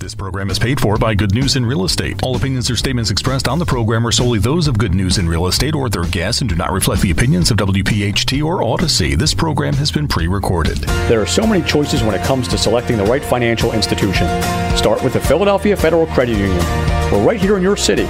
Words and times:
This 0.00 0.14
program 0.14 0.48
is 0.48 0.58
paid 0.58 0.80
for 0.80 0.96
by 0.96 1.14
Good 1.14 1.34
News 1.34 1.56
in 1.56 1.66
Real 1.66 1.84
Estate. 1.84 2.22
All 2.22 2.34
opinions 2.34 2.70
or 2.70 2.76
statements 2.76 3.10
expressed 3.10 3.46
on 3.46 3.58
the 3.58 3.66
program 3.66 4.06
are 4.06 4.10
solely 4.10 4.38
those 4.38 4.66
of 4.66 4.78
Good 4.78 4.94
News 4.94 5.18
in 5.18 5.28
Real 5.28 5.46
Estate 5.46 5.74
or 5.74 5.90
their 5.90 6.06
guests 6.06 6.40
and 6.40 6.48
do 6.48 6.56
not 6.56 6.72
reflect 6.72 7.02
the 7.02 7.10
opinions 7.10 7.50
of 7.50 7.58
WPHT 7.58 8.42
or 8.42 8.60
Audacy. 8.60 9.14
This 9.14 9.34
program 9.34 9.74
has 9.74 9.92
been 9.92 10.08
pre 10.08 10.26
recorded. 10.26 10.78
There 11.08 11.20
are 11.20 11.26
so 11.26 11.46
many 11.46 11.62
choices 11.62 12.02
when 12.02 12.14
it 12.14 12.24
comes 12.24 12.48
to 12.48 12.56
selecting 12.56 12.96
the 12.96 13.04
right 13.04 13.22
financial 13.22 13.72
institution. 13.74 14.26
Start 14.74 15.04
with 15.04 15.12
the 15.12 15.20
Philadelphia 15.20 15.76
Federal 15.76 16.06
Credit 16.06 16.38
Union. 16.38 16.64
We're 17.12 17.22
right 17.22 17.38
here 17.38 17.58
in 17.58 17.62
your 17.62 17.76
city. 17.76 18.04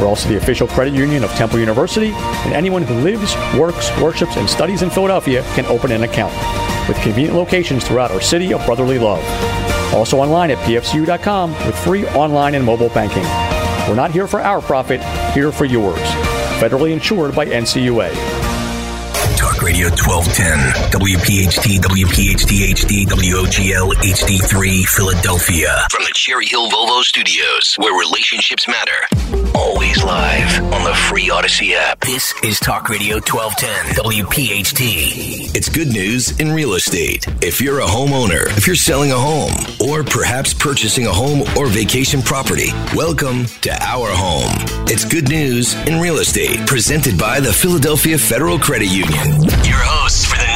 We're 0.00 0.06
also 0.06 0.30
the 0.30 0.38
official 0.38 0.66
credit 0.66 0.94
union 0.94 1.22
of 1.22 1.30
Temple 1.32 1.58
University, 1.58 2.12
and 2.14 2.54
anyone 2.54 2.80
who 2.80 2.94
lives, 3.00 3.36
works, 3.58 3.90
worships, 4.00 4.38
and 4.38 4.48
studies 4.48 4.80
in 4.80 4.88
Philadelphia 4.88 5.42
can 5.54 5.66
open 5.66 5.92
an 5.92 6.02
account 6.04 6.32
with 6.88 6.96
convenient 7.02 7.36
locations 7.36 7.86
throughout 7.86 8.10
our 8.10 8.22
city 8.22 8.54
of 8.54 8.64
brotherly 8.64 8.98
love. 8.98 9.22
Also 9.94 10.18
online 10.18 10.50
at 10.50 10.58
pfcu.com 10.58 11.52
with 11.66 11.78
free 11.78 12.06
online 12.08 12.54
and 12.54 12.64
mobile 12.64 12.88
banking. 12.90 13.24
We're 13.88 13.94
not 13.94 14.10
here 14.10 14.26
for 14.26 14.40
our 14.40 14.60
profit, 14.60 15.02
here 15.32 15.52
for 15.52 15.64
yours. 15.64 16.00
Federally 16.58 16.92
insured 16.92 17.34
by 17.34 17.46
NCUA. 17.46 18.10
Talk 19.36 19.60
Radio 19.62 19.88
1210, 19.88 20.90
WPHT, 20.90 21.78
WPHT 21.80 22.72
HD, 22.72 23.06
WOGL 23.06 23.92
HD3, 23.94 24.84
Philadelphia. 24.86 25.86
From 25.90 26.04
the 26.04 26.12
Cherry 26.14 26.46
Hill 26.46 26.70
Volvo 26.70 27.02
Studios, 27.02 27.74
where 27.78 27.92
relationships 27.98 28.66
matter. 28.66 29.45
Always 29.66 30.04
live 30.04 30.62
on 30.72 30.84
the 30.84 30.94
free 30.94 31.28
Audacy 31.28 31.72
app. 31.74 31.98
This 31.98 32.32
is 32.44 32.60
Talk 32.60 32.88
Radio 32.88 33.16
1210, 33.16 33.96
WPHT. 33.96 35.56
It's 35.56 35.68
good 35.68 35.88
news 35.88 36.38
in 36.38 36.52
real 36.52 36.74
estate. 36.74 37.26
If 37.42 37.60
you're 37.60 37.80
a 37.80 37.84
homeowner, 37.84 38.46
if 38.56 38.68
you're 38.68 38.76
selling 38.76 39.10
a 39.10 39.18
home, 39.18 39.50
or 39.80 40.04
perhaps 40.04 40.54
purchasing 40.54 41.06
a 41.06 41.12
home 41.12 41.42
or 41.58 41.66
vacation 41.66 42.22
property, 42.22 42.68
welcome 42.94 43.46
to 43.62 43.72
our 43.82 44.08
home. 44.08 44.54
It's 44.86 45.04
good 45.04 45.28
news 45.28 45.74
in 45.88 46.00
real 46.00 46.18
estate, 46.18 46.64
presented 46.68 47.18
by 47.18 47.40
the 47.40 47.52
Philadelphia 47.52 48.18
Federal 48.18 48.60
Credit 48.60 48.86
Union. 48.86 49.42
Your 49.64 49.82
hosts 49.82 50.24
for 50.26 50.36
the 50.36 50.55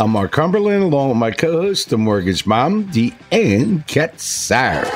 I'm 0.00 0.12
Mark 0.12 0.32
Cumberland, 0.32 0.82
along 0.82 1.10
with 1.10 1.18
my 1.18 1.30
co-host, 1.30 1.90
the 1.90 1.98
mortgage 1.98 2.46
mom, 2.46 2.84
Deanne 2.90 3.86
Katsaris. 3.86 4.88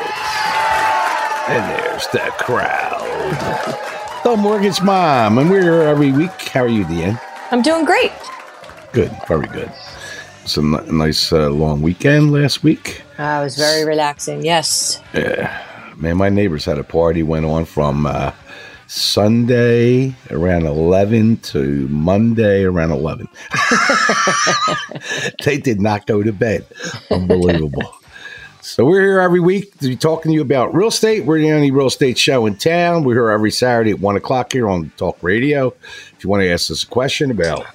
And 1.46 1.78
there's 1.78 2.06
the 2.06 2.20
crowd. 2.38 3.02
The 4.24 4.34
mortgage 4.34 4.80
mom, 4.80 5.36
and 5.36 5.50
we're 5.50 5.60
here 5.60 5.82
every 5.82 6.10
week. 6.10 6.30
How 6.48 6.62
are 6.62 6.68
you, 6.68 6.84
Deanne? 6.86 7.20
I'm 7.50 7.60
doing 7.60 7.84
great. 7.84 8.12
Good, 8.92 9.14
very 9.28 9.46
good. 9.48 9.70
It's 10.42 10.56
a 10.56 10.60
n- 10.60 10.96
nice 10.96 11.30
uh, 11.34 11.50
long 11.50 11.82
weekend 11.82 12.32
last 12.32 12.62
week. 12.62 13.02
Uh, 13.18 13.40
it 13.40 13.44
was 13.44 13.56
very 13.58 13.84
relaxing. 13.84 14.42
Yes. 14.42 15.02
Yeah, 15.12 15.92
man, 15.98 16.16
my 16.16 16.30
neighbors 16.30 16.64
had 16.64 16.78
a 16.78 16.84
party 16.84 17.22
went 17.22 17.44
on 17.44 17.66
from 17.66 18.06
uh, 18.06 18.32
Sunday 18.86 20.14
around 20.30 20.66
11 20.66 21.38
to 21.38 21.88
Monday 21.88 22.64
around 22.64 22.90
11. 22.90 23.28
they 25.44 25.58
did 25.58 25.80
not 25.80 26.06
go 26.06 26.22
to 26.22 26.32
bed. 26.32 26.66
Unbelievable. 27.10 27.82
So 28.64 28.86
we're 28.86 29.02
here 29.02 29.20
every 29.20 29.40
week 29.40 29.78
to 29.80 29.88
be 29.88 29.94
talking 29.94 30.30
to 30.30 30.34
you 30.34 30.40
about 30.40 30.74
real 30.74 30.88
estate. 30.88 31.26
We're 31.26 31.38
the 31.38 31.52
only 31.52 31.70
real 31.70 31.88
estate 31.88 32.16
show 32.16 32.46
in 32.46 32.56
town. 32.56 33.04
We're 33.04 33.12
here 33.12 33.28
every 33.28 33.50
Saturday 33.50 33.90
at 33.90 34.00
1 34.00 34.16
o'clock 34.16 34.54
here 34.54 34.70
on 34.70 34.90
Talk 34.96 35.18
Radio. 35.20 35.74
If 36.16 36.24
you 36.24 36.30
want 36.30 36.44
to 36.44 36.50
ask 36.50 36.70
us 36.70 36.82
a 36.82 36.86
question 36.86 37.30
about 37.30 37.66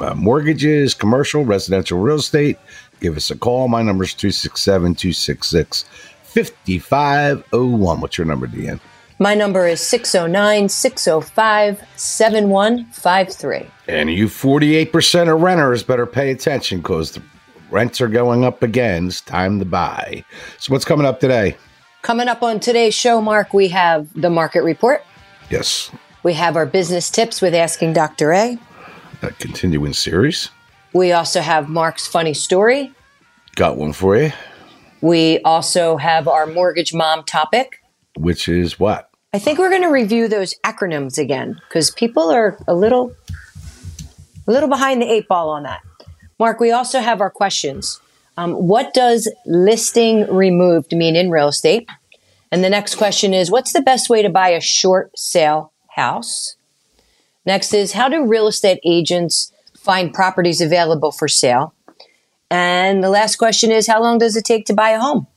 uh, 0.00 0.14
mortgages, 0.14 0.94
commercial, 0.94 1.44
residential 1.44 1.98
real 1.98 2.16
estate, 2.16 2.56
give 3.00 3.18
us 3.18 3.30
a 3.30 3.36
call. 3.36 3.68
My 3.68 3.82
number 3.82 4.04
is 4.04 4.14
267 4.14 4.94
266 4.94 5.82
5501. 6.22 8.00
What's 8.00 8.16
your 8.16 8.26
number, 8.26 8.46
Deanne? 8.46 8.80
My 9.22 9.34
number 9.34 9.66
is 9.66 9.86
609 9.86 10.70
605 10.70 11.84
7153. 11.94 13.66
And 13.86 14.10
you 14.10 14.28
48% 14.28 15.30
of 15.34 15.42
renters 15.42 15.82
better 15.82 16.06
pay 16.06 16.30
attention 16.30 16.78
because 16.78 17.10
the 17.12 17.22
rents 17.70 18.00
are 18.00 18.08
going 18.08 18.44
up 18.44 18.62
again. 18.62 19.08
It's 19.08 19.20
time 19.20 19.58
to 19.58 19.66
buy. 19.66 20.24
So, 20.58 20.72
what's 20.72 20.86
coming 20.86 21.04
up 21.04 21.20
today? 21.20 21.58
Coming 22.00 22.28
up 22.28 22.42
on 22.42 22.60
today's 22.60 22.94
show, 22.94 23.20
Mark, 23.20 23.52
we 23.52 23.68
have 23.68 24.08
the 24.18 24.30
market 24.30 24.62
report. 24.62 25.04
Yes, 25.50 25.90
We 26.22 26.32
have 26.34 26.56
our 26.56 26.64
business 26.64 27.10
tips 27.10 27.42
with 27.42 27.54
Asking 27.54 27.92
Dr. 27.92 28.32
A. 28.32 28.58
that 29.20 29.38
continuing 29.38 29.92
series. 29.92 30.48
We 30.94 31.12
also 31.12 31.40
have 31.42 31.68
Mark's 31.68 32.06
funny 32.06 32.32
story. 32.32 32.94
Got 33.56 33.76
one 33.76 33.92
for 33.92 34.16
you, 34.16 34.32
We 35.02 35.40
also 35.40 35.98
have 35.98 36.26
our 36.26 36.46
mortgage 36.46 36.94
mom 36.94 37.24
topic. 37.24 37.82
which 38.16 38.48
is 38.48 38.78
what? 38.80 39.09
I 39.32 39.38
think 39.38 39.60
we're 39.60 39.70
going 39.70 39.82
to 39.82 39.88
review 39.88 40.26
those 40.26 40.54
acronyms 40.64 41.16
again 41.16 41.60
because 41.68 41.92
people 41.92 42.30
are 42.30 42.58
a 42.66 42.74
little, 42.74 43.14
a 44.48 44.50
little 44.50 44.68
behind 44.68 45.00
the 45.00 45.10
eight 45.10 45.28
ball 45.28 45.50
on 45.50 45.62
that. 45.62 45.82
Mark, 46.40 46.58
we 46.58 46.72
also 46.72 46.98
have 46.98 47.20
our 47.20 47.30
questions. 47.30 48.00
Um, 48.36 48.54
what 48.54 48.92
does 48.92 49.32
listing 49.46 50.26
removed 50.34 50.92
mean 50.92 51.14
in 51.14 51.30
real 51.30 51.48
estate? 51.48 51.88
And 52.50 52.64
the 52.64 52.70
next 52.70 52.96
question 52.96 53.32
is, 53.32 53.52
what's 53.52 53.72
the 53.72 53.82
best 53.82 54.10
way 54.10 54.22
to 54.22 54.28
buy 54.28 54.48
a 54.48 54.60
short 54.60 55.16
sale 55.16 55.72
house? 55.90 56.56
Next 57.46 57.72
is, 57.72 57.92
how 57.92 58.08
do 58.08 58.26
real 58.26 58.48
estate 58.48 58.80
agents 58.84 59.52
find 59.76 60.12
properties 60.12 60.60
available 60.60 61.12
for 61.12 61.28
sale? 61.28 61.72
And 62.50 63.04
the 63.04 63.10
last 63.10 63.36
question 63.36 63.70
is, 63.70 63.86
how 63.86 64.02
long 64.02 64.18
does 64.18 64.34
it 64.34 64.44
take 64.44 64.66
to 64.66 64.74
buy 64.74 64.90
a 64.90 65.00
home? 65.00 65.28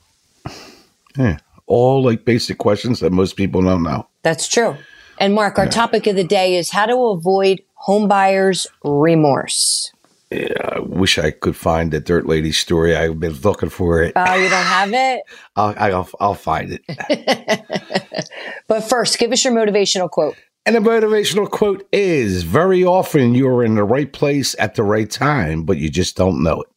Yeah, 1.16 1.38
all 1.66 2.02
like 2.02 2.24
basic 2.24 2.58
questions 2.58 3.00
that 3.00 3.10
most 3.10 3.36
people 3.36 3.62
don't 3.62 3.82
know. 3.82 4.06
That's 4.22 4.48
true. 4.48 4.76
And 5.18 5.34
Mark, 5.34 5.58
our 5.58 5.66
topic 5.66 6.06
of 6.06 6.16
the 6.16 6.24
day 6.24 6.56
is 6.56 6.70
how 6.70 6.86
to 6.86 6.96
avoid 6.96 7.62
home 7.74 8.08
buyers' 8.08 8.66
remorse. 8.82 9.92
I 10.32 10.80
wish 10.80 11.16
I 11.18 11.30
could 11.30 11.54
find 11.54 11.92
the 11.92 12.00
Dirt 12.00 12.26
Lady 12.26 12.50
story. 12.50 12.96
I've 12.96 13.20
been 13.20 13.34
looking 13.34 13.68
for 13.68 14.02
it. 14.02 14.14
Oh, 14.16 14.34
you 14.34 14.48
don't 14.48 14.64
have 14.64 14.92
it? 14.92 15.22
I'll, 15.56 15.74
I'll, 15.76 16.08
I'll 16.18 16.34
find 16.34 16.80
it. 16.80 18.24
But 18.66 18.82
first, 18.82 19.18
give 19.18 19.32
us 19.32 19.44
your 19.44 19.52
motivational 19.52 20.10
quote. 20.10 20.36
And 20.66 20.74
the 20.74 20.80
motivational 20.80 21.50
quote 21.50 21.86
is 21.92 22.42
very 22.42 22.84
often 22.84 23.34
you're 23.34 23.62
in 23.62 23.74
the 23.74 23.84
right 23.84 24.10
place 24.10 24.56
at 24.58 24.74
the 24.74 24.82
right 24.82 25.10
time, 25.10 25.64
but 25.64 25.76
you 25.76 25.90
just 25.90 26.16
don't 26.16 26.42
know 26.42 26.62
it. 26.62 26.68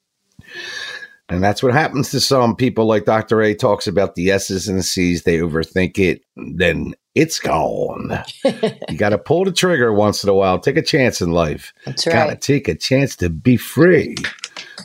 And 1.30 1.44
that's 1.44 1.62
what 1.62 1.74
happens 1.74 2.10
to 2.12 2.22
some 2.22 2.56
people, 2.56 2.86
like 2.86 3.06
Dr. 3.06 3.42
A 3.42 3.54
talks 3.54 3.86
about 3.86 4.16
the 4.16 4.32
S's 4.32 4.70
and 4.70 4.80
the 4.80 4.84
C's. 4.84 5.24
They 5.24 5.40
overthink 5.40 6.00
it, 6.00 6.24
then 6.36 6.96
it's 7.16 7.40
gone. 7.40 8.24
you 8.44 8.98
got 8.98 9.10
to 9.10 9.18
pull 9.18 9.44
the 9.44 9.52
trigger 9.52 9.92
once 9.92 10.24
in 10.24 10.30
a 10.30 10.34
while. 10.34 10.60
Take 10.60 10.78
a 10.78 10.82
chance 10.82 11.20
in 11.20 11.32
life. 11.32 11.74
That's 11.86 12.06
Got 12.06 12.28
to 12.28 12.36
take 12.36 12.68
a 12.68 12.76
chance 12.76 13.16
to 13.18 13.30
be 13.30 13.58
free. 13.58 14.16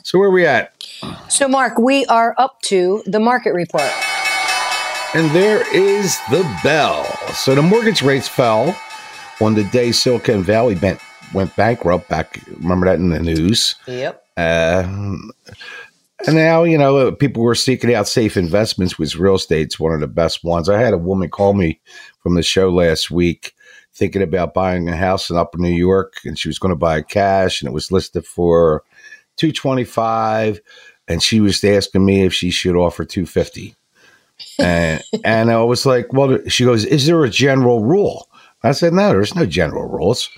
So, 0.03 0.19
where 0.19 0.27
are 0.27 0.31
we 0.31 0.45
at? 0.45 0.73
So, 1.29 1.47
Mark, 1.47 1.77
we 1.77 2.05
are 2.07 2.35
up 2.37 2.61
to 2.63 3.03
the 3.05 3.19
market 3.19 3.53
report. 3.53 3.89
And 5.15 5.29
there 5.29 5.63
is 5.75 6.17
the 6.31 6.41
bell. 6.63 7.03
So 7.35 7.53
the 7.53 7.61
mortgage 7.61 8.01
rates 8.01 8.27
fell 8.27 8.75
on 9.39 9.53
the 9.53 9.63
day 9.65 9.91
Silicon 9.91 10.41
Valley 10.41 10.73
went, 10.73 10.99
went 11.35 11.55
bankrupt. 11.55 12.09
Back, 12.09 12.39
remember 12.59 12.87
that 12.87 12.97
in 12.97 13.09
the 13.09 13.19
news. 13.19 13.75
Yep. 13.85 14.25
Uh, 14.35 15.17
and 16.25 16.35
now, 16.35 16.63
you 16.63 16.77
know, 16.77 16.97
uh, 16.97 17.11
people 17.11 17.43
were 17.43 17.55
seeking 17.55 17.93
out 17.93 18.07
safe 18.07 18.37
investments, 18.37 18.97
which 18.97 19.17
real 19.17 19.35
estate's 19.35 19.79
one 19.79 19.93
of 19.93 19.99
the 19.99 20.07
best 20.07 20.43
ones. 20.43 20.69
I 20.69 20.79
had 20.79 20.93
a 20.93 20.97
woman 20.97 21.29
call 21.29 21.53
me 21.53 21.79
from 22.21 22.35
the 22.35 22.43
show 22.43 22.69
last 22.69 23.11
week 23.11 23.53
thinking 23.93 24.21
about 24.21 24.53
buying 24.53 24.89
a 24.89 24.95
house 24.95 25.29
in 25.29 25.37
Upper 25.37 25.59
New 25.59 25.69
York, 25.69 26.15
and 26.25 26.37
she 26.37 26.49
was 26.49 26.59
going 26.59 26.71
to 26.71 26.75
buy 26.75 27.01
cash, 27.01 27.61
and 27.61 27.69
it 27.69 27.73
was 27.73 27.91
listed 27.91 28.25
for 28.25 28.83
two 29.35 29.51
twenty 29.51 29.83
five, 29.83 30.59
and 31.07 31.21
she 31.21 31.39
was 31.39 31.63
asking 31.63 32.05
me 32.05 32.23
if 32.23 32.33
she 32.33 32.49
should 32.49 32.75
offer 32.75 33.05
two 33.05 33.25
fifty. 33.25 33.75
and 34.59 35.03
and 35.23 35.51
I 35.51 35.61
was 35.63 35.85
like, 35.85 36.11
well, 36.11 36.39
she 36.47 36.65
goes, 36.65 36.85
is 36.85 37.05
there 37.05 37.23
a 37.23 37.29
general 37.29 37.83
rule? 37.83 38.29
I 38.63 38.71
said, 38.71 38.93
no, 38.93 39.09
there's 39.09 39.35
no 39.35 39.45
general 39.45 39.89
rules. 39.89 40.29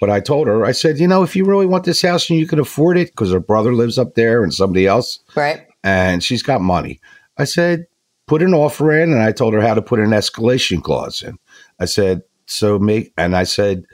But 0.00 0.10
I 0.10 0.20
told 0.20 0.48
her, 0.48 0.64
I 0.64 0.72
said, 0.72 0.98
you 0.98 1.06
know, 1.06 1.22
if 1.22 1.36
you 1.36 1.44
really 1.44 1.66
want 1.66 1.84
this 1.84 2.02
house 2.02 2.28
and 2.28 2.38
you 2.38 2.46
can 2.46 2.58
afford 2.58 2.98
it, 2.98 3.10
because 3.10 3.32
her 3.32 3.40
brother 3.40 3.72
lives 3.72 3.98
up 3.98 4.14
there 4.14 4.42
and 4.42 4.52
somebody 4.52 4.86
else, 4.86 5.20
Right. 5.36 5.66
and 5.82 6.22
she's 6.22 6.42
got 6.42 6.60
money. 6.60 7.00
I 7.38 7.44
said, 7.44 7.86
put 8.26 8.42
an 8.42 8.54
offer 8.54 8.92
in, 8.92 9.12
and 9.12 9.22
I 9.22 9.32
told 9.32 9.54
her 9.54 9.60
how 9.60 9.74
to 9.74 9.82
put 9.82 10.00
an 10.00 10.10
escalation 10.10 10.82
clause 10.82 11.22
in. 11.22 11.38
I 11.78 11.84
said, 11.86 12.22
so 12.46 12.78
make, 12.78 13.12
and 13.16 13.36
I 13.36 13.44
said, 13.44 13.84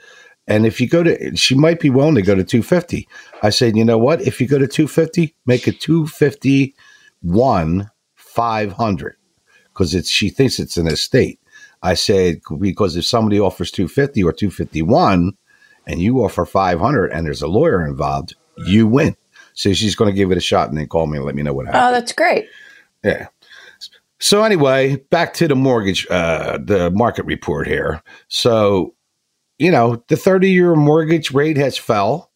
And 0.47 0.65
if 0.65 0.81
you 0.81 0.89
go 0.89 1.03
to, 1.03 1.35
she 1.37 1.55
might 1.55 1.79
be 1.79 1.89
willing 1.91 2.15
to 2.15 2.21
go 2.21 2.35
to 2.35 2.43
250. 2.43 3.07
I 3.43 3.51
said, 3.51 3.77
you 3.77 3.85
know 3.85 3.97
what? 3.99 4.21
If 4.21 4.41
you 4.41 4.47
go 4.47 4.57
to 4.57 4.67
250, 4.67 5.35
make 5.45 5.67
it 5.67 5.79
251 5.79 7.89
500 8.15 9.15
because 9.69 9.95
it's 9.95 10.09
she 10.09 10.29
thinks 10.29 10.59
it's 10.59 10.77
an 10.77 10.87
estate. 10.87 11.39
I 11.83 11.93
said 11.93 12.41
because 12.59 12.95
if 12.95 13.05
somebody 13.05 13.39
offers 13.39 13.71
250 13.71 14.23
or 14.23 14.33
251 14.33 15.33
and 15.87 15.99
you 15.99 16.23
offer 16.23 16.45
500 16.45 17.11
and 17.11 17.25
there's 17.25 17.41
a 17.41 17.47
lawyer 17.47 17.85
involved, 17.85 18.35
you 18.65 18.87
win. 18.87 19.15
So 19.53 19.73
she's 19.73 19.95
going 19.95 20.09
to 20.09 20.15
give 20.15 20.31
it 20.31 20.37
a 20.37 20.41
shot 20.41 20.69
and 20.69 20.77
then 20.77 20.87
call 20.87 21.07
me 21.07 21.17
and 21.17 21.25
let 21.25 21.35
me 21.35 21.43
know 21.43 21.53
what 21.53 21.65
happened. 21.65 21.83
Oh, 21.83 21.91
that's 21.91 22.13
great. 22.13 22.47
Yeah. 23.03 23.27
So 24.19 24.43
anyway, 24.43 24.97
back 25.09 25.33
to 25.35 25.47
the 25.47 25.55
mortgage, 25.55 26.07
uh, 26.09 26.59
the 26.63 26.91
market 26.91 27.25
report 27.25 27.67
here. 27.67 28.03
So, 28.27 28.93
you 29.57 29.71
know, 29.71 30.03
the 30.07 30.15
30 30.15 30.49
year 30.51 30.75
mortgage 30.75 31.31
rate 31.31 31.57
has 31.57 31.77
fell. 31.77 32.31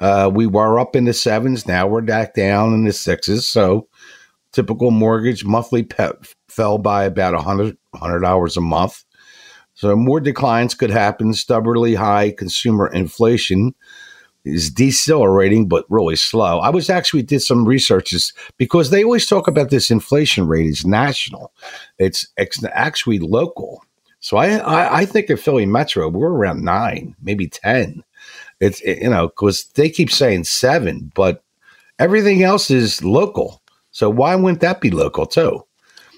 Uh, 0.00 0.30
we 0.32 0.46
were 0.46 0.78
up 0.78 0.96
in 0.96 1.04
the 1.04 1.12
sevens. 1.12 1.66
Now 1.66 1.86
we're 1.86 2.00
back 2.00 2.34
down 2.34 2.72
in 2.72 2.84
the 2.84 2.92
sixes. 2.92 3.46
So 3.46 3.88
typical 4.52 4.90
mortgage 4.90 5.44
monthly 5.44 5.82
pe- 5.82 6.12
fell 6.48 6.78
by 6.78 7.04
about 7.04 7.34
100, 7.34 7.76
100 7.90 8.24
hours 8.24 8.56
a 8.56 8.60
month. 8.60 9.04
So 9.78 9.94
more 9.94 10.18
declines 10.18 10.74
could 10.74 10.90
happen. 10.90 11.32
Stubbornly 11.34 11.94
high 11.94 12.32
consumer 12.32 12.88
inflation 12.88 13.76
is 14.44 14.70
decelerating, 14.70 15.68
but 15.68 15.84
really 15.88 16.16
slow. 16.16 16.58
I 16.58 16.68
was 16.70 16.90
actually 16.90 17.22
did 17.22 17.42
some 17.42 17.64
researches 17.64 18.32
because 18.56 18.90
they 18.90 19.04
always 19.04 19.28
talk 19.28 19.46
about 19.46 19.70
this 19.70 19.88
inflation 19.88 20.48
rate 20.48 20.66
is 20.66 20.84
national. 20.84 21.52
It's, 21.96 22.26
actually 22.72 23.20
local. 23.20 23.84
So 24.18 24.36
I, 24.36 24.56
I, 24.56 24.98
I 24.98 25.04
think 25.04 25.30
in 25.30 25.36
Philly 25.36 25.64
Metro 25.64 26.08
we're 26.08 26.32
around 26.32 26.64
nine, 26.64 27.14
maybe 27.22 27.46
ten. 27.46 28.02
It's 28.58 28.82
eh, 28.84 28.98
you 29.02 29.10
know 29.10 29.28
because 29.28 29.68
they 29.76 29.90
keep 29.90 30.10
saying 30.10 30.42
seven, 30.42 31.12
but 31.14 31.44
everything 32.00 32.42
else 32.42 32.68
is 32.68 33.04
local. 33.04 33.62
So 33.92 34.10
why 34.10 34.34
wouldn't 34.34 34.60
that 34.62 34.80
be 34.80 34.90
local 34.90 35.26
too? 35.26 35.62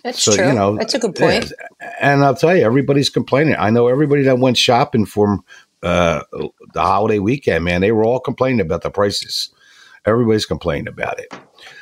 That's 0.04 0.22
So, 0.22 0.34
true. 0.34 0.48
you 0.48 0.52
know, 0.54 0.76
that's 0.76 0.94
a 0.94 0.98
good 0.98 1.14
point. 1.14 1.52
And 2.00 2.24
I'll 2.24 2.34
tell 2.34 2.56
you, 2.56 2.64
everybody's 2.64 3.10
complaining. 3.10 3.56
I 3.58 3.70
know 3.70 3.88
everybody 3.88 4.22
that 4.22 4.38
went 4.38 4.56
shopping 4.56 5.06
for 5.06 5.40
uh, 5.82 6.22
the 6.32 6.80
holiday 6.80 7.18
weekend, 7.18 7.64
man, 7.64 7.80
they 7.80 7.92
were 7.92 8.04
all 8.04 8.20
complaining 8.20 8.60
about 8.60 8.82
the 8.82 8.90
prices. 8.90 9.50
Everybody's 10.06 10.46
complaining 10.46 10.88
about 10.88 11.18
it. 11.20 11.32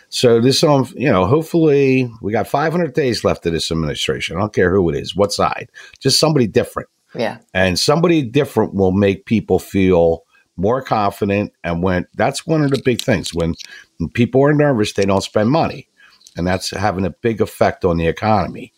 So 0.09 0.41
this, 0.41 0.65
um, 0.65 0.89
you 0.97 1.11
know, 1.11 1.27
hopefully 1.27 2.11
we 2.23 2.33
got 2.33 2.49
500 2.49 2.95
days 2.95 3.25
left 3.25 3.45
of 3.47 3.53
this 3.53 3.71
administration. 3.71 4.37
I 4.37 4.41
don't 4.41 4.55
care 4.55 4.75
who 4.75 4.89
it 4.89 4.97
is, 4.97 5.15
what 5.15 5.33
side, 5.33 5.71
just 6.01 6.19
somebody 6.19 6.47
different. 6.47 6.89
Yeah. 7.15 7.39
And 7.55 7.79
somebody 7.79 8.23
different 8.23 8.75
will 8.75 8.93
make 8.93 9.27
people 9.27 9.59
feel 9.59 10.25
more 10.57 10.83
confident. 10.83 11.53
And 11.63 11.83
when 11.83 12.07
that's 12.15 12.47
one 12.47 12.63
of 12.65 12.71
the 12.71 12.83
big 12.85 13.01
things 13.01 13.33
when 13.33 13.55
people 14.15 14.43
are 14.43 14.53
nervous, 14.53 14.93
they 14.93 15.05
don't 15.05 15.23
spend 15.23 15.51
money. 15.51 15.89
And 16.37 16.47
that's 16.47 16.71
having 16.71 17.05
a 17.05 17.11
big 17.11 17.41
effect 17.41 17.85
on 17.85 17.97
the 17.97 18.07
economy. 18.07 18.73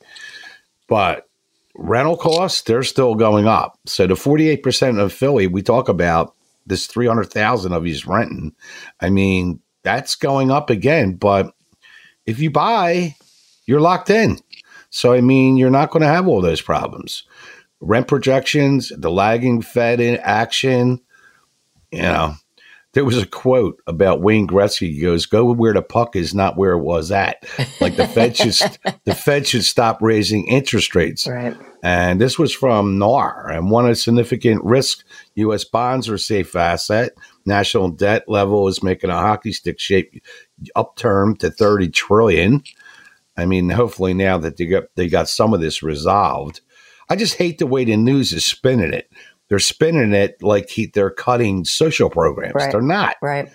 But 0.88 1.28
rental 1.74 2.16
costs, 2.16 2.62
they're 2.62 2.82
still 2.82 3.14
going 3.14 3.46
up. 3.46 3.78
So 3.86 4.06
the 4.06 4.14
48% 4.14 4.98
of 4.98 5.12
Philly, 5.12 5.46
we 5.46 5.62
talk 5.62 5.88
about 5.88 6.34
this 6.66 6.86
300,000 6.86 7.72
of 7.72 7.84
he's 7.84 8.06
renting. 8.06 8.54
I 9.00 9.10
mean, 9.10 9.60
that's 9.82 10.14
going 10.14 10.50
up 10.50 10.70
again. 10.70 11.14
But 11.14 11.52
if 12.26 12.38
you 12.38 12.50
buy, 12.50 13.16
you're 13.66 13.80
locked 13.80 14.10
in. 14.10 14.38
So, 14.90 15.12
I 15.12 15.20
mean, 15.20 15.56
you're 15.56 15.70
not 15.70 15.90
going 15.90 16.02
to 16.02 16.08
have 16.08 16.26
all 16.26 16.40
those 16.40 16.60
problems. 16.60 17.24
Rent 17.80 18.08
projections, 18.08 18.92
the 18.96 19.10
lagging 19.10 19.62
Fed 19.62 20.00
in 20.00 20.16
action, 20.18 21.00
you 21.90 22.02
know, 22.02 22.34
there 22.92 23.04
was 23.04 23.18
a 23.18 23.26
quote 23.26 23.80
about 23.86 24.20
Wayne 24.20 24.48
Gretzky. 24.48 24.92
He 24.92 25.00
goes, 25.00 25.26
"Go 25.26 25.52
where 25.52 25.72
the 25.72 25.82
puck 25.82 26.16
is, 26.16 26.34
not 26.34 26.56
where 26.56 26.72
it 26.72 26.82
was 26.82 27.12
at." 27.12 27.44
Like 27.80 27.96
the 27.96 28.08
Fed 28.08 28.36
should, 28.36 28.78
the 29.04 29.14
Fed 29.14 29.46
should 29.46 29.64
stop 29.64 29.98
raising 30.00 30.46
interest 30.46 30.94
rates. 30.94 31.26
Right. 31.26 31.56
And 31.82 32.20
this 32.20 32.38
was 32.38 32.52
from 32.52 32.98
NAR. 32.98 33.48
And 33.48 33.70
one 33.70 33.88
of 33.88 33.96
significant 33.96 34.64
risk: 34.64 35.04
U.S. 35.36 35.64
bonds 35.64 36.08
are 36.08 36.14
a 36.14 36.18
safe 36.18 36.56
asset. 36.56 37.12
National 37.46 37.90
debt 37.90 38.24
level 38.28 38.66
is 38.66 38.82
making 38.82 39.10
a 39.10 39.14
hockey 39.14 39.52
stick 39.52 39.78
shape 39.78 40.22
upturn 40.74 41.36
to 41.36 41.50
thirty 41.50 41.88
trillion. 41.88 42.62
I 43.36 43.46
mean, 43.46 43.70
hopefully 43.70 44.14
now 44.14 44.36
that 44.38 44.56
they 44.56 44.66
got 44.66 44.84
they 44.96 45.08
got 45.08 45.28
some 45.28 45.54
of 45.54 45.60
this 45.60 45.82
resolved. 45.82 46.60
I 47.08 47.16
just 47.16 47.34
hate 47.34 47.58
the 47.58 47.66
way 47.66 47.84
the 47.84 47.96
news 47.96 48.32
is 48.32 48.46
spinning 48.46 48.92
it. 48.92 49.10
They're 49.50 49.58
spinning 49.58 50.14
it 50.14 50.42
like 50.42 50.70
he, 50.70 50.86
they're 50.86 51.10
cutting 51.10 51.64
social 51.64 52.08
programs. 52.08 52.54
Right. 52.54 52.72
They're 52.72 52.80
not. 52.80 53.16
Right. 53.20 53.50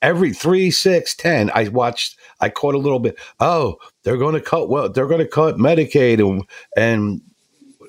Every 0.00 0.32
three, 0.32 0.70
six, 0.70 1.14
ten, 1.14 1.50
I 1.54 1.68
watched. 1.68 2.18
I 2.40 2.48
caught 2.48 2.74
a 2.74 2.78
little 2.78 2.98
bit. 2.98 3.18
Oh, 3.38 3.76
they're 4.02 4.16
going 4.16 4.34
to 4.34 4.40
cut. 4.40 4.68
Well, 4.68 4.88
they're 4.88 5.06
going 5.06 5.20
to 5.20 5.26
cut 5.26 5.56
Medicaid 5.56 6.18
and 6.18 6.44
and 6.76 7.20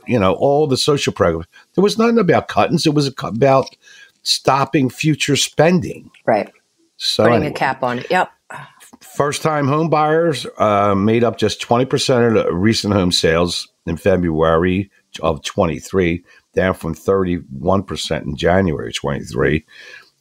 you 0.06 0.20
know 0.20 0.34
all 0.34 0.68
the 0.68 0.76
social 0.76 1.14
programs. 1.14 1.48
There 1.76 1.84
was 1.84 1.98
nothing 1.98 2.20
about 2.20 2.50
cuttings. 2.50 2.86
It 2.86 2.94
was 2.94 3.14
about 3.22 3.68
stopping 4.24 4.90
future 4.90 5.36
spending. 5.36 6.12
Right. 6.26 6.52
So 6.98 7.24
Putting 7.24 7.38
anyway 7.38 7.52
a 7.52 7.56
cap 7.56 7.84
on 7.84 8.00
it. 8.00 8.08
Yep. 8.10 8.32
first 9.00 9.42
time 9.42 9.68
home 9.68 9.90
buyers 9.90 10.46
uh, 10.58 10.96
made 10.96 11.24
up 11.24 11.38
just 11.38 11.62
20% 11.62 12.28
of 12.28 12.34
the 12.34 12.54
recent 12.54 12.94
home 12.94 13.12
sales 13.12 13.68
in 13.86 13.98
February 13.98 14.90
of 15.22 15.44
23, 15.44 16.24
down 16.54 16.74
from 16.74 16.96
31% 16.96 18.22
in 18.24 18.36
January 18.36 18.94
23 18.94 19.66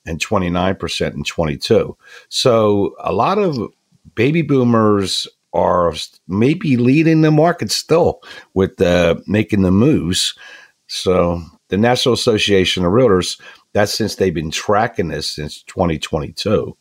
and 0.07 0.19
29% 0.19 1.15
in 1.15 1.25
22. 1.25 1.97
So 2.29 2.95
a 3.01 3.13
lot 3.13 3.39
of 3.39 3.59
baby 4.15 4.43
boomers 4.43 5.29
are 5.53 5.93
maybe 6.27 6.77
leading 6.77 7.21
the 7.21 7.31
market 7.31 7.71
still 7.71 8.21
with 8.55 8.81
uh, 8.81 9.17
making 9.27 9.63
the 9.63 9.71
moves. 9.71 10.35
So 10.87 11.43
the 11.69 11.77
National 11.77 12.15
Association 12.15 12.85
of 12.85 12.93
Realtors, 12.93 13.41
that's 13.73 13.95
since 13.95 14.17
they've 14.17 14.35
been 14.35 14.51
tracking 14.51 15.09
this 15.09 15.31
since 15.31 15.63
2022. 15.65 16.77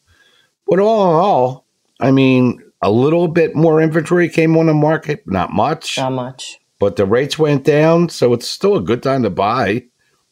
But 0.67 0.79
all 0.79 1.09
in 1.09 1.15
all, 1.15 1.65
I 1.99 2.11
mean, 2.11 2.61
a 2.81 2.91
little 2.91 3.27
bit 3.27 3.55
more 3.55 3.81
inventory 3.81 4.29
came 4.29 4.57
on 4.57 4.65
the 4.67 4.73
market, 4.73 5.23
not 5.27 5.51
much, 5.51 5.97
Not 5.97 6.13
much. 6.13 6.57
But 6.81 6.97
the 6.97 7.05
rates 7.05 7.39
went 7.39 7.63
down. 7.63 8.09
So 8.09 8.33
it's 8.33 8.47
still 8.47 8.75
a 8.75 8.81
good 8.81 9.01
time 9.01 9.23
to 9.23 9.29
buy, 9.29 9.85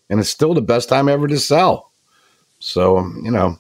and 0.10 0.20
it's 0.20 0.30
still 0.30 0.54
the 0.54 0.62
best 0.62 0.90
time 0.90 1.08
ever 1.08 1.28
to 1.28 1.40
sell. 1.40 1.92
So, 2.60 3.06
you 3.24 3.32
know, 3.32 3.58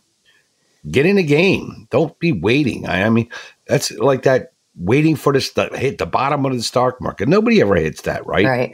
get 0.91 1.05
in 1.05 1.15
the 1.15 1.23
game. 1.23 1.87
Don't 1.89 2.17
be 2.19 2.31
waiting. 2.33 2.85
I, 2.87 3.03
I 3.03 3.09
mean, 3.09 3.29
that's 3.67 3.91
like 3.91 4.23
that 4.23 4.51
waiting 4.75 5.15
for 5.15 5.31
the 5.31 5.39
st- 5.41 5.75
hit 5.75 5.97
the 5.99 6.05
bottom 6.05 6.45
of 6.45 6.51
the 6.53 6.61
stock 6.61 6.99
market. 6.99 7.29
Nobody 7.29 7.61
ever 7.61 7.75
hits 7.75 8.01
that, 8.01 8.25
right? 8.25 8.45
Right. 8.45 8.73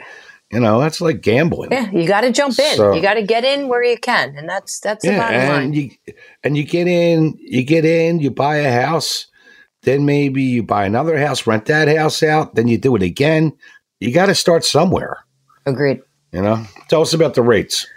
You 0.51 0.60
know, 0.60 0.79
that's 0.79 1.01
like 1.01 1.22
gambling. 1.22 1.72
Yeah. 1.72 1.91
You 1.91 2.07
got 2.07 2.22
to 2.22 2.31
jump 2.31 2.57
in. 2.57 2.75
So- 2.77 2.93
you 2.93 3.01
got 3.01 3.15
to 3.15 3.24
get 3.24 3.43
in 3.43 3.67
where 3.67 3.84
you 3.84 3.98
can, 3.98 4.36
and 4.38 4.48
that's 4.48 4.79
that's 4.79 5.03
the 5.03 5.12
bottom 5.17 5.36
and 5.36 5.50
line. 5.50 5.74
you 5.74 5.91
and 6.43 6.55
you 6.55 6.63
get 6.63 6.88
in, 6.88 7.36
you 7.39 7.63
get 7.63 7.84
in, 7.84 8.19
you 8.19 8.29
buy 8.31 8.57
a 8.57 8.72
house, 8.72 9.25
then 9.81 10.05
maybe 10.05 10.43
you 10.43 10.62
buy 10.63 10.86
another 10.86 11.17
house, 11.17 11.45
rent 11.48 11.65
that 11.65 11.88
house 11.95 12.22
out, 12.24 12.55
then 12.55 12.67
you 12.67 12.77
do 12.77 12.95
it 12.95 13.01
again. 13.03 13.53
You 13.99 14.13
got 14.13 14.25
to 14.27 14.35
start 14.35 14.65
somewhere, 14.65 15.25
Agreed. 15.65 16.01
you 16.31 16.41
know. 16.41 16.65
Tell 16.89 17.01
us 17.01 17.13
about 17.13 17.33
the 17.33 17.41
rates. 17.41 17.87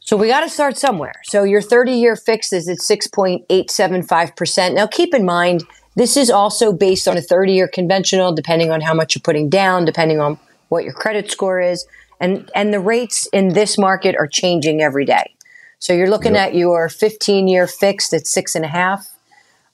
So 0.00 0.16
we 0.16 0.28
got 0.28 0.40
to 0.40 0.48
start 0.48 0.76
somewhere. 0.76 1.14
So 1.24 1.44
your 1.44 1.62
30 1.62 1.92
year 1.92 2.16
fix 2.16 2.52
is 2.52 2.68
at 2.68 2.78
6.875%. 2.78 4.74
Now 4.74 4.86
keep 4.86 5.14
in 5.14 5.24
mind, 5.24 5.64
this 5.94 6.16
is 6.16 6.30
also 6.30 6.72
based 6.72 7.06
on 7.06 7.16
a 7.16 7.22
30 7.22 7.52
year 7.52 7.68
conventional, 7.68 8.34
depending 8.34 8.70
on 8.70 8.80
how 8.80 8.94
much 8.94 9.14
you're 9.14 9.22
putting 9.22 9.48
down, 9.48 9.84
depending 9.84 10.20
on 10.20 10.38
what 10.70 10.84
your 10.84 10.94
credit 10.94 11.30
score 11.30 11.60
is. 11.60 11.86
And, 12.18 12.50
and 12.54 12.72
the 12.72 12.80
rates 12.80 13.26
in 13.32 13.48
this 13.50 13.78
market 13.78 14.16
are 14.16 14.26
changing 14.26 14.80
every 14.80 15.04
day. 15.04 15.34
So 15.78 15.92
you're 15.92 16.10
looking 16.10 16.36
at 16.36 16.54
your 16.54 16.88
15 16.88 17.46
year 17.46 17.66
fixed 17.66 18.14
at 18.14 18.26
six 18.26 18.54
and 18.54 18.64
a 18.64 18.68
half. 18.68 19.08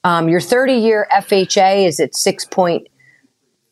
Um, 0.03 0.29
your 0.29 0.41
30 0.41 0.73
year 0.73 1.07
FHA 1.11 1.87
is 1.87 1.99
at 1.99 2.15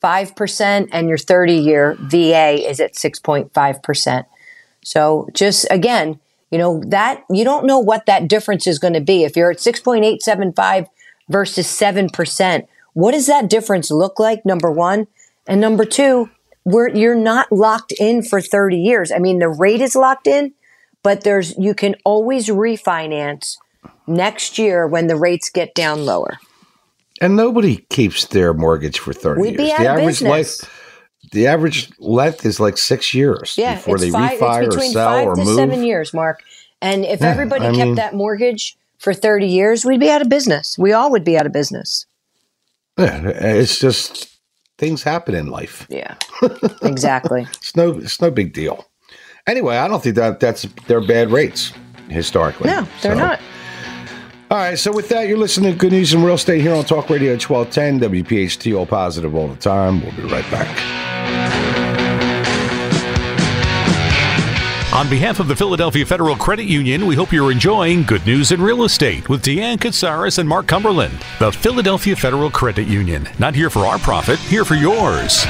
6.5%, 0.08 0.90
and 0.92 1.10
your 1.10 1.18
30 1.18 1.54
year 1.54 1.96
VA 2.00 2.70
is 2.70 2.80
at 2.80 2.94
6.5%. 2.94 4.26
So 4.84 5.28
just 5.34 5.68
again, 5.70 6.20
you 6.52 6.58
know, 6.58 6.82
that 6.88 7.24
you 7.30 7.44
don't 7.44 7.66
know 7.66 7.80
what 7.80 8.06
that 8.06 8.28
difference 8.28 8.68
is 8.68 8.80
going 8.80 8.94
to 8.94 9.02
be. 9.02 9.24
If 9.24 9.36
you're 9.36 9.52
at 9.52 9.58
6.875 9.58 10.88
versus 11.30 11.68
7%, 11.68 12.68
what 12.94 13.12
does 13.12 13.28
that 13.28 13.50
difference 13.50 13.92
look 13.92 14.20
like? 14.20 14.46
Number 14.46 14.72
one. 14.72 15.08
And 15.46 15.60
number 15.60 15.86
two, 15.86 16.30
where 16.64 16.88
you're 16.88 17.16
not 17.16 17.52
locked 17.52 17.94
in 17.94 18.24
for 18.24 18.42
30 18.42 18.78
years. 18.78 19.12
I 19.12 19.20
mean, 19.20 19.40
the 19.40 19.50
rate 19.50 19.82
is 19.82 19.96
locked 19.96 20.28
in, 20.28 20.54
but 21.04 21.24
there's, 21.24 21.58
you 21.58 21.74
can 21.74 21.96
always 22.04 22.48
refinance 22.48 23.58
next 24.06 24.58
year 24.58 24.88
when 24.88 25.08
the 25.08 25.16
rates 25.16 25.50
get 25.50 25.74
down 25.76 26.06
lower. 26.06 26.40
And 27.22 27.36
nobody 27.36 27.78
keeps 27.90 28.26
their 28.26 28.54
mortgage 28.54 29.00
for 29.00 29.14
thirty 29.14 29.42
We'd 29.42 29.48
years. 29.52 29.58
be 29.58 29.72
out 29.72 29.78
the 29.80 29.84
of 29.86 29.98
average 30.00 30.08
business. 30.20 30.30
life, 30.62 30.92
the 31.32 31.48
average 31.48 31.90
length 32.00 32.46
is 32.46 32.60
like 32.60 32.78
six 32.78 33.14
years 33.14 33.56
Yeah, 33.58 33.76
before 33.76 33.98
they 33.98 34.10
five, 34.12 34.40
refi 34.40 34.68
or 34.68 34.72
sell 34.80 35.10
five 35.12 35.28
or 35.28 35.36
to 35.36 35.44
move. 35.44 35.56
seven 35.56 35.84
years, 35.84 36.14
Mark. 36.14 36.42
And 36.82 37.04
if 37.06 37.22
Yeah, 37.22 37.28
everybody 37.30 37.66
I 37.66 37.70
kept 37.72 37.78
mean- 37.88 37.96
that 37.96 38.14
mortgage 38.14 38.78
for 39.00 39.14
30 39.14 39.48
years, 39.48 39.84
we'd 39.86 40.00
be 40.00 40.10
out 40.12 40.22
of 40.22 40.30
business. 40.30 40.78
We 40.78 40.94
all 40.94 41.10
would 41.12 41.24
be 41.24 41.38
out 41.38 41.46
of 41.46 41.52
business. 41.52 42.06
Yeah, 42.98 43.28
it's 43.28 43.80
just 43.80 44.28
things 44.78 45.04
happen 45.04 45.34
in 45.36 45.48
life. 45.48 45.86
Yeah. 45.90 46.16
exactly. 46.84 47.48
It's 47.54 47.76
no, 47.76 47.98
it's 47.98 48.22
no 48.22 48.30
big 48.32 48.54
deal. 48.54 48.86
Anyway, 49.48 49.78
I 49.78 49.88
don't 49.88 50.04
think 50.04 50.16
that 50.16 50.40
that's 50.40 50.64
they're 50.88 51.06
bad 51.06 51.32
rates 51.32 51.74
historically. 52.10 52.70
No, 52.70 52.82
they're 53.02 53.14
So- 53.14 53.18
not. 53.20 53.40
All 54.50 54.58
right, 54.58 54.80
so 54.80 54.94
with 54.94 55.10
that, 55.10 55.28
you're 55.28 55.38
listening 55.38 55.74
to 55.74 55.78
Good 55.78 55.92
News 55.92 56.14
in 56.14 56.24
Real 56.24 56.36
Estate 56.36 56.62
here 56.62 56.74
on 56.74 56.86
Talk 56.86 57.10
Radio 57.10 57.32
1210, 57.34 58.00
WPHT, 58.00 58.78
all 58.78 58.86
positive 58.86 59.36
all 59.36 59.50
the 59.50 59.58
time. 59.58 60.02
We'll 60.02 60.16
be 60.16 60.22
right 60.22 60.50
back. 60.50 60.68
On 64.94 65.10
behalf 65.10 65.42
of 65.42 65.50
the 65.50 65.56
Philadelphia 65.56 66.06
Federal 66.06 66.38
Credit 66.38 66.64
Union, 66.64 67.06
we 67.06 67.14
hope 67.14 67.34
you're 67.34 67.52
enjoying 67.52 68.04
Good 68.04 68.26
News 68.26 68.54
in 68.54 68.62
Real 68.62 68.86
Estate 68.86 69.28
with 69.28 69.44
Deanne 69.44 69.80
Katsaris 69.80 70.40
and 70.40 70.48
Mark 70.48 70.66
Cumberland. 70.66 71.20
The 71.40 71.52
Philadelphia 71.52 72.16
Federal 72.16 72.50
Credit 72.50 72.88
Union. 72.88 73.28
Not 73.38 73.54
here 73.54 73.70
for 73.70 73.82
our 73.82 74.00
profit, 74.00 74.40
here 74.40 74.64
for 74.64 74.76
yours. 74.76 75.46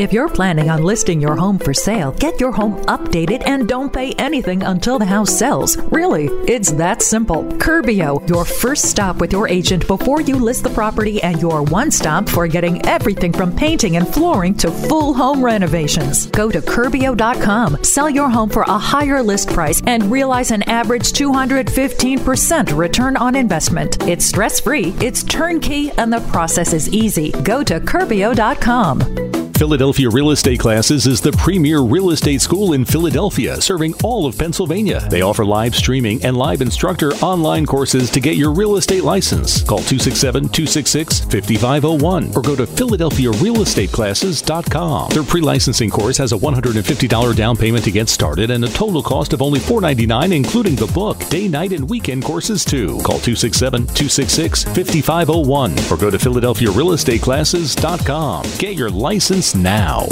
If 0.00 0.14
you're 0.14 0.30
planning 0.30 0.70
on 0.70 0.82
listing 0.82 1.20
your 1.20 1.36
home 1.36 1.58
for 1.58 1.74
sale, 1.74 2.12
get 2.12 2.40
your 2.40 2.52
home 2.52 2.82
updated 2.86 3.42
and 3.44 3.68
don't 3.68 3.92
pay 3.92 4.12
anything 4.12 4.62
until 4.62 4.98
the 4.98 5.04
house 5.04 5.38
sells. 5.38 5.76
Really, 5.92 6.28
it's 6.50 6.72
that 6.72 7.02
simple. 7.02 7.44
Curbio, 7.58 8.26
your 8.26 8.46
first 8.46 8.86
stop 8.86 9.16
with 9.16 9.30
your 9.30 9.46
agent 9.46 9.86
before 9.86 10.22
you 10.22 10.36
list 10.36 10.62
the 10.62 10.70
property 10.70 11.22
and 11.22 11.38
your 11.38 11.62
one 11.64 11.90
stop 11.90 12.30
for 12.30 12.48
getting 12.48 12.80
everything 12.88 13.30
from 13.30 13.54
painting 13.54 13.98
and 13.98 14.08
flooring 14.08 14.54
to 14.54 14.70
full 14.70 15.12
home 15.12 15.44
renovations. 15.44 16.28
Go 16.28 16.50
to 16.50 16.62
Curbio.com, 16.62 17.84
sell 17.84 18.08
your 18.08 18.30
home 18.30 18.48
for 18.48 18.62
a 18.62 18.78
higher 18.78 19.22
list 19.22 19.50
price, 19.50 19.82
and 19.84 20.10
realize 20.10 20.50
an 20.50 20.62
average 20.62 21.12
215% 21.12 22.74
return 22.74 23.18
on 23.18 23.36
investment. 23.36 24.02
It's 24.08 24.24
stress 24.24 24.60
free, 24.60 24.94
it's 24.98 25.22
turnkey, 25.24 25.90
and 25.98 26.10
the 26.10 26.20
process 26.32 26.72
is 26.72 26.88
easy. 26.88 27.32
Go 27.42 27.62
to 27.64 27.80
Curbio.com. 27.80 29.39
Philadelphia 29.60 30.08
Real 30.08 30.30
Estate 30.30 30.58
Classes 30.58 31.06
is 31.06 31.20
the 31.20 31.32
premier 31.32 31.80
real 31.80 32.12
estate 32.12 32.40
school 32.40 32.72
in 32.72 32.82
Philadelphia, 32.82 33.60
serving 33.60 33.92
all 34.02 34.24
of 34.24 34.38
Pennsylvania. 34.38 35.06
They 35.10 35.20
offer 35.20 35.44
live 35.44 35.74
streaming 35.74 36.24
and 36.24 36.34
live 36.34 36.62
instructor 36.62 37.12
online 37.16 37.66
courses 37.66 38.10
to 38.12 38.20
get 38.20 38.36
your 38.36 38.54
real 38.54 38.76
estate 38.76 39.04
license. 39.04 39.62
Call 39.62 39.80
267 39.80 40.44
266 40.44 41.20
5501 41.24 42.34
or 42.34 42.40
go 42.40 42.56
to 42.56 42.64
PhiladelphiaRealEstateClasses.com. 42.64 45.10
Their 45.10 45.24
pre 45.24 45.42
licensing 45.42 45.90
course 45.90 46.16
has 46.16 46.32
a 46.32 46.38
$150 46.38 47.36
down 47.36 47.54
payment 47.54 47.84
to 47.84 47.90
get 47.90 48.08
started 48.08 48.50
and 48.50 48.64
a 48.64 48.70
total 48.70 49.02
cost 49.02 49.34
of 49.34 49.42
only 49.42 49.60
499, 49.60 50.32
including 50.32 50.74
the 50.74 50.86
book, 50.86 51.18
day, 51.28 51.48
night, 51.48 51.74
and 51.74 51.86
weekend 51.86 52.24
courses, 52.24 52.64
too. 52.64 52.98
Call 53.04 53.20
267 53.20 53.82
266 53.88 54.64
5501 54.64 55.72
or 55.90 55.98
go 55.98 56.08
to 56.08 56.16
PhiladelphiaRealEstateClasses.com. 56.16 58.46
Get 58.56 58.74
your 58.74 58.88
license 58.88 59.49
now. 59.54 60.06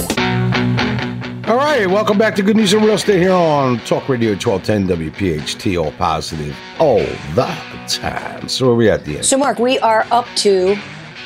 All 1.47 1.57
right, 1.57 1.87
welcome 1.87 2.18
back 2.18 2.37
to 2.37 2.42
Good 2.42 2.57
News 2.57 2.75
in 2.75 2.83
Real 2.83 2.95
Estate 2.95 3.21
here 3.21 3.33
on 3.33 3.78
Talk 3.80 4.09
Radio 4.09 4.33
1210 4.33 5.11
WPHT, 5.11 5.83
all 5.83 5.92
positive 5.92 6.57
all 6.78 6.99
the 6.99 7.59
time. 7.88 8.49
So 8.49 8.66
where 8.66 8.75
we 8.75 8.90
at 8.90 9.04
the 9.04 9.16
end? 9.16 9.25
So, 9.25 9.38
Mark, 9.38 9.59
we 9.59 9.78
are 9.78 10.07
up 10.11 10.26
to 10.37 10.76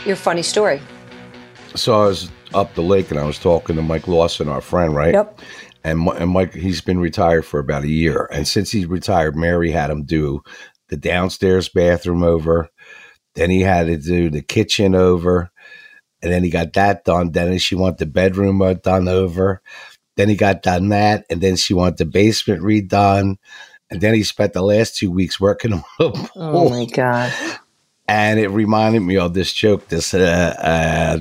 your 0.04 0.16
funny 0.16 0.42
story. 0.42 0.80
So 1.74 2.00
I 2.00 2.06
was 2.06 2.30
up 2.54 2.74
the 2.74 2.82
lake 2.82 3.10
and 3.10 3.18
I 3.18 3.24
was 3.24 3.38
talking 3.38 3.76
to 3.76 3.82
Mike 3.82 4.06
Lawson, 4.06 4.48
our 4.48 4.60
friend, 4.60 4.94
right? 4.94 5.14
Yep. 5.14 5.40
And, 5.84 6.06
and 6.08 6.30
Mike, 6.30 6.54
he's 6.54 6.80
been 6.80 7.00
retired 7.00 7.44
for 7.44 7.58
about 7.58 7.82
a 7.84 7.88
year. 7.88 8.28
And 8.32 8.46
since 8.46 8.70
he's 8.70 8.86
retired, 8.86 9.36
Mary 9.36 9.70
had 9.70 9.90
him 9.90 10.04
do 10.04 10.42
the 10.88 10.96
downstairs 10.96 11.68
bathroom 11.68 12.22
over. 12.22 12.68
Then 13.34 13.50
he 13.50 13.62
had 13.62 13.86
to 13.86 13.96
do 13.96 14.30
the 14.30 14.42
kitchen 14.42 14.94
over. 14.94 15.50
And 16.22 16.32
then 16.32 16.44
he 16.44 16.50
got 16.50 16.72
that 16.74 17.04
done. 17.04 17.32
Then 17.32 17.58
she 17.58 17.74
wanted 17.74 17.98
the 17.98 18.06
bedroom 18.06 18.60
done 18.82 19.08
over. 19.08 19.62
Then 20.16 20.28
he 20.28 20.36
got 20.36 20.62
done 20.62 20.90
that. 20.90 21.26
And 21.30 21.40
then 21.40 21.56
she 21.56 21.74
wanted 21.74 21.98
the 21.98 22.06
basement 22.06 22.62
redone. 22.62 23.36
And 23.90 24.00
then 24.00 24.14
he 24.14 24.22
spent 24.24 24.52
the 24.54 24.62
last 24.62 24.96
two 24.96 25.10
weeks 25.10 25.40
working 25.40 25.72
on 25.74 25.84
the 25.98 26.10
pool 26.10 26.30
Oh, 26.36 26.64
my 26.70 26.86
God. 26.86 27.34
and 28.08 28.40
it 28.40 28.48
reminded 28.48 29.00
me 29.00 29.16
of 29.18 29.34
this 29.34 29.52
joke. 29.52 29.88
This, 29.88 30.14
uh, 30.14 30.54
uh, 30.58 31.20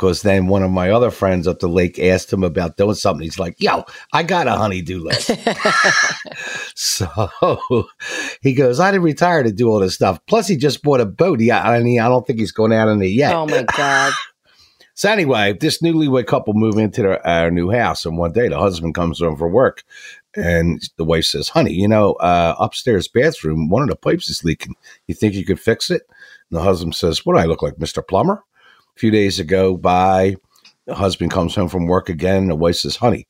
because 0.00 0.22
then 0.22 0.46
one 0.46 0.62
of 0.62 0.70
my 0.70 0.90
other 0.90 1.10
friends 1.10 1.46
up 1.46 1.58
the 1.58 1.68
lake 1.68 1.98
asked 1.98 2.32
him 2.32 2.42
about 2.42 2.78
doing 2.78 2.94
something. 2.94 3.22
He's 3.22 3.38
like, 3.38 3.60
"Yo, 3.60 3.84
I 4.14 4.22
got 4.22 4.46
a 4.46 4.52
honeydew 4.52 4.98
list." 4.98 5.30
so 6.74 7.86
he 8.40 8.54
goes, 8.54 8.80
"I 8.80 8.90
didn't 8.90 9.04
retire 9.04 9.42
to 9.42 9.52
do 9.52 9.68
all 9.68 9.80
this 9.80 9.94
stuff. 9.94 10.18
Plus, 10.26 10.48
he 10.48 10.56
just 10.56 10.82
bought 10.82 11.02
a 11.02 11.06
boat. 11.06 11.38
He, 11.38 11.52
I 11.52 11.82
mean, 11.82 12.00
I 12.00 12.08
don't 12.08 12.26
think 12.26 12.38
he's 12.38 12.50
going 12.50 12.72
out 12.72 12.88
in 12.88 13.02
it 13.02 13.08
yet." 13.08 13.34
Oh, 13.34 13.46
my 13.46 13.64
God. 13.64 14.12
So 14.92 15.10
anyway, 15.10 15.56
this 15.58 15.80
newlywed 15.80 16.26
couple 16.26 16.52
move 16.52 16.76
into 16.76 17.00
their 17.00 17.26
our 17.26 17.50
new 17.50 17.70
house, 17.70 18.04
and 18.04 18.18
one 18.18 18.32
day 18.32 18.48
the 18.48 18.58
husband 18.58 18.94
comes 18.94 19.20
home 19.20 19.34
from 19.34 19.50
work, 19.50 19.82
and 20.36 20.82
the 20.98 21.04
wife 21.04 21.24
says, 21.24 21.48
"Honey, 21.48 21.72
you 21.72 21.88
know, 21.88 22.14
uh, 22.14 22.54
upstairs 22.58 23.08
bathroom, 23.08 23.70
one 23.70 23.82
of 23.82 23.88
the 23.88 23.96
pipes 23.96 24.28
is 24.28 24.44
leaking. 24.44 24.74
You 25.06 25.14
think 25.14 25.32
you 25.32 25.46
could 25.46 25.58
fix 25.58 25.90
it?" 25.90 26.02
And 26.50 26.58
the 26.58 26.62
husband 26.62 26.94
says, 26.96 27.24
"What 27.24 27.32
do 27.32 27.38
I 27.38 27.46
look 27.46 27.62
like, 27.62 27.78
Mister 27.78 28.02
Plumber?" 28.02 28.44
Few 29.00 29.10
days 29.10 29.40
ago, 29.40 29.78
by 29.78 30.36
the 30.84 30.94
husband 30.94 31.30
comes 31.30 31.54
home 31.54 31.70
from 31.70 31.86
work 31.86 32.10
again. 32.10 32.42
And 32.42 32.50
the 32.50 32.54
wife 32.54 32.76
says, 32.76 32.96
"Honey, 32.96 33.26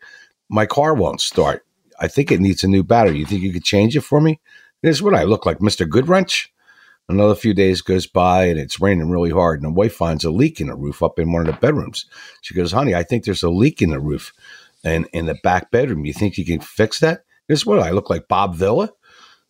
my 0.49 0.67
car 0.67 0.95
won't 0.95 1.21
start. 1.21 1.65
I 2.01 2.09
think 2.09 2.33
it 2.33 2.41
needs 2.41 2.65
a 2.65 2.67
new 2.67 2.83
battery. 2.83 3.21
You 3.21 3.25
think 3.25 3.43
you 3.43 3.53
could 3.53 3.63
change 3.63 3.97
it 3.97 4.01
for 4.01 4.21
me?" 4.21 4.41
This 4.83 5.01
what 5.01 5.15
I 5.15 5.23
look 5.23 5.47
like, 5.47 5.63
Mister 5.63 5.87
Goodwrench. 5.87 6.49
Another 7.09 7.37
few 7.37 7.55
days 7.55 7.83
goes 7.83 8.09
by 8.09 8.47
and 8.47 8.59
it's 8.59 8.81
raining 8.81 9.11
really 9.11 9.31
hard, 9.31 9.63
and 9.63 9.71
the 9.71 9.79
wife 9.79 9.95
finds 9.95 10.25
a 10.25 10.33
leak 10.33 10.61
in 10.61 10.67
the 10.67 10.75
roof 10.75 11.05
up 11.05 11.21
in 11.21 11.31
one 11.31 11.47
of 11.47 11.55
the 11.55 11.61
bedrooms. 11.61 12.05
She 12.41 12.53
goes, 12.53 12.73
"Honey, 12.73 12.97
I 12.97 13.05
think 13.05 13.25
there's 13.25 13.45
a 13.45 13.49
leak 13.49 13.81
in 13.81 13.91
the 13.91 14.01
roof, 14.01 14.33
and 14.83 15.07
in 15.13 15.27
the 15.27 15.39
back 15.45 15.71
bedroom. 15.71 16.05
You 16.05 16.13
think 16.13 16.37
you 16.37 16.45
can 16.45 16.59
fix 16.59 16.99
that?" 16.99 17.23
This 17.47 17.65
what 17.65 17.79
I 17.79 17.91
look 17.91 18.11
like, 18.11 18.27
Bob 18.27 18.57
Vila. 18.57 18.91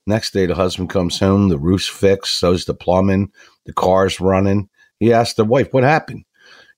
Next 0.06 0.34
day, 0.34 0.44
the 0.44 0.54
husband 0.54 0.90
comes 0.90 1.18
home, 1.18 1.48
the 1.48 1.58
roof's 1.58 1.86
fixed, 1.86 2.38
so's 2.38 2.66
the 2.66 2.74
plumbing, 2.74 3.32
the 3.64 3.72
car's 3.72 4.20
running. 4.20 4.68
He 5.00 5.12
asks 5.12 5.34
the 5.34 5.44
wife, 5.44 5.72
"What 5.72 5.82
happened?" 5.82 6.24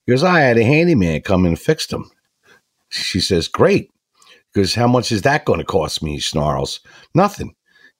He 0.05 0.11
goes, 0.11 0.23
"I 0.23 0.39
had 0.39 0.57
a 0.57 0.63
handyman 0.63 1.21
come 1.21 1.45
and 1.45 1.59
fixed 1.59 1.91
them." 1.91 2.09
She 2.89 3.19
says, 3.19 3.47
"Great." 3.47 3.91
He 4.53 4.61
goes, 4.61 4.73
"How 4.73 4.87
much 4.87 5.11
is 5.11 5.21
that 5.21 5.45
going 5.45 5.59
to 5.59 5.65
cost 5.65 6.01
me?" 6.01 6.13
He 6.13 6.19
snarls, 6.19 6.79
"Nothing." 7.13 7.53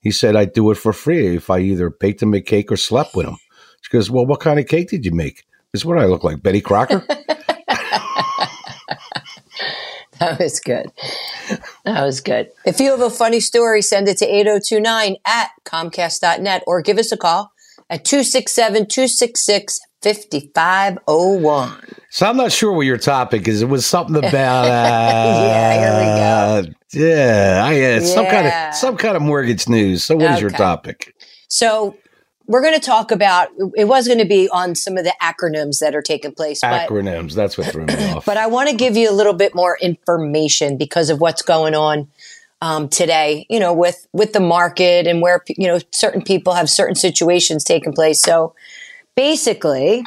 He 0.04 0.12
said, 0.12 0.36
I'd 0.36 0.52
do 0.52 0.70
it 0.70 0.76
for 0.76 0.92
free 0.92 1.38
if 1.38 1.50
I 1.50 1.60
either 1.60 1.90
baked 1.90 2.22
him 2.22 2.34
a 2.34 2.42
cake 2.42 2.70
or 2.72 2.76
slept 2.76 3.16
with 3.16 3.26
him. 3.26 3.38
She 3.82 3.90
goes, 3.90 4.12
Well, 4.12 4.26
what 4.26 4.42
kind 4.42 4.60
of 4.60 4.68
cake 4.68 4.90
did 4.90 5.06
you 5.06 5.14
make? 5.14 5.46
Is 5.74 5.86
what 5.86 5.98
I 5.98 6.06
look 6.06 6.26
like, 6.26 6.44
Betty 6.44 6.62
Crocker. 6.62 7.06
That 10.20 10.40
was 10.40 10.62
good. 10.62 10.90
That 11.84 12.02
was 12.02 12.22
good. 12.22 12.50
If 12.66 12.80
you 12.80 12.92
have 12.92 13.02
a 13.02 13.10
funny 13.10 13.42
story, 13.42 13.82
send 13.82 14.08
it 14.08 14.18
to 14.20 14.26
8029 14.26 15.18
at 15.26 15.50
comcast.net 15.66 16.64
or 16.66 16.82
give 16.82 16.98
us 16.98 17.12
a 17.12 17.18
call 17.18 17.52
at 17.90 18.06
267 18.06 18.88
266 18.88 19.80
5501. 20.04 21.72
so 22.10 22.26
I'm 22.28 22.38
not 22.38 22.52
sure 22.52 22.72
what 22.74 22.86
your 22.86 22.98
topic 22.98 23.48
is. 23.48 23.62
It 23.62 23.70
was 23.70 23.86
something 23.86 24.16
about 24.24 24.66
uh, 24.66 24.70
Yeah, 24.70 25.74
here 25.74 26.64
we 26.64 26.70
go. 26.70 26.74
Yeah, 26.94 27.62
I, 27.66 27.82
uh, 27.96 28.02
some 28.02 28.26
kind 28.26 28.46
Yeah. 28.48 28.70
of 28.70 28.76
some 28.76 28.98
kind 28.98 29.16
of 29.16 29.22
mortgage 29.24 29.68
news. 29.68 30.04
So 30.04 30.16
what 30.16 30.32
is 30.32 30.42
your 30.42 30.52
topic? 30.52 31.16
So, 31.48 31.98
we're 32.46 32.62
going 32.62 32.74
to 32.74 32.80
talk 32.86 33.12
about 33.12 33.48
it 33.78 33.86
was 33.88 34.06
going 34.06 34.20
to 34.20 34.26
be 34.26 34.50
on 34.50 34.76
some 34.76 34.98
of 34.98 35.06
the 35.06 35.14
acronyms 35.22 35.80
that 35.80 35.96
are 35.96 36.02
taking 36.02 36.34
place, 36.34 36.60
but 36.62 36.90
Acronyms. 36.90 37.34
That's 37.36 37.58
what 37.58 37.68
threw 37.72 37.86
me 37.86 37.94
off. 38.14 38.26
but 38.26 38.36
I 38.36 38.48
want 38.48 38.70
to 38.70 38.76
give 38.76 38.98
you 38.98 39.10
a 39.10 39.14
little 39.16 39.34
bit 39.34 39.56
more 39.56 39.78
information 39.82 40.78
because 40.78 41.10
of 41.10 41.22
what's 41.22 41.42
going 41.42 41.74
on 41.74 42.10
um, 42.62 42.90
today. 42.90 43.46
You 43.50 43.60
know, 43.62 43.72
with 43.74 44.08
with 44.12 44.34
the 44.34 44.42
market 44.42 45.08
and 45.08 45.22
where 45.22 45.42
you 45.48 45.68
know 45.68 45.80
certain 45.92 46.22
people 46.22 46.54
have 46.54 46.70
certain 46.70 46.96
situations 46.96 47.64
taking 47.64 47.94
place. 47.94 48.22
So 48.22 48.54
basically, 49.16 50.04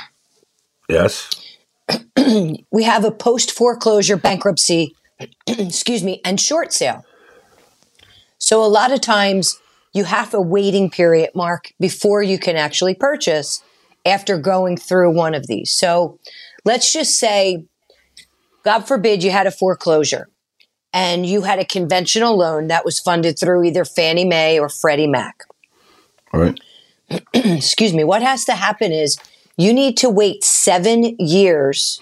yes. 0.89 1.31
we 2.71 2.83
have 2.83 3.05
a 3.05 3.11
post 3.11 3.53
foreclosure 3.53 4.17
bankruptcy, 4.17 4.95
excuse 5.47 6.03
me, 6.03 6.21
and 6.25 6.41
short 6.41 6.73
sale. 6.73 7.05
So 8.39 8.65
a 8.65 8.67
lot 8.67 8.93
of 8.93 9.01
times 9.01 9.59
you 9.93 10.05
have 10.05 10.35
a 10.35 10.41
waiting 10.41 10.91
period, 10.91 11.31
Mark, 11.35 11.73
before 11.81 12.23
you 12.23 12.39
can 12.39 12.57
actually 12.57 12.95
purchase 12.95 13.63
after 14.05 14.39
going 14.39 14.77
through 14.77 15.11
one 15.11 15.35
of 15.35 15.47
these. 15.47 15.73
So 15.73 16.19
let's 16.65 16.93
just 16.93 17.19
say, 17.19 17.65
God 18.65 18.87
forbid, 18.87 19.23
you 19.23 19.31
had 19.31 19.47
a 19.47 19.51
foreclosure 19.51 20.29
and 20.93 21.27
you 21.27 21.43
had 21.43 21.59
a 21.59 21.65
conventional 21.65 22.37
loan 22.37 22.69
that 22.69 22.85
was 22.85 23.01
funded 23.01 23.39
through 23.39 23.65
either 23.65 23.85
Fannie 23.85 24.25
Mae 24.25 24.59
or 24.59 24.69
Freddie 24.69 25.07
Mac. 25.07 25.45
All 26.33 26.41
right. 26.41 26.59
Excuse 27.35 27.93
me. 27.93 28.05
What 28.05 28.23
has 28.23 28.45
to 28.47 28.53
happen 28.53 28.93
is 28.93 29.19
you 29.57 29.73
need 29.73 29.97
to 29.99 30.11
wait 30.11 30.45
seven 30.45 31.17
years 31.19 32.01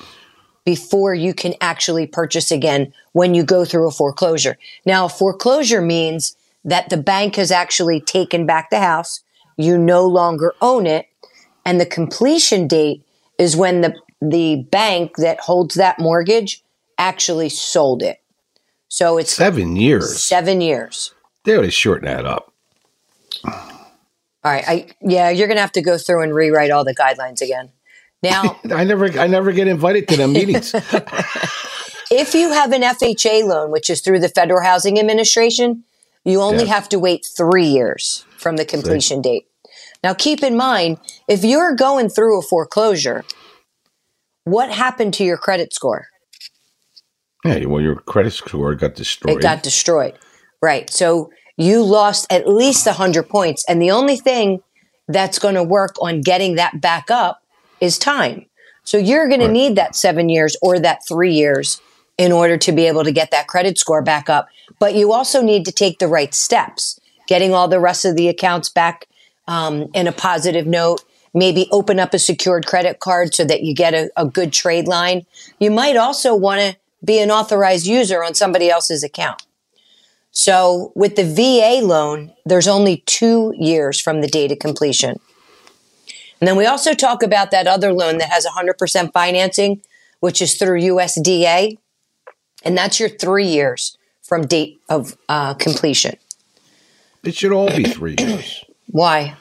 before 0.65 1.15
you 1.15 1.35
can 1.35 1.55
actually 1.61 2.07
purchase 2.07 2.51
again 2.51 2.93
when 3.13 3.35
you 3.35 3.45
go 3.45 3.65
through 3.65 3.87
a 3.87 3.93
foreclosure. 3.93 4.57
Now, 4.87 5.07
a 5.07 5.11
foreclosure 5.11 5.83
means 5.83 6.37
that 6.65 6.89
the 6.89 6.97
bank 6.97 7.37
has 7.37 7.51
actually 7.51 8.01
taken 8.01 8.47
back 8.47 8.71
the 8.71 8.81
house. 8.81 9.21
You 9.57 9.77
no 9.77 10.07
longer 10.07 10.55
own 10.63 10.87
it. 10.87 11.07
And 11.67 11.81
the 11.81 11.87
completion 11.87 12.67
date 12.67 13.03
is 13.39 13.57
when 13.57 13.83
the, 13.83 13.95
the 14.21 14.67
bank 14.71 15.17
that 15.17 15.41
holds 15.41 15.75
that 15.75 15.99
mortgage 15.99 16.63
actually 16.99 17.51
sold 17.51 18.03
it. 18.03 18.23
So 18.89 19.19
it's 19.19 19.33
seven 19.33 19.77
years. 19.77 20.23
Seven 20.23 20.61
years. 20.61 21.15
They 21.45 21.57
ought 21.57 21.63
to 21.63 21.71
shorten 21.71 22.07
that 22.07 22.25
up. 22.25 22.54
All 24.45 24.53
right. 24.53 24.65
I 24.67 24.87
yeah, 25.01 25.31
you're 25.31 25.49
gonna 25.49 25.61
have 25.61 25.73
to 25.73 25.83
go 25.83 25.97
through 25.97 26.23
and 26.23 26.35
rewrite 26.35 26.71
all 26.71 26.85
the 26.85 26.95
guidelines 26.95 27.41
again. 27.41 27.71
Now 28.23 28.61
I 28.71 28.85
never 28.85 29.07
I 29.19 29.27
never 29.27 29.53
get 29.53 29.69
invited 29.69 30.07
to 30.09 30.17
the 30.17 30.29
meetings. 30.29 30.75
if 32.11 32.35
you 32.35 32.53
have 32.53 32.73
an 32.73 32.83
FHA 32.83 33.45
loan, 33.45 33.71
which 33.71 33.89
is 33.89 34.03
through 34.03 34.21
the 34.21 34.29
Federal 34.29 34.63
Housing 34.63 34.99
Administration, 34.99 35.85
you 36.25 36.43
only 36.43 36.67
have 36.67 36.89
to 36.91 36.99
wait 36.99 37.27
three 37.37 37.67
years 37.67 38.27
from 38.37 38.57
the 38.57 38.65
completion 38.65 39.23
See. 39.23 39.31
date. 39.31 39.47
Now 40.03 40.13
keep 40.13 40.43
in 40.43 40.57
mind, 40.57 40.99
if 41.27 41.43
you're 41.43 41.75
going 41.75 42.11
through 42.11 42.39
a 42.39 42.43
foreclosure, 42.43 43.25
what 44.45 44.71
happened 44.71 45.15
to 45.15 45.25
your 45.25 45.39
credit 45.39 45.73
score? 45.73 46.09
Yeah, 47.47 47.65
well, 47.67 47.81
your 47.81 47.97
credit 47.97 48.33
score 48.33 48.75
got 48.75 48.95
destroyed. 48.95 49.37
It 49.37 49.43
got 49.43 49.63
destroyed. 49.63 50.19
Right. 50.63 50.89
So 50.91 51.31
you 51.57 51.83
lost 51.83 52.27
at 52.31 52.49
least 52.49 52.87
100 52.87 53.29
points. 53.29 53.65
And 53.69 53.81
the 53.81 53.91
only 53.91 54.17
thing 54.17 54.63
that's 55.09 55.39
going 55.39 55.55
to 55.55 55.63
work 55.63 55.97
on 56.01 56.21
getting 56.21 56.57
that 56.57 56.81
back 56.81 57.11
up 57.11 57.43
is 57.81 57.99
time. 57.99 58.47
So 58.85 58.99
you're 58.99 59.29
going 59.29 59.41
right. 59.41 59.47
to 59.47 59.53
need 59.53 59.77
that 59.77 59.97
seven 59.97 60.29
years 60.29 60.57
or 60.63 60.79
that 60.79 61.07
three 61.07 61.33
years 61.33 61.81
in 62.19 62.33
order 62.33 62.57
to 62.57 62.73
be 62.73 62.87
able 62.87 63.05
to 63.05 63.13
get 63.13 63.31
that 63.31 63.49
credit 63.49 63.79
score 63.79 64.03
back 64.03 64.29
up. 64.29 64.49
But 64.79 64.95
you 64.95 65.13
also 65.13 65.43
need 65.43 65.65
to 65.65 65.73
take 65.73 65.99
the 65.99 66.09
right 66.09 66.35
steps, 66.35 67.01
getting 67.27 67.53
all 67.53 67.69
the 67.69 67.81
rest 67.81 68.05
of 68.05 68.17
the 68.17 68.29
accounts 68.29 68.69
back 68.69 69.09
um, 69.49 69.89
in 69.95 70.07
a 70.07 70.13
positive 70.13 70.67
note. 70.67 71.03
Maybe 71.33 71.69
open 71.73 71.99
up 71.99 72.15
a 72.15 72.19
secured 72.19 72.67
credit 72.67 73.01
card 73.01 73.35
so 73.35 73.45
that 73.45 73.63
you 73.63 73.75
get 73.75 73.93
a, 73.93 74.11
a 74.17 74.25
good 74.25 74.53
trade 74.53 74.87
line. 74.87 75.27
You 75.59 75.71
might 75.71 75.97
also 75.97 76.35
want 76.35 76.61
to 76.61 76.77
be 77.05 77.19
an 77.19 77.31
authorized 77.31 77.87
user 77.87 78.23
on 78.23 78.35
somebody 78.35 78.71
else's 78.71 79.03
account. 79.03 79.43
So 80.35 80.93
with 80.95 81.15
the 81.17 81.25
VA 81.25 81.87
loan, 81.87 82.33
there's 82.45 82.69
only 82.69 83.03
two 83.07 83.55
years 83.57 84.01
from 84.01 84.21
the 84.21 84.27
date 84.27 84.53
of 84.53 84.59
completion. 84.59 85.19
And 86.41 86.49
then 86.49 86.57
we 86.57 86.67
also 86.67 86.93
talk 86.93 87.23
about 87.23 87.53
that 87.53 87.67
other 87.67 87.93
loan 87.93 88.19
that 88.19 88.29
has 88.29 88.45
100% 88.45 89.13
financing, 89.13 89.81
which 90.21 90.43
is 90.43 90.57
through 90.57 90.81
USDA. 90.81 91.79
And 92.65 92.77
that's 92.77 92.99
your 92.99 93.09
three 93.09 93.47
years 93.47 93.97
from 94.23 94.47
date 94.47 94.81
of 94.89 95.17
uh, 95.29 95.55
completion. 95.55 96.17
It 97.23 97.35
should 97.35 97.53
all 97.53 97.69
be 97.69 97.85
three 97.85 98.17
years. 98.19 98.65
Why? 98.91 99.37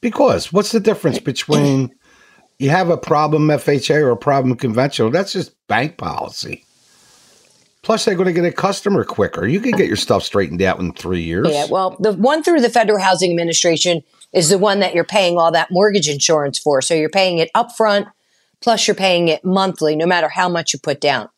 Because 0.00 0.52
what's 0.52 0.72
the 0.72 0.80
difference 0.80 1.18
between 1.18 1.94
you 2.58 2.70
have 2.70 2.90
a 2.90 2.96
problem 2.96 3.48
FHA 3.48 4.02
or 4.02 4.10
a 4.10 4.16
problem 4.16 4.56
conventional? 4.56 5.10
That's 5.10 5.32
just 5.32 5.54
bank 5.68 5.98
policy. 5.98 6.65
Plus, 7.86 8.04
they're 8.04 8.16
going 8.16 8.26
to 8.26 8.32
get 8.32 8.44
a 8.44 8.50
customer 8.50 9.04
quicker. 9.04 9.46
You 9.46 9.60
can 9.60 9.70
get 9.70 9.86
your 9.86 9.94
stuff 9.94 10.24
straightened 10.24 10.60
out 10.60 10.80
in 10.80 10.92
three 10.92 11.22
years. 11.22 11.46
Yeah, 11.48 11.66
well, 11.70 11.96
the 12.00 12.14
one 12.14 12.42
through 12.42 12.60
the 12.60 12.68
Federal 12.68 12.98
Housing 12.98 13.30
Administration 13.30 14.02
is 14.32 14.48
the 14.48 14.58
one 14.58 14.80
that 14.80 14.92
you're 14.92 15.04
paying 15.04 15.38
all 15.38 15.52
that 15.52 15.70
mortgage 15.70 16.08
insurance 16.08 16.58
for. 16.58 16.82
So 16.82 16.94
you're 16.94 17.08
paying 17.08 17.38
it 17.38 17.48
upfront, 17.54 18.10
plus 18.60 18.88
you're 18.88 18.96
paying 18.96 19.28
it 19.28 19.44
monthly, 19.44 19.94
no 19.94 20.04
matter 20.04 20.28
how 20.28 20.48
much 20.48 20.72
you 20.72 20.80
put 20.80 21.00
down. 21.00 21.28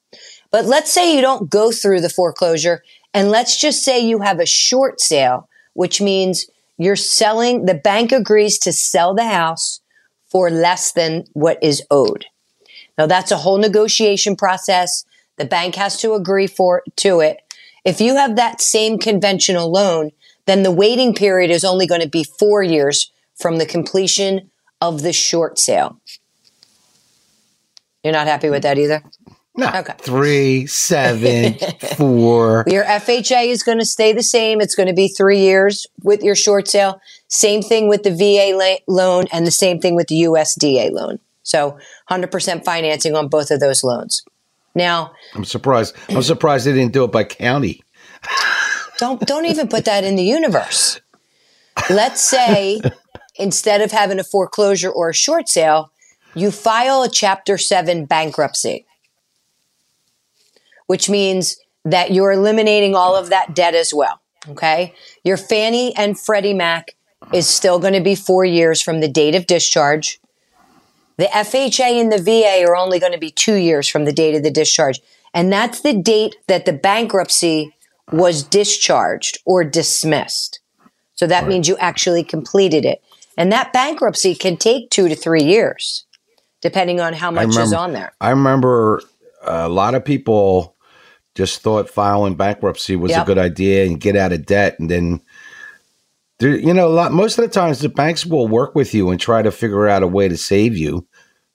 But 0.50 0.64
let's 0.64 0.90
say 0.90 1.14
you 1.14 1.20
don't 1.20 1.50
go 1.50 1.70
through 1.70 2.00
the 2.00 2.08
foreclosure, 2.08 2.82
and 3.12 3.30
let's 3.30 3.60
just 3.60 3.84
say 3.84 4.00
you 4.00 4.20
have 4.20 4.40
a 4.40 4.46
short 4.46 5.02
sale, 5.02 5.50
which 5.74 6.00
means 6.00 6.46
you're 6.78 6.96
selling, 6.96 7.66
the 7.66 7.74
bank 7.74 8.10
agrees 8.10 8.58
to 8.60 8.72
sell 8.72 9.14
the 9.14 9.26
house 9.26 9.80
for 10.30 10.48
less 10.48 10.92
than 10.92 11.26
what 11.34 11.62
is 11.62 11.82
owed. 11.90 12.24
Now, 12.96 13.04
that's 13.06 13.32
a 13.32 13.36
whole 13.36 13.58
negotiation 13.58 14.34
process. 14.34 15.04
The 15.38 15.44
bank 15.44 15.76
has 15.76 16.00
to 16.00 16.14
agree 16.14 16.46
for 16.46 16.82
to 16.96 17.20
it. 17.20 17.38
If 17.84 18.00
you 18.00 18.16
have 18.16 18.36
that 18.36 18.60
same 18.60 18.98
conventional 18.98 19.70
loan, 19.70 20.10
then 20.46 20.62
the 20.62 20.70
waiting 20.70 21.14
period 21.14 21.50
is 21.50 21.64
only 21.64 21.86
going 21.86 22.00
to 22.00 22.08
be 22.08 22.24
four 22.24 22.62
years 22.62 23.10
from 23.36 23.58
the 23.58 23.66
completion 23.66 24.50
of 24.80 25.02
the 25.02 25.12
short 25.12 25.58
sale. 25.58 26.00
You're 28.02 28.12
not 28.12 28.26
happy 28.26 28.50
with 28.50 28.62
that 28.62 28.78
either? 28.78 29.02
No. 29.56 29.68
Okay. 29.74 29.94
Three, 29.98 30.66
seven, 30.66 31.54
four. 31.96 32.64
Your 32.68 32.84
FHA 32.84 33.48
is 33.48 33.64
going 33.64 33.78
to 33.78 33.84
stay 33.84 34.12
the 34.12 34.22
same. 34.22 34.60
It's 34.60 34.76
going 34.76 34.86
to 34.86 34.94
be 34.94 35.08
three 35.08 35.40
years 35.40 35.86
with 36.02 36.22
your 36.22 36.36
short 36.36 36.68
sale. 36.68 37.00
Same 37.26 37.60
thing 37.60 37.88
with 37.88 38.04
the 38.04 38.10
VA 38.10 38.56
la- 38.56 38.94
loan 38.94 39.26
and 39.32 39.46
the 39.46 39.50
same 39.50 39.80
thing 39.80 39.96
with 39.96 40.06
the 40.06 40.22
USDA 40.22 40.92
loan. 40.92 41.18
So 41.42 41.76
100% 42.08 42.64
financing 42.64 43.16
on 43.16 43.26
both 43.28 43.50
of 43.50 43.58
those 43.58 43.82
loans. 43.82 44.22
Now, 44.74 45.12
I'm 45.34 45.44
surprised. 45.44 45.94
I'm 46.08 46.22
surprised 46.22 46.66
they 46.66 46.72
didn't 46.72 46.92
do 46.92 47.04
it 47.04 47.12
by 47.12 47.24
county. 47.24 47.82
don't 48.98 49.20
don't 49.20 49.46
even 49.46 49.68
put 49.68 49.84
that 49.86 50.04
in 50.04 50.16
the 50.16 50.22
universe. 50.22 51.00
Let's 51.90 52.20
say 52.20 52.80
instead 53.38 53.80
of 53.80 53.92
having 53.92 54.18
a 54.18 54.24
foreclosure 54.24 54.90
or 54.90 55.10
a 55.10 55.14
short 55.14 55.48
sale, 55.48 55.92
you 56.34 56.50
file 56.50 57.02
a 57.02 57.08
chapter 57.08 57.56
7 57.56 58.04
bankruptcy. 58.04 58.86
Which 60.86 61.08
means 61.08 61.58
that 61.84 62.12
you're 62.12 62.32
eliminating 62.32 62.94
all 62.94 63.16
of 63.16 63.30
that 63.30 63.54
debt 63.54 63.74
as 63.74 63.94
well, 63.94 64.20
okay? 64.48 64.94
Your 65.24 65.36
Fannie 65.36 65.94
and 65.96 66.18
Freddie 66.18 66.54
Mac 66.54 66.94
is 67.32 67.46
still 67.46 67.78
going 67.78 67.94
to 67.94 68.00
be 68.00 68.14
4 68.14 68.44
years 68.44 68.82
from 68.82 69.00
the 69.00 69.08
date 69.08 69.34
of 69.34 69.46
discharge. 69.46 70.20
The 71.18 71.26
FHA 71.26 72.00
and 72.00 72.10
the 72.10 72.22
VA 72.22 72.64
are 72.66 72.76
only 72.76 72.98
going 72.98 73.12
to 73.12 73.18
be 73.18 73.30
two 73.30 73.56
years 73.56 73.88
from 73.88 74.04
the 74.04 74.12
date 74.12 74.34
of 74.34 74.42
the 74.42 74.50
discharge. 74.50 75.00
And 75.34 75.52
that's 75.52 75.82
the 75.82 75.92
date 75.92 76.36
that 76.46 76.64
the 76.64 76.72
bankruptcy 76.72 77.74
was 78.12 78.42
discharged 78.42 79.38
or 79.44 79.64
dismissed. 79.64 80.60
So 81.14 81.26
that 81.26 81.42
right. 81.42 81.48
means 81.48 81.68
you 81.68 81.76
actually 81.78 82.24
completed 82.24 82.84
it. 82.84 83.02
And 83.36 83.52
that 83.52 83.72
bankruptcy 83.72 84.34
can 84.34 84.56
take 84.56 84.90
two 84.90 85.08
to 85.08 85.14
three 85.14 85.42
years, 85.42 86.06
depending 86.60 87.00
on 87.00 87.12
how 87.12 87.30
much 87.30 87.48
remember, 87.48 87.62
is 87.62 87.72
on 87.72 87.92
there. 87.92 88.12
I 88.20 88.30
remember 88.30 89.02
uh, 89.42 89.64
a 89.64 89.68
lot 89.68 89.94
of 89.94 90.04
people 90.04 90.76
just 91.34 91.60
thought 91.60 91.88
filing 91.88 92.34
bankruptcy 92.34 92.96
was 92.96 93.10
yep. 93.10 93.22
a 93.22 93.26
good 93.26 93.38
idea 93.38 93.86
and 93.86 94.00
get 94.00 94.16
out 94.16 94.32
of 94.32 94.46
debt. 94.46 94.78
And 94.78 94.90
then, 94.90 95.20
you 96.40 96.72
know, 96.72 96.88
a 96.88 96.90
lot, 96.90 97.12
most 97.12 97.38
of 97.38 97.44
the 97.44 97.50
times 97.50 97.80
the 97.80 97.88
banks 97.88 98.24
will 98.24 98.46
work 98.46 98.74
with 98.74 98.94
you 98.94 99.10
and 99.10 99.20
try 99.20 99.42
to 99.42 99.50
figure 99.50 99.88
out 99.88 100.02
a 100.02 100.06
way 100.06 100.28
to 100.28 100.36
save 100.36 100.76
you 100.76 101.06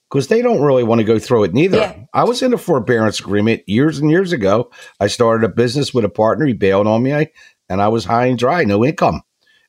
because 0.10 0.28
they 0.28 0.42
don't 0.42 0.62
really 0.62 0.84
want 0.84 1.00
to 1.00 1.06
go 1.06 1.18
through 1.18 1.46
it 1.46 1.54
neither. 1.54 1.78
Yeah. 1.78 2.04
I 2.14 2.24
was 2.24 2.44
in 2.44 2.54
a 2.54 2.58
forbearance 2.58 3.20
agreement 3.20 3.64
years 3.66 3.98
and 3.98 4.12
years 4.12 4.32
ago. 4.32 4.70
I 5.00 5.08
started 5.08 5.44
a 5.44 5.54
business 5.54 5.94
with 5.94 6.06
a 6.06 6.10
partner. 6.10 6.46
He 6.46 6.54
bailed 6.54 6.86
on 6.86 7.02
me, 7.02 7.14
I, 7.14 7.32
and 7.70 7.82
I 7.82 7.88
was 7.88 8.06
high 8.06 8.28
and 8.28 8.38
dry, 8.38 8.64
no 8.64 8.86
income, 8.86 9.24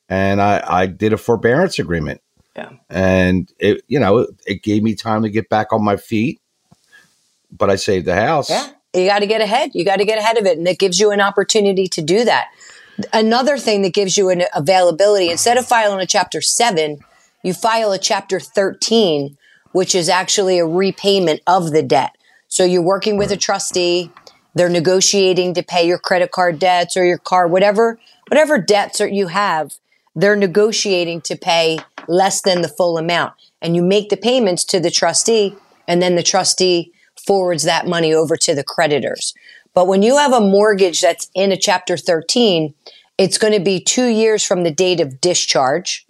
and 0.07 0.41
I, 0.41 0.63
I 0.67 0.85
did 0.85 1.13
a 1.13 1.17
forbearance 1.17 1.79
agreement. 1.79 2.21
Yeah, 2.55 2.71
and 2.89 3.51
it 3.57 3.83
you 3.87 3.99
know 3.99 4.19
it, 4.19 4.29
it 4.45 4.63
gave 4.63 4.83
me 4.83 4.95
time 4.95 5.23
to 5.23 5.29
get 5.29 5.49
back 5.49 5.73
on 5.73 5.83
my 5.83 5.97
feet, 5.97 6.39
but 7.51 7.69
I 7.69 7.75
saved 7.75 8.05
the 8.05 8.15
house. 8.15 8.49
Yeah, 8.49 8.69
you 8.93 9.07
got 9.07 9.19
to 9.19 9.27
get 9.27 9.41
ahead. 9.41 9.71
You 9.73 9.83
got 9.83 9.97
to 9.97 10.05
get 10.05 10.19
ahead 10.19 10.37
of 10.37 10.45
it, 10.45 10.57
and 10.57 10.67
it 10.67 10.77
gives 10.77 10.99
you 10.99 11.11
an 11.11 11.21
opportunity 11.21 11.87
to 11.87 12.01
do 12.01 12.23
that. 12.23 12.49
Another 13.11 13.57
thing 13.57 13.81
that 13.81 13.93
gives 13.93 14.17
you 14.17 14.29
an 14.29 14.43
availability 14.53 15.29
instead 15.29 15.57
of 15.57 15.65
filing 15.65 15.99
a 15.99 16.05
chapter 16.05 16.41
seven, 16.41 16.99
you 17.43 17.53
file 17.53 17.91
a 17.91 17.99
chapter 17.99 18.39
thirteen 18.39 19.37
which 19.71 19.93
is 19.93 20.07
actually 20.07 20.57
a 20.57 20.65
repayment 20.65 21.41
of 21.45 21.71
the 21.71 21.83
debt. 21.83 22.15
So 22.47 22.63
you're 22.63 22.81
working 22.81 23.17
with 23.17 23.29
a 23.29 23.35
trustee, 23.35 24.09
they're 24.53 24.69
negotiating 24.69 25.53
to 25.55 25.63
pay 25.63 25.85
your 25.85 25.97
credit 25.97 26.31
card 26.31 26.59
debts 26.59 26.95
or 26.95 27.03
your 27.03 27.17
car, 27.17 27.45
whatever, 27.45 27.99
whatever 28.29 28.57
debts 28.57 29.01
you 29.01 29.27
have, 29.27 29.73
they're 30.15 30.37
negotiating 30.37 31.19
to 31.23 31.35
pay 31.35 31.79
less 32.07 32.41
than 32.41 32.61
the 32.61 32.69
full 32.69 32.97
amount. 32.97 33.33
And 33.61 33.75
you 33.75 33.81
make 33.81 34.07
the 34.07 34.15
payments 34.15 34.63
to 34.63 34.79
the 34.79 34.89
trustee, 34.89 35.57
and 35.89 36.01
then 36.01 36.15
the 36.15 36.23
trustee 36.23 36.93
forwards 37.27 37.63
that 37.63 37.85
money 37.85 38.13
over 38.13 38.37
to 38.37 38.55
the 38.55 38.63
creditors. 38.63 39.33
But 39.75 39.87
when 39.87 40.01
you 40.01 40.17
have 40.17 40.33
a 40.33 40.41
mortgage 40.41 41.01
that's 41.01 41.29
in 41.35 41.51
a 41.51 41.57
chapter 41.57 41.97
13, 41.97 42.73
it's 43.17 43.37
going 43.37 43.53
to 43.53 43.59
be 43.59 43.79
two 43.79 44.07
years 44.07 44.43
from 44.43 44.63
the 44.63 44.71
date 44.71 45.01
of 45.01 45.21
discharge. 45.21 46.05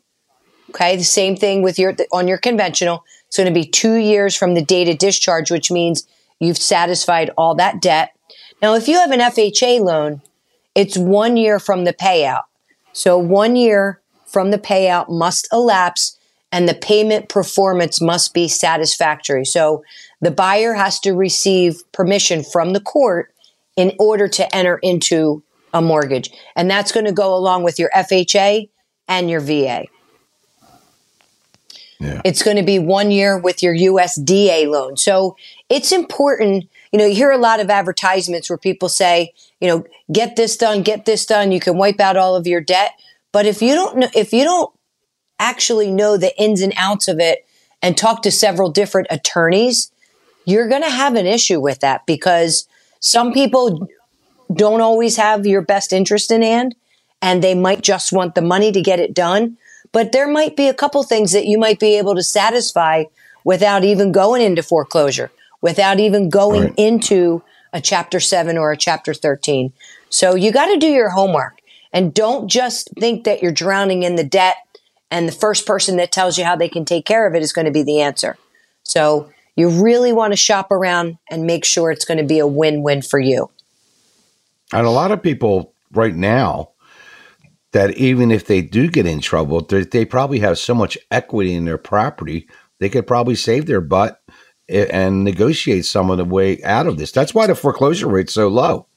Okay. 0.70 0.96
The 0.96 1.04
same 1.04 1.36
thing 1.36 1.64
with 1.64 1.78
your, 1.78 1.96
on 2.14 2.28
your 2.28 2.38
conventional. 2.38 3.04
It's 3.28 3.38
going 3.38 3.52
to 3.52 3.54
be 3.54 3.66
two 3.66 3.96
years 3.96 4.36
from 4.36 4.54
the 4.54 4.64
date 4.64 4.88
of 4.88 5.00
discharge, 5.00 5.52
which 5.52 5.72
means 5.72 6.08
you've 6.40 6.58
satisfied 6.58 7.32
all 7.38 7.56
that 7.56 7.82
debt. 7.82 8.12
Now, 8.62 8.76
if 8.76 8.88
you 8.88 9.00
have 9.00 9.12
an 9.12 9.20
FHA 9.20 9.82
loan, 9.82 10.22
it's 10.76 10.98
one 10.98 11.36
year 11.36 11.60
from 11.60 11.86
the 11.86 11.94
payout. 11.94 12.44
So 12.94 13.18
one 13.18 13.56
year 13.56 14.00
from 14.26 14.52
the 14.52 14.58
payout 14.58 15.10
must 15.10 15.48
elapse. 15.52 16.18
and 16.52 16.70
the 16.70 16.76
payment 16.76 17.28
performance 17.28 18.00
must 18.00 18.34
be 18.34 18.48
satisfactory. 18.48 19.44
So 19.44 19.84
the 20.22 20.32
buyer 20.32 20.74
has 20.74 21.00
to 21.02 21.14
receive 21.14 21.84
permission 21.92 22.44
from 22.44 22.72
the 22.72 22.80
court 22.80 23.34
in 23.76 23.94
order 24.00 24.28
to 24.28 24.56
enter 24.56 24.78
into 24.78 25.44
a 25.74 25.82
mortgage. 25.82 26.32
And 26.56 26.70
that's 26.70 26.92
going 26.92 27.06
to 27.06 27.12
go 27.12 27.36
along 27.36 27.64
with 27.64 27.78
your 27.78 27.90
FHA 27.96 28.70
and 29.08 29.30
your 29.30 29.42
VA. 29.42 29.86
Yeah. 32.00 32.22
It's 32.26 32.44
going 32.44 32.58
to 32.58 32.64
be 32.64 32.80
one 32.80 33.12
year 33.12 33.38
with 33.38 33.64
your 33.64 33.76
USDA 33.76 34.68
loan. 34.70 34.98
So 34.98 35.38
it's 35.70 35.92
important. 35.92 36.70
You 36.92 37.00
know, 37.00 37.06
you 37.06 37.16
hear 37.16 37.32
a 37.32 37.38
lot 37.38 37.60
of 37.60 37.70
advertisements 37.70 38.50
where 38.50 38.58
people 38.58 38.90
say, 38.90 39.34
you 39.62 39.68
know, 39.68 39.86
get 40.12 40.36
this 40.36 40.58
done, 40.58 40.82
get 40.84 41.06
this 41.06 41.26
done. 41.26 41.52
You 41.52 41.60
can 41.60 41.78
wipe 41.78 42.00
out 42.00 42.18
all 42.18 42.36
of 42.36 42.48
your 42.48 42.62
debt. 42.62 42.92
But 43.32 43.46
if 43.46 43.62
you 43.62 43.74
don't 43.76 43.98
know, 43.98 44.10
if 44.14 44.34
you 44.34 44.44
don't 44.44 44.74
actually 45.40 45.92
know 45.92 46.18
the 46.18 46.38
ins 46.42 46.62
and 46.62 46.74
outs 46.78 47.08
of 47.08 47.20
it 47.20 47.46
and 47.82 47.98
talk 47.98 48.22
to 48.24 48.32
several 48.32 48.70
different 48.72 49.08
attorneys, 49.10 49.92
you're 50.46 50.70
going 50.70 50.84
to 50.84 50.90
have 50.90 51.16
an 51.16 51.26
issue 51.26 51.60
with 51.60 51.80
that 51.80 52.06
because 52.06 52.68
some 53.00 53.34
people 53.34 53.88
don't 54.54 54.82
always 54.82 55.18
have 55.18 55.46
your 55.46 55.62
best 55.62 55.94
interest 55.94 56.32
in 56.32 56.42
hand 56.42 56.76
and 57.22 57.44
they 57.44 57.56
might 57.56 57.82
just 57.82 58.14
want 58.14 58.36
the 58.36 58.42
money 58.42 58.72
to 58.72 58.82
get 58.82 59.00
it 59.00 59.14
done. 59.14 59.58
But 59.92 60.12
there 60.12 60.28
might 60.28 60.56
be 60.56 60.68
a 60.68 60.74
couple 60.74 61.04
things 61.04 61.32
that 61.32 61.46
you 61.46 61.58
might 61.58 61.80
be 61.80 61.98
able 61.98 62.16
to 62.16 62.24
satisfy 62.24 63.06
without 63.44 63.84
even 63.84 64.12
going 64.12 64.42
into 64.42 64.62
foreclosure, 64.62 65.32
without 65.62 66.00
even 66.00 66.30
going 66.30 66.64
right. 66.64 66.74
into 66.78 67.42
a 67.72 67.82
chapter 67.82 68.20
seven 68.20 68.58
or 68.58 68.72
a 68.72 68.78
chapter 68.78 69.14
13. 69.14 69.72
So 70.10 70.36
you 70.36 70.52
got 70.52 70.68
to 70.68 70.78
do 70.78 70.88
your 70.88 71.10
homework 71.10 71.62
and 71.94 72.14
don't 72.14 72.48
just 72.48 72.90
think 73.00 73.24
that 73.24 73.42
you're 73.42 73.52
drowning 73.52 74.04
in 74.04 74.16
the 74.16 74.24
debt 74.24 74.58
and 75.12 75.28
the 75.28 75.34
first 75.34 75.66
person 75.66 75.98
that 75.98 76.12
tells 76.12 76.38
you 76.38 76.44
how 76.44 76.56
they 76.56 76.70
can 76.70 76.86
take 76.86 77.06
care 77.06 77.28
of 77.28 77.36
it 77.36 77.42
is 77.42 77.54
going 77.54 77.66
to 77.66 77.72
be 77.72 77.84
the 77.84 78.02
answer. 78.02 78.38
So 78.84 79.32
you 79.56 79.70
really 79.70 80.12
want 80.12 80.34
to 80.34 80.38
shop 80.38 80.72
around 80.72 81.18
and 81.30 81.46
make 81.46 81.66
sure 81.66 81.92
it's 81.92 82.06
going 82.06 82.18
to 82.18 82.24
be 82.24 82.40
a 82.40 82.48
win 82.48 82.84
win 82.84 83.02
for 83.02 83.20
you. 83.20 83.50
And 84.74 84.86
a 84.86 84.92
lot 84.92 85.12
of 85.12 85.22
people 85.22 85.74
right 85.92 86.16
now 86.16 86.72
that 87.72 87.98
even 87.98 88.32
if 88.32 88.46
they 88.46 88.62
do 88.62 88.90
get 88.90 89.06
in 89.06 89.20
trouble, 89.20 89.62
they 89.62 90.06
probably 90.06 90.40
have 90.40 90.58
so 90.58 90.74
much 90.74 90.98
equity 91.12 91.54
in 91.54 91.66
their 91.66 91.78
property, 91.78 92.48
they 92.80 92.90
could 92.90 93.06
probably 93.06 93.36
save 93.36 93.66
their 93.66 93.82
butt 93.82 94.22
and 94.68 95.24
negotiate 95.24 95.86
some 95.86 96.10
of 96.10 96.18
the 96.18 96.26
way 96.26 96.62
out 96.64 96.88
of 96.88 96.98
this. 96.98 97.12
That's 97.12 97.34
why 97.34 97.48
the 97.48 97.56
foreclosure 97.56 98.08
rate's 98.08 98.34
so 98.34 98.48
low. 98.48 98.88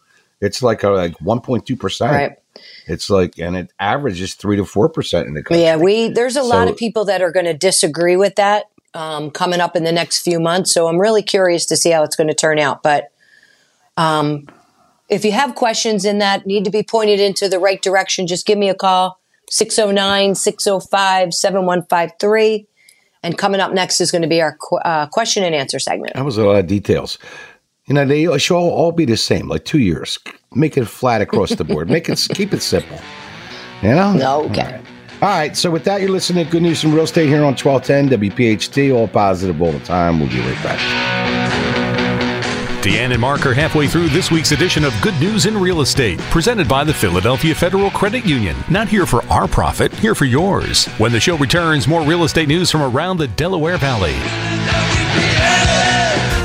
It's 0.41 0.63
like 0.63 0.83
a, 0.83 0.91
like 0.91 1.19
1.2 1.19 1.79
percent. 1.79 2.39
It's 2.87 3.11
like, 3.11 3.39
and 3.39 3.57
it 3.57 3.73
averages 3.79 4.35
three 4.35 4.57
to 4.57 4.65
four 4.65 4.89
percent 4.89 5.27
in 5.27 5.35
the 5.35 5.43
country. 5.43 5.63
Yeah, 5.63 5.77
we 5.77 6.09
there's 6.09 6.37
a 6.37 6.43
so, 6.43 6.47
lot 6.47 6.69
of 6.69 6.77
people 6.77 7.05
that 7.07 7.21
are 7.21 7.33
going 7.33 7.47
to 7.47 7.55
disagree 7.55 8.17
with 8.17 8.37
that 8.37 8.67
um, 8.95 9.31
coming 9.31 9.61
up 9.61 9.77
in 9.77 9.85
the 9.85 9.93
next 9.93 10.23
few 10.23 10.41
months. 10.41 10.73
So 10.73 10.89
I'm 10.89 10.99
really 10.99 11.23
curious 11.23 11.67
to 11.67 11.77
see 11.77 11.91
how 11.91 12.03
it's 12.03 12.17
going 12.17 12.29
to 12.29 12.35
turn 12.35 12.59
out. 12.59 12.83
But 12.83 13.13
um, 13.97 14.47
if 15.09 15.25
you 15.25 15.33
have 15.33 15.55
questions 15.55 16.05
in 16.05 16.19
that 16.19 16.47
need 16.47 16.65
to 16.65 16.71
be 16.71 16.83
pointed 16.83 17.21
into 17.21 17.49
the 17.49 17.59
right 17.59 17.81
direction, 17.81 18.27
just 18.27 18.47
give 18.47 18.59
me 18.59 18.69
a 18.69 18.75
call 18.75 19.21
609 19.51 20.35
605 20.35 21.35
7153. 21.35 22.67
And 23.23 23.37
coming 23.37 23.61
up 23.61 23.73
next 23.73 24.01
is 24.01 24.13
going 24.13 24.23
to 24.23 24.29
be 24.29 24.41
our 24.41 24.57
qu- 24.57 24.77
uh, 24.77 25.07
question 25.07 25.43
and 25.43 25.55
answer 25.55 25.79
segment. 25.79 26.15
That 26.15 26.25
was 26.25 26.39
a 26.39 26.45
lot 26.45 26.57
of 26.57 26.67
details. 26.67 27.19
You 27.87 27.95
know, 27.95 28.05
they 28.05 28.39
should 28.39 28.57
all, 28.57 28.71
all 28.71 28.93
be 28.93 29.07
the 29.07 29.17
same, 29.17 29.49
like 29.49 29.65
two 29.65 29.79
years. 29.79 30.19
Make 30.55 30.77
it 30.77 30.85
flat 30.85 31.21
across 31.21 31.51
the 31.51 31.65
board. 31.65 31.91
Make 31.91 32.09
it 32.09 32.27
keep 32.35 32.53
it 32.53 32.63
simple. 32.63 32.99
You 33.83 33.95
know? 33.95 34.13
No, 34.13 34.45
okay. 34.45 34.81
All 35.21 35.29
right. 35.29 35.33
all 35.33 35.39
right. 35.39 35.57
So 35.57 35.71
with 35.71 35.85
that, 35.85 36.01
you're 36.01 36.11
listening 36.11 36.45
to 36.45 36.51
Good 36.51 36.63
News 36.63 36.81
from 36.81 36.95
Real 36.95 37.05
Estate 37.05 37.29
here 37.29 37.45
on 37.45 37.55
1210 37.57 38.19
WPHT. 38.21 38.95
All 38.95 39.09
positive 39.09 39.61
all 39.61 39.73
the 39.73 39.81
time. 39.81 40.21
We'll 40.21 40.29
be 40.29 40.41
right 40.41 40.63
back. 40.63 40.79
Deanne 42.83 43.11
and 43.11 43.21
Mark 43.21 43.45
are 43.45 43.53
halfway 43.53 43.89
through 43.89 44.09
this 44.11 44.31
week's 44.31 44.53
edition 44.53 44.85
of 44.85 44.95
Good 45.03 45.19
News 45.21 45.47
in 45.47 45.59
Real 45.59 45.81
Estate, 45.81 46.21
presented 46.31 46.69
by 46.69 46.85
the 46.85 46.95
Philadelphia 46.95 47.53
Federal 47.53 47.91
Credit 47.91 48.25
Union. 48.25 48.57
Not 48.71 48.87
here 48.87 49.05
for 49.05 49.25
our 49.25 49.49
profit, 49.49 49.93
here 49.95 50.15
for 50.15 50.25
yours. 50.25 50.87
When 50.97 51.11
the 51.11 51.19
show 51.19 51.37
returns, 51.37 51.89
more 51.89 52.03
real 52.03 52.23
estate 52.23 52.47
news 52.47 52.71
from 52.71 52.83
around 52.83 53.17
the 53.17 53.27
Delaware 53.27 53.77
Valley. 53.79 54.15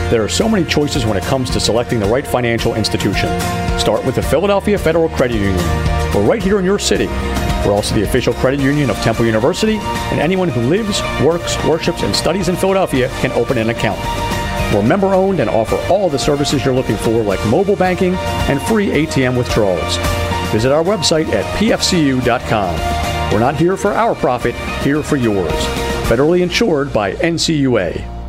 There 0.10 0.24
are 0.24 0.30
so 0.30 0.50
many 0.50 0.66
choices 0.66 1.06
when 1.06 1.18
it 1.18 1.24
comes 1.24 1.52
to 1.52 1.60
selecting 1.60 2.00
the 2.00 2.08
right 2.08 2.26
financial 2.26 2.74
institution. 2.76 3.30
Start 3.80 4.04
with 4.04 4.16
the 4.16 4.24
Philadelphia 4.24 4.78
Federal 4.78 5.10
Credit 5.10 5.36
Union. 5.36 5.66
We're 6.14 6.26
right 6.28 6.42
here 6.42 6.58
in 6.58 6.66
your 6.66 6.80
city. 6.80 7.08
We're 7.66 7.74
also 7.74 7.96
the 7.96 8.04
official 8.04 8.34
credit 8.34 8.60
union 8.60 8.90
of 8.90 8.98
Temple 8.98 9.26
University, 9.26 9.78
and 9.78 10.20
anyone 10.20 10.50
who 10.50 10.62
lives, 10.62 11.02
works, 11.24 11.58
worships, 11.66 12.04
and 12.04 12.16
studies 12.16 12.50
in 12.50 12.56
Philadelphia 12.56 13.10
can 13.22 13.32
open 13.32 13.58
an 13.58 13.70
account. 13.70 14.00
We're 14.74 14.82
member 14.82 15.14
owned 15.14 15.40
and 15.40 15.50
offer 15.50 15.78
all 15.92 16.10
the 16.10 16.20
services 16.20 16.66
you're 16.66 16.74
looking 16.74 16.98
for, 16.98 17.22
like 17.22 17.44
mobile 17.48 17.76
banking 17.76 18.16
and 18.50 18.62
free 18.64 18.88
ATM 18.88 19.38
withdrawals. 19.38 19.98
Visit 20.52 20.72
our 20.72 20.84
website 20.84 21.28
at 21.30 21.46
pfcu.com. 21.58 22.76
We're 23.32 23.40
not 23.40 23.56
here 23.56 23.78
for 23.78 23.92
our 23.92 24.16
profit, 24.16 24.56
here 24.82 25.02
for 25.02 25.16
yours. 25.16 25.54
Federally 26.08 26.42
insured 26.42 26.92
by 26.92 27.14
NCUA. 27.14 28.23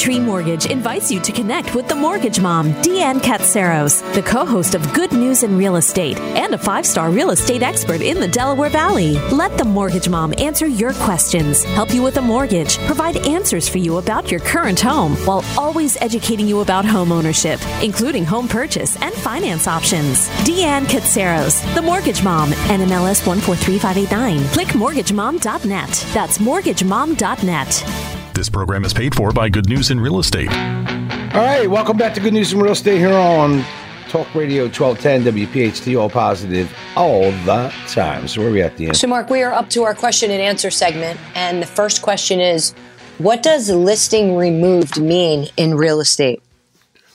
Tree 0.00 0.18
Mortgage 0.18 0.64
invites 0.64 1.10
you 1.10 1.20
to 1.20 1.30
connect 1.30 1.74
with 1.74 1.86
the 1.86 1.94
mortgage 1.94 2.40
mom, 2.40 2.72
Deanne 2.76 3.20
Katsaros, 3.20 4.00
the 4.14 4.22
co 4.22 4.46
host 4.46 4.74
of 4.74 4.94
Good 4.94 5.12
News 5.12 5.42
in 5.42 5.58
Real 5.58 5.76
Estate 5.76 6.18
and 6.18 6.54
a 6.54 6.58
five 6.58 6.86
star 6.86 7.10
real 7.10 7.32
estate 7.32 7.62
expert 7.62 8.00
in 8.00 8.18
the 8.18 8.26
Delaware 8.26 8.70
Valley. 8.70 9.18
Let 9.28 9.58
the 9.58 9.66
mortgage 9.66 10.08
mom 10.08 10.32
answer 10.38 10.66
your 10.66 10.94
questions, 10.94 11.64
help 11.64 11.92
you 11.92 12.02
with 12.02 12.16
a 12.16 12.22
mortgage, 12.22 12.78
provide 12.86 13.18
answers 13.26 13.68
for 13.68 13.76
you 13.76 13.98
about 13.98 14.30
your 14.30 14.40
current 14.40 14.80
home, 14.80 15.16
while 15.26 15.44
always 15.58 16.00
educating 16.00 16.48
you 16.48 16.60
about 16.60 16.86
home 16.86 17.12
ownership, 17.12 17.60
including 17.82 18.24
home 18.24 18.48
purchase 18.48 18.96
and 19.02 19.14
finance 19.14 19.68
options. 19.68 20.30
Deanne 20.46 20.86
Katsaros, 20.86 21.62
the 21.74 21.82
mortgage 21.82 22.24
mom, 22.24 22.52
NMLS 22.52 23.26
143589. 23.26 24.48
Click 24.54 24.68
mortgagemom.net. 24.68 26.06
That's 26.14 26.38
mortgagemom.net. 26.38 28.19
This 28.40 28.48
program 28.48 28.86
is 28.86 28.94
paid 28.94 29.14
for 29.14 29.32
by 29.32 29.50
Good 29.50 29.68
News 29.68 29.90
in 29.90 30.00
Real 30.00 30.18
Estate. 30.18 30.48
All 30.48 31.44
right, 31.44 31.68
welcome 31.68 31.98
back 31.98 32.14
to 32.14 32.20
Good 32.20 32.32
News 32.32 32.54
in 32.54 32.58
Real 32.58 32.72
Estate 32.72 32.96
here 32.96 33.12
on 33.12 33.62
Talk 34.08 34.34
Radio 34.34 34.62
1210 34.62 35.24
WPHT, 35.46 36.00
all 36.00 36.08
positive 36.08 36.74
all 36.96 37.30
the 37.44 37.70
time. 37.86 38.26
So, 38.26 38.40
where 38.40 38.48
are 38.48 38.52
we 38.54 38.62
at 38.62 38.78
the 38.78 38.86
end? 38.86 38.96
So, 38.96 39.08
Mark, 39.08 39.28
we 39.28 39.42
are 39.42 39.52
up 39.52 39.68
to 39.68 39.82
our 39.82 39.94
question 39.94 40.30
and 40.30 40.40
answer 40.40 40.70
segment. 40.70 41.20
And 41.34 41.60
the 41.60 41.66
first 41.66 42.00
question 42.00 42.40
is 42.40 42.72
What 43.18 43.42
does 43.42 43.68
listing 43.68 44.34
removed 44.34 44.98
mean 44.98 45.48
in 45.58 45.74
real 45.74 46.00
estate? 46.00 46.42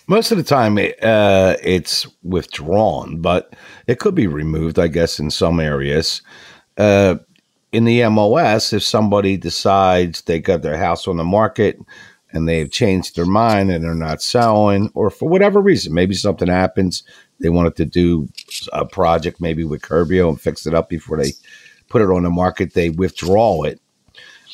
Most 0.05 0.29
of 0.29 0.37
the 0.37 0.43
time, 0.43 0.77
uh, 0.77 1.55
it's 1.63 2.05
withdrawn, 2.21 3.19
but 3.19 3.55
it 3.87 3.97
could 3.97 4.13
be 4.13 4.27
removed, 4.27 4.77
I 4.77 4.89
guess, 4.89 5.19
in 5.19 5.31
some 5.31 5.59
areas. 5.59 6.21
Uh, 6.77 7.15
in 7.75 7.83
the 7.83 7.99
MLS, 8.01 8.71
if 8.71 8.83
somebody 8.83 9.35
decides 9.35 10.21
they 10.21 10.39
got 10.39 10.61
their 10.61 10.77
house 10.77 11.09
on 11.09 11.17
the 11.17 11.25
market 11.25 11.77
and 12.31 12.47
they've 12.47 12.71
changed 12.71 13.17
their 13.17 13.25
mind 13.25 13.69
and 13.69 13.83
they're 13.83 13.93
not 13.93 14.21
selling, 14.21 14.89
or 14.93 15.09
for 15.09 15.27
whatever 15.27 15.59
reason, 15.59 15.93
maybe 15.93 16.15
something 16.15 16.47
happens, 16.47 17.03
they 17.41 17.49
wanted 17.49 17.75
to 17.75 17.83
do 17.83 18.29
a 18.71 18.85
project 18.85 19.41
maybe 19.41 19.65
with 19.65 19.81
Curbio 19.81 20.29
and 20.29 20.39
fix 20.39 20.65
it 20.65 20.73
up 20.73 20.87
before 20.87 21.21
they 21.21 21.33
put 21.89 22.01
it 22.01 22.09
on 22.09 22.23
the 22.23 22.29
market, 22.29 22.73
they 22.73 22.91
withdraw 22.91 23.63
it. 23.63 23.81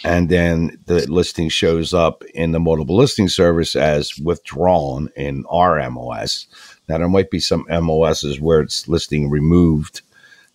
And 0.04 0.28
then 0.28 0.80
the 0.88 1.06
listing 1.12 1.50
shows 1.50 1.94
up 1.94 2.24
in 2.34 2.54
the 2.54 2.60
multiple 2.60 2.98
listing 2.98 3.30
service 3.30 3.76
as 3.76 4.18
withdrawn 4.18 5.10
in 5.16 5.46
our 5.48 5.78
MLS. 5.78 6.48
Now, 6.90 6.98
there 6.98 7.08
might 7.08 7.30
be 7.30 7.40
some 7.40 7.66
MLSs 7.66 8.40
where 8.40 8.62
it's 8.62 8.88
listing 8.88 9.30
removed 9.30 10.02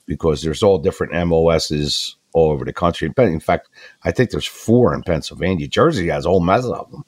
because 0.05 0.43
there's 0.43 0.65
all 0.65 0.79
different 0.79 1.13
MLSs 1.13 2.17
all 2.37 2.51
over 2.53 2.67
the 2.67 2.73
country. 2.73 3.11
In 3.17 3.41
fact, 3.41 3.71
I 4.05 4.13
think 4.13 4.31
there's 4.31 4.47
four 4.47 4.95
in 4.95 5.03
Pennsylvania. 5.03 5.67
Jersey 5.67 6.09
has 6.09 6.27
a 6.27 6.29
whole 6.29 6.41
mess 6.41 6.67
of 6.67 6.91
them 6.91 7.05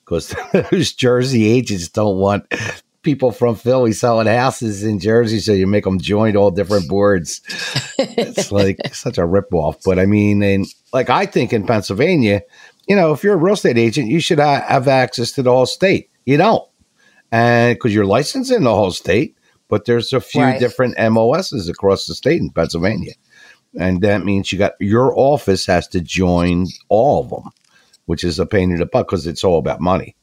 because 0.00 0.34
those 0.70 0.94
Jersey 0.94 1.46
agents 1.46 1.88
don't 1.88 2.16
want 2.16 2.50
people 3.02 3.30
from 3.30 3.56
Philly 3.56 3.92
selling 3.92 4.26
houses 4.26 4.82
in 4.82 5.00
Jersey, 5.00 5.38
so 5.38 5.52
you 5.52 5.66
make 5.66 5.84
them 5.84 6.00
join 6.00 6.34
all 6.34 6.50
different 6.50 6.88
boards. 6.88 7.42
it's 7.98 8.50
like 8.52 8.78
such 8.92 9.18
a 9.18 9.22
ripoff. 9.22 9.82
But 9.84 9.98
I 9.98 10.06
mean, 10.06 10.42
and 10.42 10.64
like 10.94 11.10
I 11.10 11.26
think 11.26 11.52
in 11.52 11.66
Pennsylvania, 11.66 12.40
you 12.88 12.96
know, 12.96 13.12
if 13.12 13.22
you're 13.22 13.34
a 13.34 13.36
real 13.36 13.54
estate 13.54 13.76
agent, 13.76 14.08
you 14.08 14.20
should 14.20 14.38
have 14.38 14.88
access 14.88 15.32
to 15.32 15.42
the 15.42 15.52
whole 15.52 15.66
state. 15.66 16.10
You 16.24 16.38
don't, 16.38 16.66
and 17.30 17.74
because 17.74 17.94
you're 17.94 18.06
licensed 18.06 18.50
in 18.50 18.64
the 18.64 18.74
whole 18.74 18.92
state, 18.92 19.36
but 19.68 19.84
there's 19.84 20.14
a 20.14 20.22
few 20.22 20.40
right. 20.40 20.58
different 20.58 20.96
MLSs 20.96 21.68
across 21.68 22.06
the 22.06 22.14
state 22.14 22.40
in 22.40 22.48
Pennsylvania 22.48 23.12
and 23.78 24.00
that 24.02 24.24
means 24.24 24.52
you 24.52 24.58
got 24.58 24.72
your 24.80 25.12
office 25.18 25.66
has 25.66 25.86
to 25.88 26.00
join 26.00 26.66
all 26.88 27.22
of 27.24 27.30
them, 27.30 27.50
which 28.06 28.24
is 28.24 28.38
a 28.38 28.46
pain 28.46 28.70
in 28.70 28.78
the 28.78 28.86
butt 28.86 29.06
because 29.06 29.26
it's 29.26 29.44
all 29.44 29.58
about 29.58 29.80
money. 29.80 30.14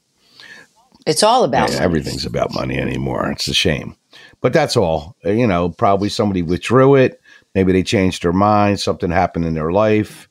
It's 1.08 1.24
all 1.24 1.44
about 1.44 1.72
yeah, 1.72 1.82
everything's 1.82 2.26
about 2.26 2.54
money 2.54 2.78
anymore. 2.78 3.32
It's 3.32 3.48
a 3.48 3.54
shame, 3.54 3.96
but 4.40 4.54
that's 4.54 4.78
all. 4.78 5.16
You 5.24 5.48
know, 5.48 5.70
probably 5.70 6.10
somebody 6.10 6.44
withdrew 6.44 6.96
it. 6.96 7.20
Maybe 7.56 7.72
they 7.74 7.84
changed 7.84 8.24
their 8.24 8.34
mind. 8.34 8.80
Something 8.80 9.10
happened 9.12 9.46
in 9.46 9.54
their 9.56 9.72
life. 9.72 10.28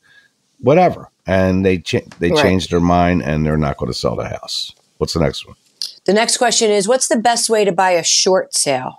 whatever, 0.63 1.09
and 1.27 1.65
they 1.65 1.79
cha- 1.79 2.01
they 2.19 2.31
Right. 2.31 2.43
changed 2.43 2.71
their 2.71 2.81
mind 2.81 3.23
and 3.23 3.47
they're 3.47 3.57
not 3.57 3.79
going 3.79 3.91
to 3.91 3.99
sell 3.99 4.15
the 4.15 4.29
house. 4.29 4.73
What's 4.99 5.15
the 5.15 5.21
next 5.21 5.47
one? 5.47 5.57
The 6.05 6.13
next 6.13 6.37
question 6.37 6.71
is 6.71 6.87
what's 6.87 7.09
the 7.09 7.17
best 7.17 7.49
way 7.49 7.65
to 7.65 7.73
buy 7.73 7.93
a 7.93 8.05
short 8.05 8.55
sale? 8.55 8.99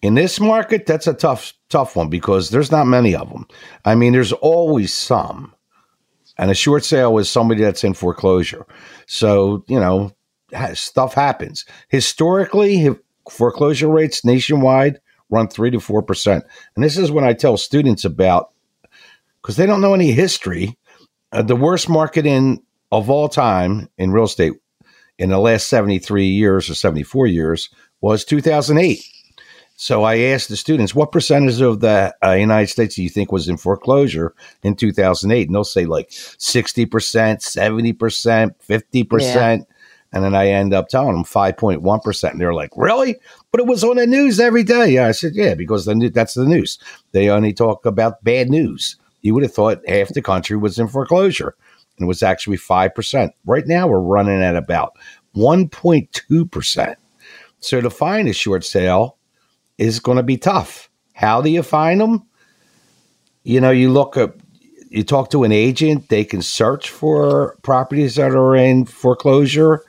In 0.00 0.14
this 0.14 0.38
market, 0.38 0.86
that's 0.86 1.06
a 1.06 1.14
tough 1.14 1.54
tough 1.68 1.96
one 1.96 2.08
because 2.08 2.50
there's 2.50 2.70
not 2.70 2.86
many 2.86 3.14
of 3.14 3.28
them. 3.30 3.46
I 3.84 3.94
mean, 3.94 4.12
there's 4.12 4.32
always 4.32 4.92
some. 4.92 5.54
And 6.38 6.50
a 6.50 6.54
short 6.54 6.84
sale 6.84 7.18
is 7.18 7.28
somebody 7.28 7.62
that's 7.62 7.82
in 7.82 7.94
foreclosure. 7.94 8.64
So, 9.06 9.64
you 9.66 9.78
know, 9.78 10.12
stuff 10.74 11.14
happens. 11.14 11.64
Historically, 11.88 12.88
foreclosure 13.28 13.88
rates 13.88 14.24
nationwide 14.24 15.00
run 15.30 15.48
3 15.48 15.72
to 15.72 15.78
4%. 15.78 16.42
And 16.74 16.84
this 16.84 16.96
is 16.96 17.10
when 17.10 17.24
I 17.24 17.32
tell 17.32 17.56
students 17.56 18.04
about 18.04 18.52
cuz 19.42 19.56
they 19.56 19.66
don't 19.66 19.80
know 19.80 19.94
any 19.94 20.12
history. 20.12 20.78
Uh, 21.32 21.42
the 21.42 21.56
worst 21.56 21.88
market 21.88 22.24
in 22.24 22.62
of 22.90 23.10
all 23.10 23.28
time 23.28 23.88
in 23.98 24.12
real 24.12 24.24
estate 24.24 24.54
in 25.18 25.30
the 25.30 25.38
last 25.38 25.68
73 25.68 26.26
years 26.26 26.70
or 26.70 26.74
74 26.74 27.26
years 27.26 27.68
was 28.00 28.24
2008. 28.24 29.04
So 29.80 30.02
I 30.02 30.18
asked 30.18 30.48
the 30.48 30.56
students, 30.56 30.92
what 30.92 31.12
percentage 31.12 31.60
of 31.60 31.78
the 31.78 32.12
uh, 32.20 32.32
United 32.32 32.66
States 32.66 32.96
do 32.96 33.02
you 33.04 33.08
think 33.08 33.30
was 33.30 33.48
in 33.48 33.56
foreclosure 33.56 34.34
in 34.64 34.74
2008? 34.74 35.46
And 35.46 35.54
they'll 35.54 35.62
say 35.62 35.84
like 35.84 36.10
60%, 36.10 36.88
70%, 36.88 38.50
50%. 38.68 39.66
And 40.12 40.24
then 40.24 40.34
I 40.34 40.48
end 40.48 40.74
up 40.74 40.88
telling 40.88 41.12
them 41.12 41.22
5.1%. 41.22 42.30
And 42.30 42.40
they're 42.40 42.52
like, 42.52 42.72
really? 42.76 43.18
But 43.52 43.60
it 43.60 43.68
was 43.68 43.84
on 43.84 43.98
the 43.98 44.06
news 44.08 44.40
every 44.40 44.64
day. 44.64 44.90
Yeah, 44.94 45.06
I 45.06 45.12
said, 45.12 45.36
yeah, 45.36 45.54
because 45.54 45.84
the 45.84 45.94
new, 45.94 46.10
that's 46.10 46.34
the 46.34 46.44
news. 46.44 46.80
They 47.12 47.28
only 47.28 47.52
talk 47.52 47.86
about 47.86 48.24
bad 48.24 48.50
news. 48.50 48.96
You 49.22 49.32
would 49.34 49.44
have 49.44 49.54
thought 49.54 49.86
half 49.86 50.08
the 50.08 50.22
country 50.22 50.56
was 50.56 50.80
in 50.80 50.88
foreclosure. 50.88 51.54
And 51.96 52.06
it 52.06 52.08
was 52.08 52.24
actually 52.24 52.58
5%. 52.58 53.30
Right 53.46 53.66
now, 53.68 53.86
we're 53.86 54.00
running 54.00 54.42
at 54.42 54.56
about 54.56 54.98
1.2%. 55.36 56.96
So 57.60 57.80
to 57.80 57.90
find 57.90 58.26
a 58.26 58.32
short 58.32 58.64
sale 58.64 59.17
is 59.78 60.00
going 60.00 60.16
to 60.16 60.22
be 60.22 60.36
tough. 60.36 60.90
How 61.14 61.40
do 61.40 61.50
you 61.50 61.62
find 61.62 62.00
them? 62.00 62.26
You 63.44 63.60
know, 63.60 63.70
you 63.70 63.90
look 63.90 64.16
up, 64.16 64.36
you 64.90 65.04
talk 65.04 65.30
to 65.30 65.44
an 65.44 65.52
agent, 65.52 66.08
they 66.08 66.24
can 66.24 66.42
search 66.42 66.90
for 66.90 67.56
properties 67.62 68.16
that 68.16 68.32
are 68.32 68.56
in 68.56 68.84
foreclosure. 68.84 69.84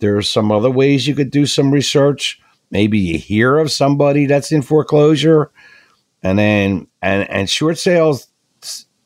There's 0.00 0.30
some 0.30 0.50
other 0.50 0.70
ways 0.70 1.06
you 1.06 1.14
could 1.14 1.30
do 1.30 1.46
some 1.46 1.70
research. 1.70 2.40
Maybe 2.70 2.98
you 2.98 3.18
hear 3.18 3.58
of 3.58 3.70
somebody 3.70 4.26
that's 4.26 4.52
in 4.52 4.62
foreclosure. 4.62 5.50
And 6.22 6.38
then, 6.38 6.86
and, 7.02 7.28
and 7.30 7.48
short 7.48 7.78
sales, 7.78 8.28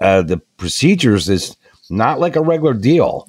uh, 0.01 0.23
the 0.23 0.39
procedures 0.57 1.29
is 1.29 1.57
not 1.91 2.19
like 2.19 2.37
a 2.37 2.43
regular 2.43 2.75
deal 2.75 3.29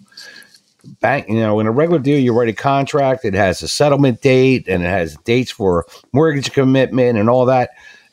bank 0.99 1.27
you 1.29 1.39
know 1.39 1.59
in 1.59 1.67
a 1.67 1.71
regular 1.71 1.99
deal 1.99 2.19
you 2.19 2.33
write 2.33 2.49
a 2.49 2.53
contract 2.53 3.23
it 3.23 3.33
has 3.33 3.61
a 3.61 3.67
settlement 3.67 4.21
date 4.21 4.67
and 4.67 4.83
it 4.83 4.87
has 4.87 5.15
dates 5.23 5.51
for 5.51 5.85
mortgage 6.11 6.51
commitment 6.51 7.17
and 7.17 7.29
all 7.29 7.45
that 7.45 7.69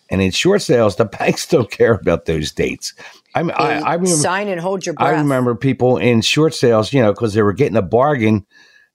and 0.08 0.22
in 0.22 0.30
short 0.30 0.62
sales 0.62 0.96
the 0.96 1.04
banks 1.18 1.46
don't 1.46 1.70
care 1.70 1.94
about 1.94 2.26
those 2.26 2.52
dates 2.52 2.94
i 3.34 3.42
mean 3.42 3.52
I, 3.56 3.80
I 3.80 3.94
remember 3.94 4.06
Sign 4.06 4.48
and 4.48 4.60
hold 4.60 4.86
your 4.86 4.94
breath. 4.94 5.14
I 5.14 5.20
remember 5.20 5.54
people 5.54 5.96
in 5.96 6.20
short 6.20 6.54
sales, 6.54 6.92
you 6.92 7.00
know, 7.02 7.12
because 7.12 7.34
they 7.34 7.42
were 7.42 7.52
getting 7.52 7.76
a 7.76 7.82
bargain 7.82 8.44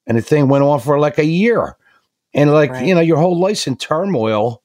and 0.07 0.17
the 0.17 0.21
thing 0.21 0.47
went 0.47 0.63
on 0.63 0.79
for 0.79 0.99
like 0.99 1.17
a 1.17 1.25
year. 1.25 1.77
And 2.33 2.51
like, 2.51 2.71
Right. 2.71 2.85
you 2.85 2.93
know, 2.93 3.01
your 3.01 3.17
whole 3.17 3.39
life's 3.39 3.65
in 3.65 3.77
turmoil 3.77 4.61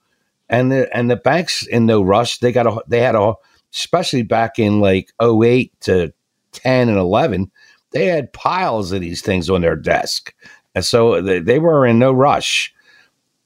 and 0.49 0.73
the 0.73 0.95
and 0.97 1.09
the 1.11 1.17
banks 1.17 1.67
in 1.67 1.87
no 1.87 2.03
rush. 2.03 2.39
They 2.39 2.51
got 2.53 2.67
a 2.67 2.83
they 2.89 3.01
had 3.01 3.15
a 3.15 3.35
especially 3.73 4.23
back 4.23 4.59
in 4.59 4.81
like 4.81 5.13
08 5.23 5.73
to 5.83 6.13
10 6.53 6.89
and 6.89 6.99
11, 6.99 7.51
they 7.93 8.07
had 8.07 8.33
piles 8.33 8.93
of 8.93 9.01
these 9.01 9.23
things 9.23 9.51
on 9.51 9.61
their 9.61 9.77
desk. 9.77 10.35
And 10.75 10.85
so 10.85 11.21
they, 11.21 11.41
they 11.41 11.59
were 11.59 11.87
in 11.87 11.99
no 11.99 12.13
rush. 12.13 12.73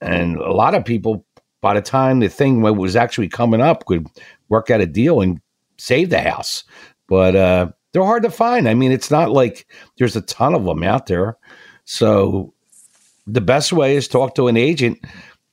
And 0.01 0.37
a 0.37 0.53
lot 0.53 0.75
of 0.75 0.85
people 0.85 1.25
by 1.61 1.75
the 1.75 1.81
time 1.81 2.21
the 2.21 2.29
thing 2.29 2.61
was 2.61 2.95
actually 2.95 3.29
coming 3.29 3.63
up 3.63 3.87
could 3.87 4.07
work 4.51 4.69
out 4.69 4.83
a 4.83 4.87
deal 4.87 5.23
and 5.23 5.41
save 5.79 6.11
the 6.11 6.21
house 6.21 6.65
but 7.09 7.37
uh, 7.37 7.69
they're 7.93 8.05
hard 8.05 8.23
to 8.23 8.31
find. 8.31 8.69
I 8.69 8.75
mean, 8.75 8.93
it's 8.93 9.11
not 9.11 9.31
like 9.31 9.67
there's 9.99 10.17
a 10.17 10.23
ton 10.23 10.55
of 10.55 10.65
them 10.65 10.83
out 10.83 11.07
there. 11.07 11.37
So 11.85 12.53
the 13.27 13.41
best 13.41 13.73
way 13.73 13.97
is 13.97 14.09
talk 14.09 14.35
to 14.35 14.49
an 14.49 14.57
agent. 14.57 14.99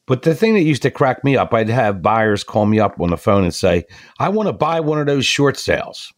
But 0.07 0.23
the 0.23 0.35
thing 0.35 0.53
that 0.55 0.61
used 0.61 0.81
to 0.81 0.91
crack 0.91 1.23
me 1.23 1.37
up, 1.37 1.53
I'd 1.53 1.69
have 1.69 2.01
buyers 2.01 2.43
call 2.43 2.65
me 2.65 2.79
up 2.79 2.99
on 2.99 3.09
the 3.11 3.17
phone 3.17 3.43
and 3.43 3.53
say, 3.53 3.85
"I 4.19 4.29
want 4.29 4.47
to 4.47 4.53
buy 4.53 4.79
one 4.79 4.99
of 4.99 5.05
those 5.05 5.25
short 5.25 5.57
sales." 5.57 6.11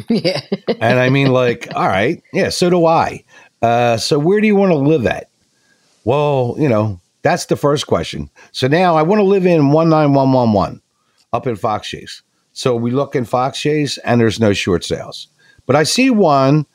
yeah. 0.08 0.40
And 0.80 0.98
I 0.98 1.08
mean, 1.10 1.32
like, 1.32 1.68
all 1.74 1.88
right, 1.88 2.22
yeah, 2.32 2.48
so 2.48 2.70
do 2.70 2.86
I. 2.86 3.24
Uh, 3.62 3.96
so 3.96 4.18
where 4.18 4.40
do 4.40 4.46
you 4.46 4.56
want 4.56 4.72
to 4.72 4.76
live 4.78 5.06
at? 5.06 5.28
Well, 6.04 6.56
you 6.58 6.68
know, 6.68 7.00
that's 7.22 7.46
the 7.46 7.56
first 7.56 7.86
question. 7.86 8.30
So 8.52 8.68
now 8.68 8.96
I 8.96 9.02
want 9.02 9.20
to 9.20 9.24
live 9.24 9.46
in 9.46 9.70
one 9.72 9.88
nine 9.88 10.14
one 10.14 10.32
one 10.32 10.52
one 10.52 10.80
up 11.32 11.46
in 11.46 11.56
Fox 11.56 11.88
Chase. 11.88 12.22
So 12.52 12.74
we 12.74 12.90
look 12.90 13.14
in 13.14 13.24
Fox 13.24 13.60
Chase 13.60 13.98
and 13.98 14.20
there's 14.20 14.40
no 14.40 14.52
short 14.52 14.84
sales. 14.84 15.28
But 15.66 15.76
I 15.76 15.82
see 15.84 16.10
one 16.10 16.66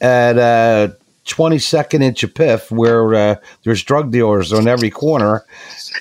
at 0.00 0.38
uh, 0.38 0.88
22nd 1.26 2.04
and 2.04 2.16
Chapiff 2.16 2.70
where 2.70 3.14
uh, 3.14 3.36
there's 3.64 3.82
drug 3.82 4.10
dealers 4.10 4.52
on 4.52 4.66
every 4.66 4.90
corner. 4.90 5.44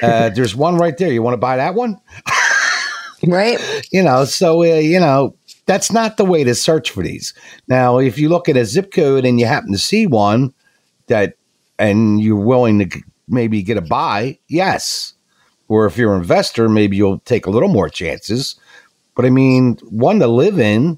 Uh, 0.02 0.30
there's 0.30 0.56
one 0.56 0.78
right 0.78 0.98
there. 0.98 1.12
You 1.12 1.22
want 1.22 1.34
to 1.34 1.38
buy 1.40 1.58
that 1.58 1.76
one? 1.76 2.00
Right? 3.28 3.60
you 3.92 4.02
know, 4.02 4.24
so, 4.24 4.62
uh, 4.62 4.78
you 4.78 4.98
know, 4.98 5.36
that's 5.70 5.92
not 5.92 6.18
the 6.18 6.26
way 6.26 6.44
to 6.44 6.56
search 6.56 6.90
for 6.90 7.04
these. 7.04 7.32
Now, 7.68 8.00
if 8.00 8.18
you 8.18 8.28
look 8.28 8.50
at 8.50 8.58
a 8.58 8.66
zip 8.66 8.92
code 8.92 9.24
and 9.24 9.40
you 9.40 9.46
happen 9.46 9.72
to 9.72 9.78
see 9.78 10.08
one 10.08 10.52
that, 11.10 11.36
and 11.78 12.20
you're 12.20 12.44
willing 12.44 12.80
to 12.80 13.02
maybe 13.28 13.62
get 13.62 13.78
a 13.78 13.82
buy, 13.82 14.40
yes. 14.48 15.14
Or 15.68 15.86
if 15.86 15.96
you're 15.96 16.16
an 16.16 16.22
investor, 16.22 16.70
maybe 16.70 16.98
you'll 16.98 17.20
take 17.20 17.46
a 17.46 17.52
little 17.52 17.70
more 17.70 17.88
chances. 17.88 18.56
But 19.14 19.26
I 19.26 19.30
mean, 19.30 19.78
one 19.92 20.18
to 20.22 20.28
live 20.28 20.60
in. 20.60 20.98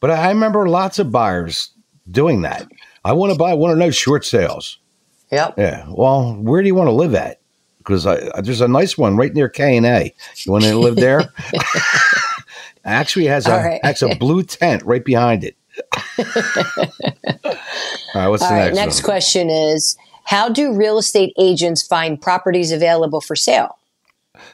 But 0.00 0.10
I 0.10 0.28
remember 0.28 0.68
lots 0.68 0.98
of 0.98 1.12
buyers 1.12 1.70
doing 2.10 2.42
that. 2.42 2.66
I 3.04 3.12
want 3.12 3.32
to 3.32 3.38
buy 3.38 3.54
one 3.54 3.70
of 3.70 3.78
those 3.78 3.94
short 3.94 4.24
sales. 4.24 4.76
Yep. 5.30 5.54
Yeah. 5.56 5.86
Well, 5.88 6.34
where 6.34 6.62
do 6.62 6.66
you 6.66 6.74
want 6.74 6.88
to 6.88 6.92
live 6.92 7.14
at? 7.14 7.38
Because 7.78 8.02
there's 8.02 8.60
a 8.60 8.66
nice 8.66 8.98
one 8.98 9.16
right 9.16 9.32
near 9.32 9.48
K 9.48 9.76
and 9.76 9.86
A. 9.86 10.12
You 10.38 10.50
want 10.50 10.64
to 10.64 10.76
live 10.76 10.96
there? 10.96 11.32
Actually, 12.84 13.26
it 13.26 13.30
has 13.30 13.46
a 13.46 13.56
right. 13.56 13.84
has 13.84 14.02
a 14.02 14.14
blue 14.20 14.42
tent 14.42 14.82
right 14.84 15.04
behind 15.04 15.44
it. 15.44 15.56
All 16.18 16.24
right. 18.14 18.28
What's 18.28 18.42
All 18.42 18.50
the 18.50 18.54
right. 18.54 18.64
next, 18.74 18.76
Next 18.76 18.96
one? 19.02 19.04
question 19.04 19.50
is 19.50 19.96
How 20.24 20.48
do 20.48 20.72
real 20.74 20.98
estate 20.98 21.32
agents 21.38 21.82
find 21.86 22.20
properties 22.20 22.72
available 22.72 23.20
for 23.20 23.36
sale? 23.36 23.78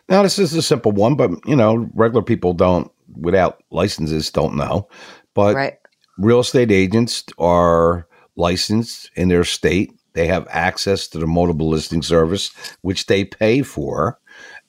Now, 0.08 0.22
this 0.22 0.38
is 0.38 0.54
a 0.54 0.62
simple 0.62 0.92
one, 0.92 1.14
but 1.14 1.30
you 1.46 1.56
know, 1.56 1.88
regular 1.94 2.22
people 2.22 2.52
don't, 2.52 2.90
without 3.18 3.62
licenses, 3.70 4.30
don't 4.30 4.56
know. 4.56 4.88
But 5.34 5.54
Right. 5.56 5.74
real 6.18 6.40
estate 6.40 6.70
agents 6.70 7.24
are 7.38 8.06
licensed 8.36 9.10
in 9.16 9.28
their 9.28 9.44
state. 9.44 9.92
They 10.14 10.26
have 10.26 10.46
access 10.50 11.06
to 11.08 11.18
the 11.18 11.26
multiple 11.26 11.68
listing 11.68 12.02
service, 12.02 12.50
which 12.82 13.06
they 13.06 13.24
pay 13.24 13.62
for. 13.62 14.18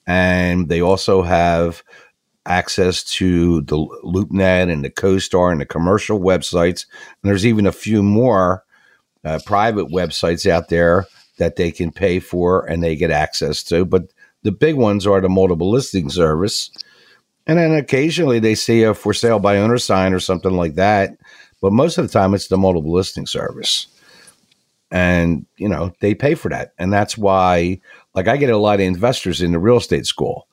And 0.08 0.70
they 0.70 0.82
also 0.82 1.22
have 1.22 1.84
access 2.46 3.04
to 3.04 3.62
the 3.62 3.78
LoopNet 4.04 4.72
and 4.72 4.84
the 4.84 4.90
CoStar 4.90 5.52
and 5.52 5.62
the 5.62 5.66
commercial 5.66 6.20
websites. 6.20 6.86
And 7.22 7.30
there's 7.30 7.46
even 7.46 7.68
a 7.68 7.72
few 7.72 8.02
more 8.02 8.64
uh, 9.24 9.40
private 9.46 9.88
websites 9.88 10.50
out 10.50 10.70
there 10.70 11.06
that 11.38 11.56
they 11.56 11.72
can 11.72 11.92
pay 11.92 12.20
for 12.20 12.66
and 12.66 12.84
they 12.84 12.96
get 12.96 13.12
access 13.12 13.64
to. 13.64 13.86
But 13.86 14.14
the 14.44 14.52
big 14.52 14.76
ones 14.76 15.06
are 15.06 15.22
the 15.22 15.30
multiple 15.30 15.70
listing 15.70 16.10
service. 16.10 16.72
And 17.48 17.58
then 17.60 17.74
occasionally 17.74 18.40
they 18.40 18.56
see 18.56 18.84
a 18.84 18.94
for 18.94 19.14
sale 19.14 19.40
by 19.40 19.58
owner 19.58 19.78
sign 19.78 20.14
or 20.14 20.20
something 20.20 20.54
like 20.54 20.76
that. 20.76 21.12
But 21.62 21.74
most 21.74 21.98
of 21.98 22.08
the 22.08 22.12
time 22.12 22.34
it's 22.34 22.48
the 22.48 22.58
multiple 22.58 22.92
listing 22.92 23.28
service. 23.28 23.88
And, 24.90 25.46
you 25.58 25.70
know, 25.70 25.94
they 26.02 26.14
pay 26.14 26.36
for 26.36 26.50
that. 26.50 26.74
And 26.78 26.92
that's 26.92 27.18
why, 27.18 27.80
like, 28.14 28.28
I 28.28 28.36
get 28.36 28.50
a 28.50 28.58
lot 28.58 28.76
of 28.76 28.82
investors 28.82 29.42
in 29.42 29.54
the 29.54 29.60
real 29.60 29.78
estate 29.78 30.06
school. 30.06 30.48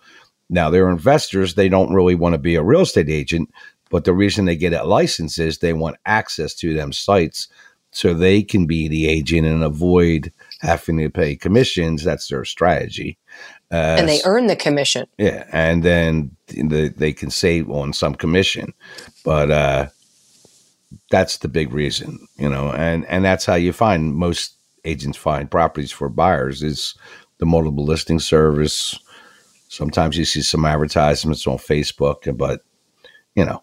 Now, 0.51 0.71
they're 0.71 0.91
investors. 0.91 1.55
They 1.55 1.69
don't 1.69 1.93
really 1.93 2.15
want 2.15 2.35
to 2.35 2.39
be 2.39 2.55
a 2.55 2.63
real 2.63 2.83
estate 2.83 3.11
agent. 3.11 3.51
But 3.91 4.05
the 4.05 4.13
reason 4.13 4.45
they 4.45 4.57
get 4.57 4.73
a 4.75 4.85
license 4.85 5.39
is 5.39 5.59
they 5.59 5.73
want 5.73 5.97
access 6.05 6.55
to 6.57 6.75
them 6.75 6.93
sites 6.93 7.49
so 7.91 8.13
they 8.13 8.43
can 8.43 8.67
be 8.67 8.87
the 8.87 9.09
agent 9.09 9.47
and 9.47 9.65
avoid 9.65 10.31
having 10.61 10.99
to 10.99 11.09
pay 11.09 11.37
commissions. 11.37 12.05
That's 12.05 12.29
their 12.29 12.45
strategy. 12.45 13.17
Uh, 13.73 13.97
And 13.99 14.09
they 14.09 14.21
earn 14.25 14.47
the 14.47 14.57
commission. 14.57 15.07
yeah, 15.19 15.45
and 15.53 15.83
then 15.83 16.37
the, 16.49 16.93
they 16.97 17.13
can 17.13 17.31
save 17.31 17.71
on 17.71 17.93
some 17.93 18.15
commission, 18.15 18.73
but 19.25 19.51
uh, 19.51 19.87
that's 21.11 21.39
the 21.39 21.49
big 21.49 21.73
reason, 21.73 22.27
you 22.37 22.49
know, 22.49 22.73
and 22.73 23.05
and 23.07 23.25
that's 23.25 23.45
how 23.47 23.55
you 23.55 23.73
find 23.73 24.15
most 24.15 24.55
agents 24.85 25.19
find 25.19 25.51
properties 25.51 25.93
for 25.93 26.09
buyers 26.09 26.63
is 26.63 26.95
the 27.39 27.47
multiple 27.47 27.85
listing 27.85 28.19
service. 28.21 28.99
Sometimes 29.69 30.17
you 30.17 30.25
see 30.25 30.43
some 30.43 30.65
advertisements 30.65 31.47
on 31.47 31.59
Facebook, 31.59 32.37
but 32.37 32.63
you 33.35 33.45
know, 33.45 33.63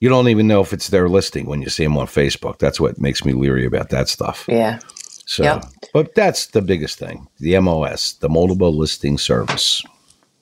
you 0.00 0.08
don't 0.08 0.28
even 0.28 0.46
know 0.46 0.60
if 0.60 0.72
it's 0.72 0.88
their 0.88 1.08
listing 1.08 1.46
when 1.46 1.62
you 1.62 1.68
see 1.68 1.84
them 1.84 1.96
on 1.96 2.06
Facebook. 2.06 2.58
That's 2.58 2.78
what 2.80 3.00
makes 3.00 3.24
me 3.24 3.32
leery 3.32 3.64
about 3.64 3.88
that 3.90 4.08
stuff. 4.08 4.44
Yeah. 4.48 4.78
So, 5.28 5.42
Yep. 5.42 5.64
but 5.92 6.14
that's 6.14 6.46
the 6.48 6.62
biggest 6.62 6.98
thing 6.98 7.26
the 7.38 7.54
MLS, 7.54 8.18
the 8.20 8.28
multiple 8.28 8.76
listing 8.76 9.18
service. 9.18 9.82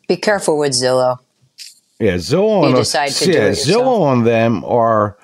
Be 0.09 0.17
careful 0.17 0.59
with 0.59 0.73
Zillow. 0.73 1.17
Yeah, 2.01 2.15
Zillow 2.17 2.63
You 2.63 2.69
on 2.71 2.75
decide 2.75 3.13
to 3.13 3.25
do 3.25 3.33
yeah, 3.33 3.45
it. 3.47 3.53
Zillow 3.53 4.01
on 4.03 4.25
them 4.25 4.63
are, 4.65 5.17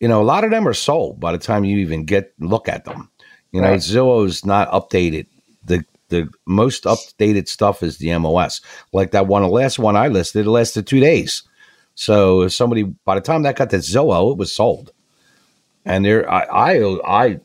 you 0.00 0.08
know, 0.08 0.22
a 0.22 0.24
lot 0.24 0.44
of 0.44 0.50
them 0.50 0.66
are 0.66 0.72
sold 0.74 1.20
by 1.20 1.32
the 1.32 1.38
time 1.38 1.64
you 1.64 1.78
even 1.78 2.04
get 2.04 2.32
look 2.38 2.68
at 2.68 2.84
them. 2.84 3.10
You 3.52 3.60
know, 3.60 3.70
Right. 3.70 3.80
Zillow's 3.80 4.44
not 4.46 4.70
updated. 4.70 5.26
The 6.14 6.30
most 6.46 6.84
updated 6.84 7.48
stuff 7.48 7.82
is 7.82 7.98
the 7.98 8.08
MLS. 8.08 8.62
Like 8.92 9.10
that 9.10 9.26
one, 9.26 9.42
the 9.42 9.48
last 9.48 9.78
one 9.78 9.96
I 9.96 10.08
listed, 10.08 10.46
it 10.46 10.50
lasted 10.50 10.86
two 10.86 11.00
days. 11.00 11.42
So 11.94 12.48
somebody 12.48 12.82
by 12.82 13.16
the 13.16 13.20
time 13.20 13.42
that 13.42 13.56
got 13.56 13.70
to 13.70 13.76
Zillow, 13.78 14.32
it 14.32 14.38
was 14.38 14.52
sold. 14.52 14.92
And 15.84 16.04
there, 16.04 16.30
I, 16.30 16.42
I, 16.44 16.98
I, 17.06 17.40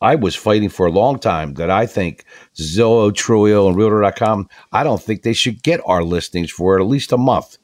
I 0.00 0.14
was 0.14 0.34
fighting 0.34 0.68
for 0.68 0.86
a 0.86 0.92
long 0.92 1.18
time 1.18 1.54
that 1.54 1.70
I 1.70 1.86
think 1.86 2.24
Zillow, 2.54 3.10
Trulia, 3.10 3.66
and 3.66 3.76
Realtor.com. 3.76 4.48
I 4.72 4.84
don't 4.84 5.02
think 5.02 5.22
they 5.22 5.32
should 5.32 5.62
get 5.62 5.80
our 5.84 6.02
listings 6.02 6.50
for 6.50 6.78
at 6.78 6.86
least 6.86 7.12
a 7.12 7.18
month. 7.18 7.58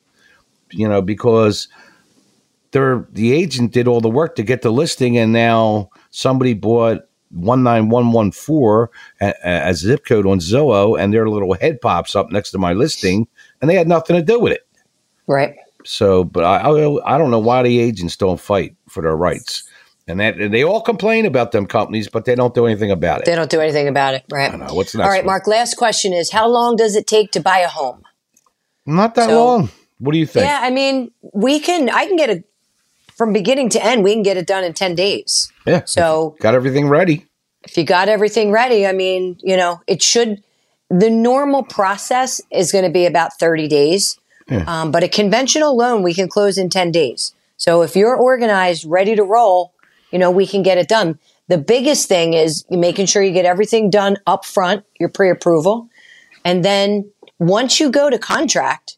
You 0.71 0.89
know, 0.89 1.03
because 1.03 1.69
they're 2.73 3.07
the 3.13 3.33
agent 3.33 3.73
did 3.73 3.87
all 3.87 4.01
the 4.01 4.09
work 4.09 4.37
to 4.37 4.43
get 4.43 4.63
the 4.63 4.73
listing, 4.73 5.19
and 5.19 5.33
now 5.33 5.91
somebody 6.11 6.55
bought 6.55 7.03
one 7.33 7.63
nine 7.63 7.89
one 7.89 8.13
one 8.13 8.31
four 8.31 8.91
as 9.21 9.79
zip 9.79 10.05
code 10.05 10.27
on 10.27 10.39
Zillow, 10.39 10.99
and 10.99 11.13
their 11.13 11.29
little 11.29 11.55
head 11.55 11.81
pops 11.81 12.15
up 12.15 12.31
next 12.31 12.51
to 12.53 12.59
my 12.59 12.73
listing, 12.73 13.27
and 13.61 13.69
they 13.71 13.75
had 13.75 13.89
nothing 13.89 14.17
to 14.17 14.23
do 14.23 14.39
with 14.39 14.53
it. 14.53 14.67
Right. 15.27 15.57
So, 15.85 16.25
but 16.25 16.45
I, 16.45 16.59
I, 16.59 17.15
I 17.15 17.19
don't 17.19 17.31
know 17.31 17.39
why 17.41 17.63
the 17.63 17.79
agents 17.81 18.17
don't 18.17 18.41
fight 18.41 18.77
for 18.89 19.03
their 19.03 19.17
rights, 19.17 19.65
and 20.07 20.21
that 20.21 20.37
and 20.39 20.53
they 20.55 20.63
all 20.63 20.81
complain 20.81 21.27
about 21.27 21.53
them 21.53 21.67
companies, 21.67 22.09
but 22.09 22.25
they 22.25 22.35
don't 22.35 22.55
do 22.55 22.67
anything 22.67 22.91
about 22.91 23.21
it. 23.21 23.25
They 23.27 23.35
don't 23.35 23.51
do 23.51 23.61
anything 23.61 23.89
about 23.89 24.15
it. 24.15 24.25
Right. 24.31 24.53
I 24.53 24.57
know. 24.57 24.75
What's 24.75 24.95
next 24.95 25.05
All 25.07 25.11
right, 25.11 25.25
one? 25.25 25.33
Mark. 25.33 25.47
Last 25.47 25.77
question 25.77 26.13
is 26.13 26.31
How 26.31 26.47
long 26.47 26.77
does 26.77 26.95
it 26.95 27.07
take 27.07 27.33
to 27.33 27.41
buy 27.41 27.59
a 27.59 27.69
home? 27.69 28.03
Not 28.87 29.15
that 29.17 29.29
So- 29.29 29.45
long. 29.45 29.71
What 29.99 30.13
do 30.15 30.19
you 30.19 30.27
think? 30.27 30.47
Yeah, 30.47 30.59
I 30.61 30.71
mean, 30.71 31.13
we 31.33 31.61
can, 31.61 31.89
I 31.89 32.07
can 32.07 32.17
get 32.17 32.29
it 32.29 32.45
from 33.23 33.33
beginning 33.33 33.69
to 33.69 33.85
end, 33.85 34.03
we 34.03 34.13
can 34.15 34.25
get 34.25 34.37
it 34.37 34.49
done 34.49 34.65
in 34.65 34.73
10 34.73 34.97
days. 34.97 35.53
Yeah. 35.65 35.85
So 35.85 36.35
got 36.41 36.57
everything 36.57 36.89
ready. 36.89 37.27
if 37.63 37.77
you 37.77 37.85
got 37.85 38.09
everything 38.09 38.51
ready, 38.51 38.85
I 38.85 38.91
mean, 38.91 39.39
you 39.41 39.57
know, 39.57 39.81
it 39.87 40.03
should, 40.03 40.43
the 40.91 41.09
normal 41.09 41.63
process 41.63 42.41
is 42.51 42.73
going 42.73 42.83
to 42.83 42.91
be 42.91 43.07
about 43.07 43.39
30 43.39 43.69
days. 43.69 44.19
Um, 44.67 44.91
but 44.91 45.05
a 45.05 45.09
conventional 45.09 45.77
loan, 45.77 46.03
we 46.03 46.15
can 46.15 46.29
close 46.29 46.59
in 46.59 46.69
10 46.69 46.91
days. 46.91 47.33
So 47.57 47.83
if 47.83 47.95
you're 47.95 48.17
organized, 48.17 48.85
ready 48.85 49.15
to 49.15 49.23
roll, 49.23 49.73
you 50.11 50.19
know, 50.19 50.33
we 50.33 50.45
can 50.45 50.65
get 50.65 50.77
it 50.77 50.89
done. 50.89 51.21
The 51.47 51.59
biggest 51.59 52.09
thing 52.09 52.35
is 52.35 52.65
making 52.71 53.07
sure 53.07 53.23
you 53.23 53.33
get 53.33 53.45
everything 53.45 53.89
done 53.89 54.17
up 54.27 54.45
front, 54.45 54.85
your 54.99 55.09
pre 55.09 55.31
approval. 55.31 55.89
And 56.45 56.65
then 56.65 57.09
once 57.39 57.79
you 57.79 57.89
go 57.89 58.11
to 58.11 58.19
contract, 58.19 58.97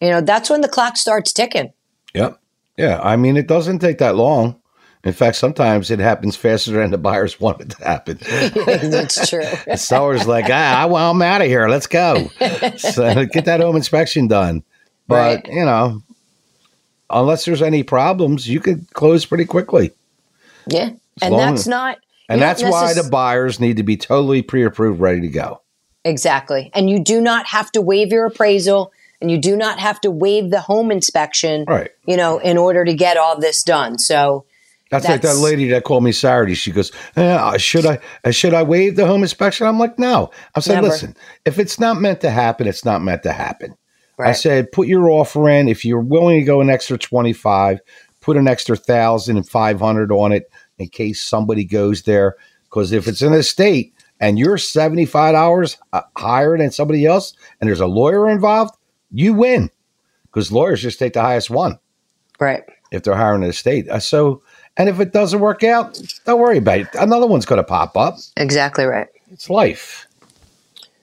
you 0.00 0.08
know, 0.08 0.20
that's 0.20 0.48
when 0.48 0.60
the 0.60 0.68
clock 0.68 0.96
starts 0.96 1.32
ticking. 1.32 1.72
Yep. 2.14 2.40
Yeah. 2.76 3.00
I 3.02 3.16
mean, 3.16 3.36
it 3.36 3.46
doesn't 3.46 3.78
take 3.80 3.98
that 3.98 4.16
long. 4.16 4.60
In 5.04 5.12
fact, 5.12 5.36
sometimes 5.36 5.90
it 5.90 5.98
happens 6.00 6.34
faster 6.36 6.72
than 6.72 6.90
the 6.90 6.98
buyers 6.98 7.38
want 7.40 7.60
it 7.60 7.70
to 7.70 7.84
happen. 7.84 8.18
That's 8.90 9.28
true. 9.30 9.44
the 9.66 9.76
seller's 9.76 10.26
like, 10.26 10.46
ah, 10.48 10.86
well, 10.90 11.10
I'm 11.10 11.22
out 11.22 11.42
of 11.42 11.46
here. 11.46 11.68
Let's 11.68 11.86
go. 11.86 12.28
so 12.76 13.24
get 13.26 13.44
that 13.44 13.60
home 13.60 13.76
inspection 13.76 14.26
done. 14.28 14.62
But, 15.08 15.44
Right. 15.44 15.48
you 15.54 15.64
know, 15.64 16.02
unless 17.10 17.44
there's 17.44 17.62
any 17.62 17.82
problems, 17.84 18.48
you 18.48 18.58
could 18.60 18.92
close 18.92 19.24
pretty 19.24 19.44
quickly. 19.44 19.92
Yeah. 20.66 20.90
And 21.22 21.32
long- 21.34 21.54
that's 21.54 21.66
not. 21.68 21.98
And 22.28 22.42
that's 22.42 22.60
why 22.62 22.92
the 22.92 23.08
buyers 23.08 23.60
need 23.60 23.76
to 23.76 23.84
be 23.84 23.96
totally 23.96 24.42
pre 24.42 24.64
approved, 24.64 25.00
ready 25.00 25.20
to 25.20 25.28
go. 25.28 25.60
Exactly. 26.04 26.72
And 26.74 26.90
you 26.90 26.98
do 26.98 27.20
not 27.20 27.46
have 27.46 27.70
to 27.72 27.80
waive 27.80 28.10
your 28.10 28.26
appraisal 28.26 28.92
and 29.20 29.30
you 29.30 29.38
do 29.38 29.56
not 29.56 29.78
have 29.78 30.00
to 30.02 30.10
waive 30.10 30.50
the 30.50 30.60
home 30.60 30.90
inspection, 30.90 31.64
Right. 31.66 31.90
you 32.06 32.16
know, 32.16 32.38
in 32.38 32.58
order 32.58 32.84
to 32.84 32.94
get 32.94 33.16
all 33.16 33.38
this 33.38 33.62
done. 33.62 33.98
So, 33.98 34.44
That's, 34.90 35.08
like 35.08 35.22
that 35.22 35.36
lady 35.36 35.68
that 35.70 35.84
called 35.84 36.04
me 36.04 36.12
Saturday. 36.12 36.54
She 36.54 36.70
goes, 36.70 36.92
eh, 37.16 37.56
"Should 37.58 37.86
I 37.86 37.98
uh, 38.24 38.30
should 38.30 38.54
I 38.54 38.62
waive 38.62 38.96
the 38.96 39.06
home 39.06 39.22
inspection?" 39.22 39.66
I'm 39.66 39.78
like, 39.78 39.98
"No." 39.98 40.30
I 40.54 40.60
said, 40.60 40.74
Never. 40.76 40.88
"Listen, 40.88 41.16
if 41.44 41.58
it's 41.58 41.80
not 41.80 42.00
meant 42.00 42.20
to 42.20 42.30
happen, 42.30 42.66
it's 42.68 42.84
not 42.84 43.02
meant 43.02 43.22
to 43.24 43.32
happen." 43.32 43.74
I 44.18 44.32
said, 44.32 44.72
"Put 44.72 44.86
your 44.88 45.10
offer 45.10 45.48
in. 45.48 45.68
If 45.68 45.84
you're 45.84 46.00
willing 46.00 46.38
to 46.40 46.44
go 46.46 46.60
an 46.60 46.70
extra 46.70 46.96
twenty 46.96 47.32
five, 47.32 47.80
put 48.20 48.36
an 48.36 48.48
extra 48.48 48.76
thousand 48.76 49.36
and 49.36 49.48
five 49.48 49.80
hundred 49.80 50.10
on 50.12 50.32
it 50.32 50.50
in 50.78 50.88
case 50.88 51.20
somebody 51.20 51.64
goes 51.64 52.02
there. 52.02 52.36
Because 52.64 52.92
if 52.92 53.08
it's 53.08 53.22
in 53.22 53.32
a 53.32 53.42
state 53.42 53.92
and 54.20 54.38
you're 54.38 54.56
seventy 54.58 55.04
five 55.04 55.34
dollars 55.34 55.78
uh, 55.92 56.02
higher 56.16 56.56
than 56.56 56.70
somebody 56.70 57.06
else, 57.06 57.34
and 57.60 57.68
there's 57.68 57.80
a 57.80 57.86
lawyer 57.86 58.30
involved, 58.30 58.74
you 59.10 59.34
win 59.34 59.70
because 60.24 60.50
lawyers 60.52 60.82
just 60.82 60.98
take 60.98 61.12
the 61.14 61.22
highest 61.22 61.50
one." 61.50 61.78
right. 62.40 62.62
if 62.90 63.02
they're 63.02 63.16
hiring 63.16 63.42
an 63.42 63.50
estate. 63.50 63.88
Uh, 63.88 63.98
So, 63.98 64.42
and 64.76 64.88
if 64.88 65.00
it 65.00 65.12
doesn't 65.12 65.40
work 65.40 65.64
out, 65.64 66.00
don't 66.24 66.40
worry 66.40 66.58
about 66.58 66.80
it. 66.80 66.88
Another 66.94 67.26
one's 67.26 67.46
going 67.46 67.58
to 67.58 67.64
pop 67.64 67.96
up. 67.96 68.16
Exactly 68.36 68.84
right. 68.84 69.08
It's 69.32 69.48
life. 69.48 70.06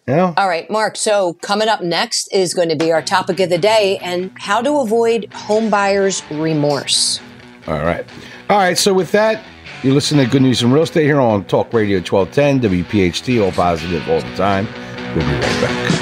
You 0.07 0.15
know? 0.15 0.33
All 0.37 0.47
right, 0.47 0.69
Mark. 0.69 0.95
So, 0.95 1.33
coming 1.41 1.67
up 1.67 1.81
next 1.81 2.27
is 2.33 2.53
going 2.53 2.69
to 2.69 2.75
be 2.75 2.91
our 2.91 3.01
topic 3.01 3.39
of 3.39 3.49
the 3.49 3.57
day 3.57 3.97
and 4.01 4.31
how 4.37 4.61
to 4.61 4.79
avoid 4.79 5.31
home 5.33 5.69
buyers' 5.69 6.21
remorse. 6.29 7.19
All 7.67 7.79
right. 7.79 8.05
All 8.49 8.57
right. 8.57 8.77
So, 8.77 8.93
with 8.93 9.11
that, 9.13 9.43
you 9.81 9.93
listen 9.93 10.17
to 10.17 10.25
Good 10.25 10.41
News 10.41 10.61
in 10.61 10.71
Real 10.71 10.83
Estate 10.83 11.05
here 11.05 11.21
on 11.21 11.45
Talk 11.45 11.73
Radio 11.73 11.97
1210, 11.99 12.83
WPHT, 12.83 13.43
all 13.43 13.51
positive 13.51 14.07
all 14.09 14.21
the 14.21 14.35
time. 14.35 14.67
We'll 15.15 15.25
be 15.25 15.33
right 15.33 15.61
back. 15.61 15.92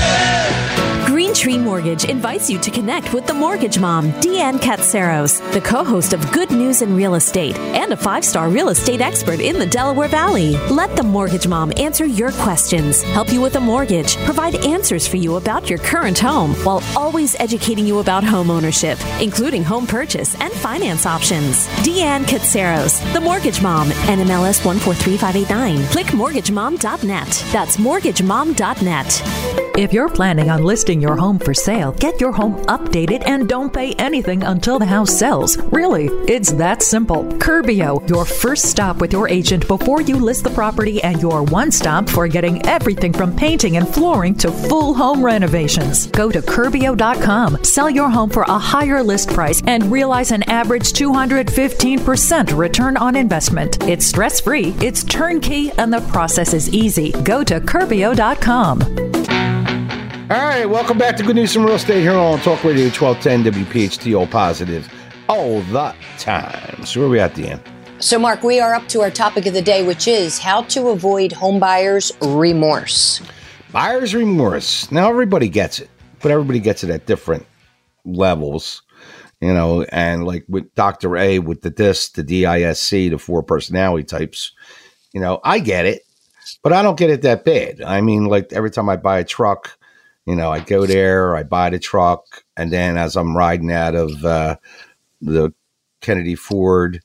Tree 1.41 1.57
Mortgage 1.57 2.03
invites 2.03 2.51
you 2.51 2.59
to 2.59 2.69
connect 2.69 3.15
with 3.15 3.25
the 3.25 3.33
mortgage 3.33 3.79
mom, 3.79 4.11
Deanne 4.21 4.59
Katsaros, 4.59 5.41
the 5.53 5.59
co 5.59 5.83
host 5.83 6.13
of 6.13 6.31
Good 6.31 6.51
News 6.51 6.83
in 6.83 6.95
Real 6.95 7.15
Estate 7.15 7.57
and 7.57 7.91
a 7.91 7.97
five 7.97 8.23
star 8.23 8.47
real 8.47 8.69
estate 8.69 9.01
expert 9.01 9.39
in 9.39 9.57
the 9.57 9.65
Delaware 9.65 10.07
Valley. 10.07 10.55
Let 10.69 10.95
the 10.95 11.01
mortgage 11.01 11.47
mom 11.47 11.73
answer 11.77 12.05
your 12.05 12.31
questions, 12.33 13.01
help 13.01 13.33
you 13.33 13.41
with 13.41 13.55
a 13.55 13.59
mortgage, 13.59 14.17
provide 14.17 14.53
answers 14.53 15.07
for 15.07 15.17
you 15.17 15.37
about 15.37 15.67
your 15.67 15.79
current 15.79 16.19
home, 16.19 16.53
while 16.63 16.83
always 16.95 17.35
educating 17.39 17.87
you 17.87 17.97
about 17.97 18.23
home 18.23 18.51
ownership, 18.51 18.99
including 19.19 19.63
home 19.63 19.87
purchase 19.87 20.39
and 20.41 20.53
finance 20.53 21.07
options. 21.07 21.65
Deanne 21.77 22.25
Katsaros, 22.25 23.01
the 23.13 23.19
mortgage 23.19 23.63
mom, 23.63 23.87
NMLS 24.05 24.63
143589. 24.63 25.87
Click 25.87 26.05
mortgagemom.net. 26.13 27.45
That's 27.51 27.77
mortgagemom.net. 27.77 29.61
If 29.77 29.93
you're 29.93 30.09
planning 30.09 30.49
on 30.49 30.63
listing 30.63 31.01
your 31.01 31.15
home 31.15 31.30
for 31.39 31.53
sale, 31.53 31.91
get 31.93 32.19
your 32.19 32.31
home 32.31 32.55
updated 32.65 33.23
and 33.25 33.47
don't 33.47 33.73
pay 33.73 33.93
anything 33.93 34.43
until 34.43 34.79
the 34.79 34.85
house 34.85 35.17
sells. 35.17 35.57
Really, 35.71 36.07
it's 36.27 36.51
that 36.53 36.81
simple. 36.81 37.23
Curbio, 37.39 38.07
your 38.09 38.25
first 38.25 38.65
stop 38.65 38.97
with 39.01 39.13
your 39.13 39.27
agent 39.27 39.67
before 39.67 40.01
you 40.01 40.17
list 40.17 40.43
the 40.43 40.49
property 40.51 41.01
and 41.03 41.21
your 41.21 41.43
one 41.43 41.71
stop 41.71 42.09
for 42.09 42.27
getting 42.27 42.65
everything 42.65 43.13
from 43.13 43.35
painting 43.35 43.77
and 43.77 43.87
flooring 43.87 44.35
to 44.35 44.51
full 44.51 44.93
home 44.93 45.23
renovations. 45.23 46.07
Go 46.07 46.31
to 46.31 46.41
Curbio.com, 46.41 47.63
sell 47.63 47.89
your 47.89 48.09
home 48.09 48.29
for 48.29 48.43
a 48.43 48.57
higher 48.57 49.03
list 49.03 49.29
price, 49.29 49.61
and 49.67 49.91
realize 49.91 50.31
an 50.31 50.43
average 50.43 50.93
215% 50.93 52.57
return 52.57 52.97
on 52.97 53.15
investment. 53.15 53.83
It's 53.83 54.05
stress 54.05 54.39
free, 54.39 54.75
it's 54.81 55.03
turnkey, 55.03 55.71
and 55.71 55.93
the 55.93 56.01
process 56.11 56.53
is 56.53 56.69
easy. 56.69 57.11
Go 57.23 57.43
to 57.43 57.59
Curbio.com. 57.59 59.20
All 60.31 60.37
right. 60.37 60.65
Welcome 60.65 60.97
back 60.97 61.17
to 61.17 61.23
Good 61.23 61.35
News 61.35 61.53
from 61.53 61.65
Real 61.65 61.75
Estate 61.75 61.99
here 61.99 62.13
on 62.13 62.39
Talk 62.39 62.63
Radio 62.63 62.85
1210, 62.85 63.65
WPHT, 63.65 64.17
all 64.17 64.25
positive 64.25 64.89
all 65.27 65.59
the 65.63 65.93
time. 66.17 66.85
So, 66.85 67.01
where 67.01 67.09
we 67.09 67.19
at 67.19 67.35
the 67.35 67.49
end? 67.49 67.61
So, 67.99 68.17
Mark, 68.17 68.41
we 68.41 68.61
are 68.61 68.73
up 68.73 68.87
to 68.87 69.01
our 69.01 69.11
topic 69.11 69.45
of 69.45 69.53
the 69.53 69.61
day, 69.61 69.85
which 69.85 70.07
is 70.07 70.39
how 70.39 70.61
to 70.61 70.87
avoid 70.87 71.33
home 71.33 71.59
buyers' 71.59 72.13
remorse. 72.21 73.21
Buyer's 73.73 74.15
remorse. 74.15 74.89
Now 74.89 75.09
everybody 75.09 75.49
gets 75.49 75.79
it, 75.79 75.89
but 76.21 76.31
everybody 76.31 76.59
gets 76.59 76.85
it 76.85 76.89
at 76.91 77.07
different 77.07 77.45
levels, 78.05 78.83
you 79.41 79.53
know. 79.53 79.83
And 79.83 80.25
like 80.25 80.45
with 80.47 80.73
Dr. 80.75 81.17
A, 81.17 81.39
with 81.39 81.61
the 81.61 81.69
DISC, 81.69 82.13
the 82.13 82.23
DISC, 82.23 82.89
the 82.89 83.17
four 83.17 83.43
personality 83.43 84.05
types, 84.05 84.53
you 85.11 85.19
know, 85.19 85.41
I 85.43 85.59
get 85.59 85.85
it. 85.85 86.03
but 86.63 86.71
I 86.71 86.83
don't 86.83 86.97
get 86.97 87.09
it 87.09 87.21
that 87.23 87.43
bad. 87.43 87.81
I 87.81 87.99
mean, 87.99 88.27
like 88.27 88.53
every 88.53 88.71
time 88.71 88.87
I 88.87 88.95
buy 88.95 89.19
a 89.19 89.25
truck, 89.25 89.77
you 90.31 90.37
know, 90.37 90.49
I 90.49 90.61
go 90.61 90.85
there, 90.85 91.35
I 91.35 91.43
buy 91.43 91.69
the 91.71 91.77
truck, 91.77 92.45
and 92.55 92.71
then 92.71 92.95
as 92.95 93.17
I'm 93.17 93.35
riding 93.35 93.69
out 93.69 93.95
of 93.95 94.23
uh, 94.23 94.55
the 95.19 95.53
Kennedy 95.99 96.35
Ford, 96.35 97.01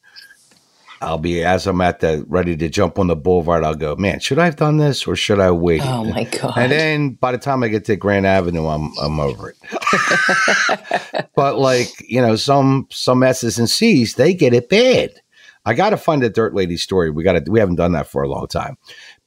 I'll 1.00 1.18
be 1.18 1.42
as 1.42 1.66
I'm 1.66 1.80
at 1.80 1.98
the 1.98 2.24
ready 2.28 2.56
to 2.56 2.68
jump 2.68 3.00
on 3.00 3.08
the 3.08 3.16
boulevard. 3.16 3.64
I'll 3.64 3.74
go, 3.74 3.96
man, 3.96 4.20
should 4.20 4.38
I 4.38 4.44
have 4.44 4.54
done 4.54 4.76
this 4.76 5.08
or 5.08 5.16
should 5.16 5.40
I 5.40 5.50
wait? 5.50 5.82
Oh 5.84 6.04
my 6.04 6.22
god! 6.40 6.56
And 6.56 6.70
then 6.70 7.10
by 7.14 7.32
the 7.32 7.38
time 7.38 7.64
I 7.64 7.68
get 7.68 7.84
to 7.86 7.96
Grand 7.96 8.26
Avenue, 8.26 8.68
I'm 8.68 8.92
I'm 9.02 9.18
over 9.18 9.50
it. 9.50 11.28
but 11.34 11.58
like 11.58 11.90
you 12.08 12.22
know, 12.22 12.36
some 12.36 12.86
some 12.92 13.24
S's 13.24 13.58
and 13.58 13.68
C's 13.68 14.14
they 14.14 14.34
get 14.34 14.54
it 14.54 14.68
bad. 14.68 15.20
I 15.64 15.74
got 15.74 15.90
to 15.90 15.96
find 15.96 16.22
a 16.22 16.30
dirt 16.30 16.54
lady 16.54 16.76
story. 16.76 17.10
We 17.10 17.24
got 17.24 17.44
to. 17.44 17.50
We 17.50 17.58
haven't 17.58 17.74
done 17.74 17.90
that 17.92 18.06
for 18.06 18.22
a 18.22 18.28
long 18.28 18.46
time, 18.46 18.78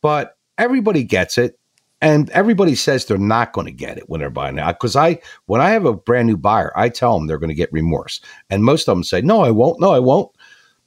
but 0.02 0.38
everybody 0.58 1.04
gets 1.04 1.38
it, 1.38 1.59
and 2.02 2.30
everybody 2.30 2.76
says 2.76 3.06
they're 3.06 3.18
not 3.18 3.54
going 3.54 3.68
to 3.68 3.74
get 3.74 3.98
it 3.98 4.10
when 4.10 4.22
they're 4.22 4.30
buying 4.30 4.58
it. 4.58 4.66
Because 4.68 4.96
I, 4.96 5.20
when 5.48 5.62
I 5.62 5.72
have 5.72 5.86
a 5.86 5.94
brand 5.94 6.28
new 6.28 6.38
buyer, 6.38 6.72
I 6.76 6.90
tell 6.90 7.18
them 7.18 7.28
they're 7.28 7.38
going 7.38 7.50
to 7.50 7.56
get 7.56 7.74
remorse, 7.74 8.22
and 8.50 8.64
most 8.64 8.88
of 8.88 8.96
them 8.96 9.04
say, 9.04 9.22
"No, 9.22 9.42
I 9.42 9.52
won't. 9.52 9.80
No, 9.80 9.92
I 9.92 10.00
won't," 10.00 10.32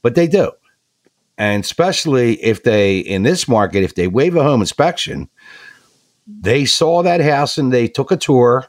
but 0.03 0.15
they 0.15 0.27
do. 0.27 0.53
And 1.39 1.65
especially 1.65 2.43
if 2.43 2.63
they, 2.63 2.99
in 2.99 3.23
this 3.23 3.49
market, 3.49 3.83
if 3.83 3.95
they 3.95 4.07
waive 4.07 4.37
a 4.37 4.43
home 4.43 4.61
inspection, 4.61 5.29
they 6.27 6.65
saw 6.65 7.03
that 7.03 7.21
house 7.21 7.59
and 7.59 7.73
they 7.73 7.89
took 7.89 8.11
a 8.11 8.17
tour, 8.17 8.67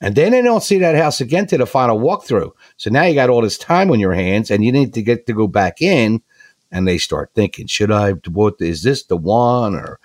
and 0.00 0.14
then 0.14 0.32
they 0.32 0.42
don't 0.42 0.62
see 0.62 0.78
that 0.78 0.96
house 0.96 1.20
again 1.20 1.46
to 1.48 1.58
the 1.58 1.66
final 1.66 1.98
walkthrough. 1.98 2.50
So 2.76 2.90
now 2.90 3.04
you 3.04 3.14
got 3.14 3.30
all 3.30 3.42
this 3.42 3.58
time 3.58 3.90
on 3.90 4.00
your 4.00 4.14
hands, 4.14 4.50
and 4.50 4.64
you 4.64 4.72
need 4.72 4.94
to 4.94 5.02
get 5.02 5.26
to 5.26 5.32
go 5.32 5.46
back 5.46 5.80
in, 5.80 6.22
and 6.70 6.88
they 6.88 6.98
start 6.98 7.30
thinking, 7.34 7.66
should 7.66 7.92
I? 7.92 8.12
What 8.12 8.54
is 8.60 8.82
this 8.82 9.04
the 9.04 9.16
one? 9.16 9.74
Or 9.74 10.00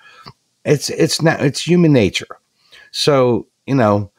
it's 0.68 0.90
it's 0.90 1.22
not. 1.22 1.42
It's 1.42 1.62
human 1.62 1.94
nature. 1.94 2.40
So 2.92 3.48
you 3.66 3.76
know, 3.76 4.12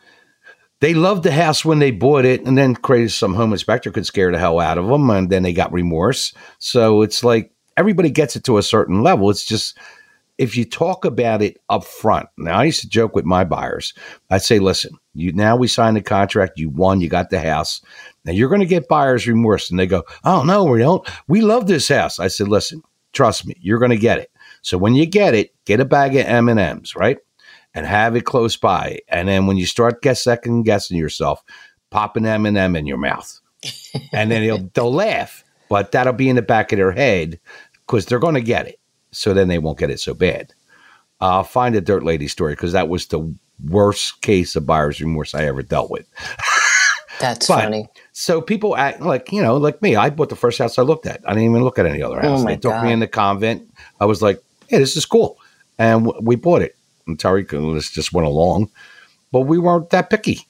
they 0.81 0.95
loved 0.95 1.23
the 1.23 1.33
house 1.33 1.65
when 1.65 1.79
they 1.79 1.91
bought 1.91 2.25
it, 2.25 2.45
and 2.45 2.57
then 2.57 2.75
crazy 2.75 3.09
some 3.09 3.35
home 3.35 3.53
inspector 3.53 3.91
could 3.91 4.07
scare 4.07 4.33
the 4.33 4.39
hell 4.39 4.61
out 4.61 4.79
of 4.79 4.87
them, 4.87 5.11
and 5.11 5.31
then 5.31 5.43
they 5.43 5.53
got 5.53 5.73
remorse. 5.73 6.33
So 6.59 7.03
it's 7.03 7.23
like 7.23 7.53
everybody 7.77 8.11
gets 8.11 8.37
it 8.37 8.45
to 8.45 8.59
a 8.59 8.63
certain 8.63 9.03
level. 9.03 9.31
It's 9.31 9.45
just 9.45 9.79
if 10.39 10.57
you 10.57 10.65
talk 10.65 11.05
about 11.05 11.43
it 11.43 11.61
up 11.69 11.85
front. 11.85 12.29
Now, 12.39 12.59
I 12.59 12.65
used 12.65 12.81
to 12.81 12.89
joke 12.89 13.15
with 13.15 13.25
my 13.25 13.45
buyers. 13.45 13.93
I'd 14.31 14.43
say, 14.43 14.61
listen, 14.61 14.93
you 15.15 15.33
now 15.33 15.57
we 15.57 15.67
signed 15.67 15.97
the 15.97 16.03
contract, 16.03 16.59
you 16.59 16.71
won, 16.71 17.01
you 17.01 17.09
got 17.09 17.31
the 17.31 17.41
house. 17.41 17.83
Now 18.25 18.33
you're 18.33 18.49
going 18.49 18.61
to 18.61 18.67
get 18.67 18.89
buyer's 18.89 19.27
remorse. 19.27 19.69
And 19.69 19.79
they 19.79 19.87
go, 19.87 20.05
oh, 20.25 20.45
no, 20.45 20.65
we 20.65 20.79
don't. 20.79 21.07
We 21.27 21.41
love 21.41 21.67
this 21.67 21.89
house. 21.89 22.19
I 22.21 22.29
said, 22.29 22.49
listen, 22.49 22.83
trust 23.13 23.47
me, 23.47 23.57
you're 23.61 23.81
going 23.81 23.91
to 23.91 23.97
get 23.97 24.19
it. 24.19 24.31
So 24.63 24.79
when 24.79 24.95
you 24.95 25.07
get 25.07 25.35
it, 25.35 25.55
get 25.65 25.81
a 25.81 25.85
bag 25.85 26.17
of 26.17 26.27
M&Ms, 26.27 26.97
right? 26.97 27.19
And 27.75 27.87
have 27.87 28.17
it 28.17 28.25
close 28.25 28.57
by. 28.57 28.99
And 29.09 29.29
then 29.29 29.47
when 29.47 29.57
you 29.57 29.67
start 29.67 30.03
guess 30.03 30.23
second 30.23 30.65
guessing 30.65 30.97
yourself, 30.97 31.43
pop 31.91 32.17
an 32.17 32.27
M&M 32.27 32.77
in 32.77 32.87
your 32.87 32.99
mouth. 32.99 33.41
and 34.13 34.31
then 34.31 34.71
they'll 34.75 34.93
laugh, 34.93 35.45
but 35.69 35.93
that'll 35.93 36.13
be 36.13 36.29
in 36.29 36.37
the 36.37 36.43
back 36.43 36.73
of 36.73 36.79
their 36.79 36.93
head 36.93 37.39
because 37.87 38.07
they're 38.07 38.19
going 38.19 38.35
to 38.35 38.41
get 38.41 38.67
it. 38.67 38.81
So 39.11 39.33
then 39.33 39.49
they 39.49 39.59
won't 39.59 39.79
get 39.79 39.91
it 39.91 40.01
so 40.01 40.15
bad. 40.15 40.53
I'll 41.21 41.45
find 41.45 41.75
a 41.75 41.81
Dirt 41.81 42.05
Lady 42.05 42.29
story 42.29 42.53
because 42.53 42.73
that 42.73 42.89
was 42.89 43.07
the 43.07 43.35
worst 43.65 44.21
case 44.21 44.55
of 44.55 44.67
buyer's 44.67 45.01
remorse 45.01 45.35
I 45.35 45.47
ever 45.47 45.63
dealt 45.63 45.91
with. 45.91 46.07
That's 47.21 47.49
but, 47.49 47.63
funny. 47.63 47.89
So 48.13 48.41
people 48.41 48.77
act 48.77 49.01
like, 49.01 49.33
you 49.33 49.43
know, 49.43 49.57
like 49.57 49.83
me. 49.83 49.97
I 49.97 50.11
bought 50.11 50.29
the 50.29 50.37
first 50.37 50.59
house 50.59 50.79
I 50.79 50.83
looked 50.83 51.07
at. 51.07 51.21
I 51.25 51.31
didn't 51.31 51.51
even 51.51 51.65
look 51.65 51.79
at 51.79 51.87
any 51.87 52.03
other 52.03 52.21
house. 52.21 52.43
Oh 52.43 52.45
they 52.45 52.57
took 52.57 52.83
me 52.83 52.93
in 52.93 53.01
the 53.01 53.09
convent. 53.09 53.69
I 54.01 54.05
was 54.05 54.23
like, 54.23 54.41
hey, 54.69 54.79
this 54.79 54.97
is 54.97 55.07
cool. 55.07 55.39
And 55.79 56.13
we 56.21 56.37
bought 56.37 56.63
it. 56.63 56.77
And 57.07 57.19
Tariq 57.19 57.53
uh, 57.55 57.81
just 57.81 58.13
went 58.13 58.27
along. 58.27 58.71
But 59.33 59.43
we 59.43 59.59
weren't 59.59 59.91
that 59.91 60.11
picky. 60.11 60.47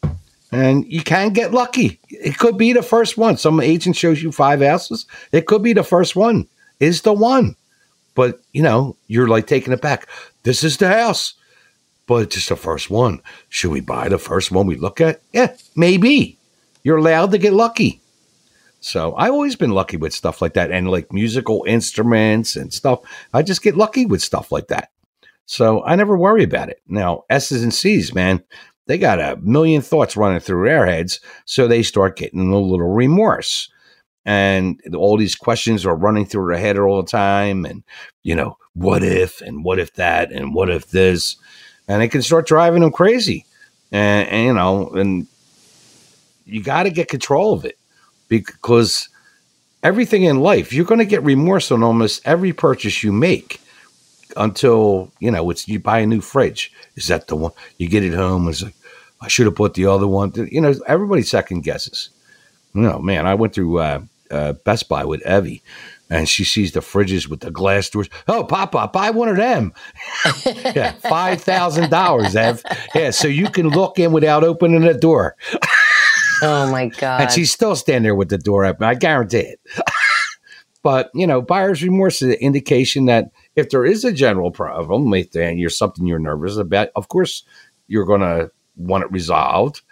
And 0.50 0.90
you 0.90 1.02
can 1.02 1.32
get 1.32 1.52
lucky. 1.52 2.00
It 2.08 2.38
could 2.38 2.56
be 2.56 2.72
the 2.72 2.82
first 2.82 3.18
one. 3.18 3.36
Some 3.36 3.60
agent 3.60 3.96
shows 3.96 4.22
you 4.22 4.32
five 4.32 4.62
houses. 4.62 5.06
It 5.32 5.46
could 5.46 5.62
be 5.62 5.72
the 5.72 5.82
first 5.82 6.16
one 6.16 6.46
is 6.80 7.02
the 7.02 7.12
one. 7.12 7.56
But, 8.14 8.40
you 8.52 8.62
know, 8.62 8.96
you're 9.06 9.28
like 9.28 9.46
taking 9.46 9.72
it 9.72 9.80
back. 9.80 10.08
This 10.42 10.64
is 10.64 10.76
the 10.76 10.88
house, 10.88 11.34
but 12.06 12.22
it's 12.22 12.34
just 12.34 12.48
the 12.48 12.56
first 12.56 12.90
one. 12.90 13.20
Should 13.48 13.70
we 13.70 13.80
buy 13.80 14.08
the 14.08 14.18
first 14.18 14.50
one 14.50 14.66
we 14.66 14.76
look 14.76 15.00
at? 15.00 15.20
Yeah, 15.32 15.54
maybe. 15.76 16.38
You're 16.82 16.96
allowed 16.96 17.30
to 17.32 17.38
get 17.38 17.52
lucky. 17.52 18.00
So 18.80 19.14
I've 19.16 19.32
always 19.32 19.56
been 19.56 19.72
lucky 19.72 19.96
with 19.96 20.14
stuff 20.14 20.40
like 20.40 20.54
that 20.54 20.70
and 20.70 20.90
like 20.90 21.12
musical 21.12 21.64
instruments 21.66 22.56
and 22.56 22.72
stuff. 22.72 23.00
I 23.34 23.42
just 23.42 23.62
get 23.62 23.76
lucky 23.76 24.06
with 24.06 24.22
stuff 24.22 24.52
like 24.52 24.68
that. 24.68 24.90
So 25.46 25.82
I 25.84 25.96
never 25.96 26.16
worry 26.16 26.44
about 26.44 26.68
it. 26.68 26.80
Now, 26.86 27.24
S's 27.30 27.62
and 27.62 27.74
C's, 27.74 28.14
man, 28.14 28.42
they 28.86 28.98
got 28.98 29.20
a 29.20 29.36
million 29.42 29.82
thoughts 29.82 30.16
running 30.16 30.40
through 30.40 30.64
their 30.66 30.86
heads. 30.86 31.20
So 31.44 31.66
they 31.66 31.82
start 31.82 32.16
getting 32.16 32.52
a 32.52 32.58
little 32.58 32.88
remorse 32.88 33.68
and 34.28 34.78
all 34.94 35.16
these 35.16 35.34
questions 35.34 35.86
are 35.86 35.96
running 35.96 36.26
through 36.26 36.48
their 36.48 36.60
head 36.60 36.76
all 36.76 37.00
the 37.00 37.08
time 37.08 37.64
and 37.64 37.82
you 38.22 38.34
know 38.34 38.58
what 38.74 39.02
if 39.02 39.40
and 39.40 39.64
what 39.64 39.78
if 39.78 39.94
that 39.94 40.30
and 40.30 40.54
what 40.54 40.68
if 40.68 40.90
this 40.90 41.36
and 41.88 42.02
it 42.02 42.08
can 42.08 42.20
start 42.20 42.46
driving 42.46 42.82
them 42.82 42.92
crazy 42.92 43.46
and, 43.90 44.28
and 44.28 44.46
you 44.46 44.52
know 44.52 44.90
and 44.90 45.26
you 46.44 46.62
got 46.62 46.82
to 46.82 46.90
get 46.90 47.08
control 47.08 47.54
of 47.54 47.64
it 47.64 47.77
because 48.28 49.08
everything 49.82 50.24
in 50.24 50.40
life 50.40 50.72
you're 50.72 50.84
going 50.84 50.98
to 50.98 51.04
get 51.04 51.22
remorse 51.22 51.70
on 51.70 51.82
almost 51.82 52.20
every 52.24 52.52
purchase 52.52 53.02
you 53.02 53.12
make 53.12 53.60
until 54.36 55.10
you 55.20 55.30
know 55.30 55.48
it's 55.50 55.68
you 55.68 55.78
buy 55.78 55.98
a 55.98 56.06
new 56.06 56.20
fridge 56.20 56.72
is 56.96 57.06
that 57.08 57.28
the 57.28 57.36
one 57.36 57.52
you 57.78 57.88
get 57.88 58.04
it 58.04 58.14
home 58.14 58.48
it's 58.48 58.62
like 58.62 58.74
i 59.20 59.28
should 59.28 59.46
have 59.46 59.54
bought 59.54 59.74
the 59.74 59.86
other 59.86 60.06
one 60.06 60.32
you 60.50 60.60
know 60.60 60.74
everybody 60.86 61.22
second 61.22 61.62
guesses 61.62 62.10
no 62.74 62.98
man 62.98 63.26
i 63.26 63.34
went 63.34 63.54
through 63.54 63.78
uh, 63.78 64.00
uh, 64.30 64.52
Best 64.64 64.88
Buy 64.88 65.04
with 65.04 65.26
Evie, 65.26 65.62
and 66.10 66.28
she 66.28 66.44
sees 66.44 66.72
the 66.72 66.80
fridges 66.80 67.28
with 67.28 67.40
the 67.40 67.50
glass 67.50 67.88
doors. 67.90 68.08
Oh, 68.26 68.44
Papa, 68.44 68.90
buy 68.92 69.10
one 69.10 69.28
of 69.28 69.36
them. 69.36 69.72
yeah, 70.46 70.92
five 70.92 71.42
thousand 71.42 71.90
dollars, 71.90 72.36
Ev. 72.36 72.62
Yeah, 72.94 73.10
so 73.10 73.28
you 73.28 73.50
can 73.50 73.68
look 73.68 73.98
in 73.98 74.12
without 74.12 74.44
opening 74.44 74.82
the 74.82 74.94
door. 74.94 75.36
oh 76.42 76.70
my 76.70 76.86
god! 76.86 77.22
And 77.22 77.30
she's 77.30 77.52
still 77.52 77.76
standing 77.76 78.04
there 78.04 78.14
with 78.14 78.28
the 78.28 78.38
door 78.38 78.64
open. 78.64 78.84
I 78.84 78.94
guarantee 78.94 79.38
it. 79.38 79.60
but 80.82 81.10
you 81.14 81.26
know, 81.26 81.42
buyer's 81.42 81.82
remorse 81.82 82.22
is 82.22 82.34
an 82.34 82.40
indication 82.40 83.06
that 83.06 83.30
if 83.56 83.70
there 83.70 83.84
is 83.84 84.04
a 84.04 84.12
general 84.12 84.50
problem, 84.50 85.12
if 85.14 85.34
uh, 85.36 85.48
you're 85.48 85.70
something 85.70 86.06
you're 86.06 86.18
nervous 86.18 86.56
about, 86.56 86.88
of 86.96 87.08
course 87.08 87.44
you're 87.86 88.06
going 88.06 88.20
to 88.20 88.50
want 88.76 89.04
it 89.04 89.12
resolved. 89.12 89.82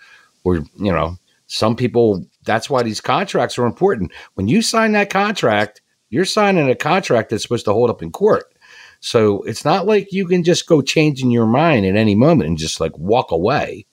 Or 0.44 0.57
you 0.57 0.92
know, 0.92 1.16
some 1.47 1.76
people 1.76 2.24
that's 2.44 2.70
why 2.70 2.82
these 2.82 3.01
contracts 3.01 3.59
are 3.59 3.66
important. 3.66 4.12
When 4.34 4.49
you 4.49 4.62
sign 4.62 4.92
that 4.92 5.11
contract, 5.11 5.82
you're 6.11 6.24
signing 6.24 6.70
a 6.70 6.76
contract 6.76 7.30
that's 7.30 7.42
supposed 7.42 7.64
to 7.64 7.72
hold 7.72 7.90
up 7.90 8.03
in 8.03 8.12
court. 8.12 8.53
So 9.01 9.42
it's 9.42 9.64
not 9.64 9.86
like 9.86 10.12
you 10.12 10.26
can 10.26 10.42
just 10.42 10.66
go 10.66 10.80
changing 10.80 11.30
your 11.30 11.47
mind 11.47 11.84
at 11.86 11.97
any 11.97 12.14
moment 12.14 12.49
and 12.49 12.59
just 12.59 12.80
like 12.80 12.97
walk 12.97 13.30
away. 13.30 13.86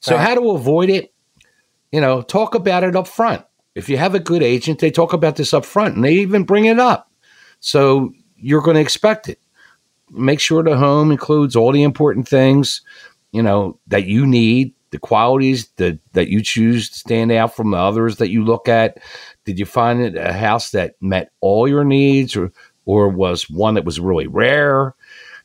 So 0.00 0.14
right. 0.14 0.28
how 0.28 0.34
to 0.34 0.50
avoid 0.50 0.90
it? 0.90 1.12
You 1.92 2.00
know, 2.00 2.22
talk 2.22 2.54
about 2.54 2.84
it 2.84 2.96
up 2.96 3.06
front. 3.06 3.44
If 3.74 3.88
you 3.88 3.96
have 3.98 4.14
a 4.14 4.20
good 4.20 4.42
agent, 4.42 4.78
they 4.78 4.90
talk 4.90 5.12
about 5.12 5.36
this 5.36 5.52
up 5.52 5.64
front 5.64 5.96
and 5.96 6.04
they 6.04 6.14
even 6.14 6.44
bring 6.44 6.64
it 6.64 6.78
up. 6.78 7.10
So 7.60 8.12
you're 8.36 8.62
going 8.62 8.76
to 8.76 8.80
expect 8.80 9.28
it. 9.28 9.38
Make 10.10 10.40
sure 10.40 10.62
the 10.62 10.76
home 10.76 11.10
includes 11.10 11.56
all 11.56 11.72
the 11.72 11.82
important 11.82 12.28
things, 12.28 12.82
you 13.32 13.42
know, 13.42 13.78
that 13.88 14.06
you 14.06 14.26
need 14.26 14.72
the 14.90 14.98
qualities 14.98 15.68
that, 15.76 15.98
that 16.12 16.28
you 16.28 16.42
choose 16.42 16.88
to 16.88 16.98
stand 16.98 17.32
out 17.32 17.54
from 17.54 17.72
the 17.72 17.76
others 17.76 18.16
that 18.16 18.30
you 18.30 18.44
look 18.44 18.68
at? 18.68 18.98
Did 19.44 19.58
you 19.58 19.66
find 19.66 20.00
it 20.00 20.16
a 20.16 20.32
house 20.32 20.70
that 20.70 20.94
met 21.00 21.32
all 21.40 21.68
your 21.68 21.84
needs 21.84 22.36
or, 22.36 22.52
or 22.84 23.08
was 23.08 23.50
one 23.50 23.74
that 23.74 23.84
was 23.84 24.00
really 24.00 24.26
rare? 24.26 24.94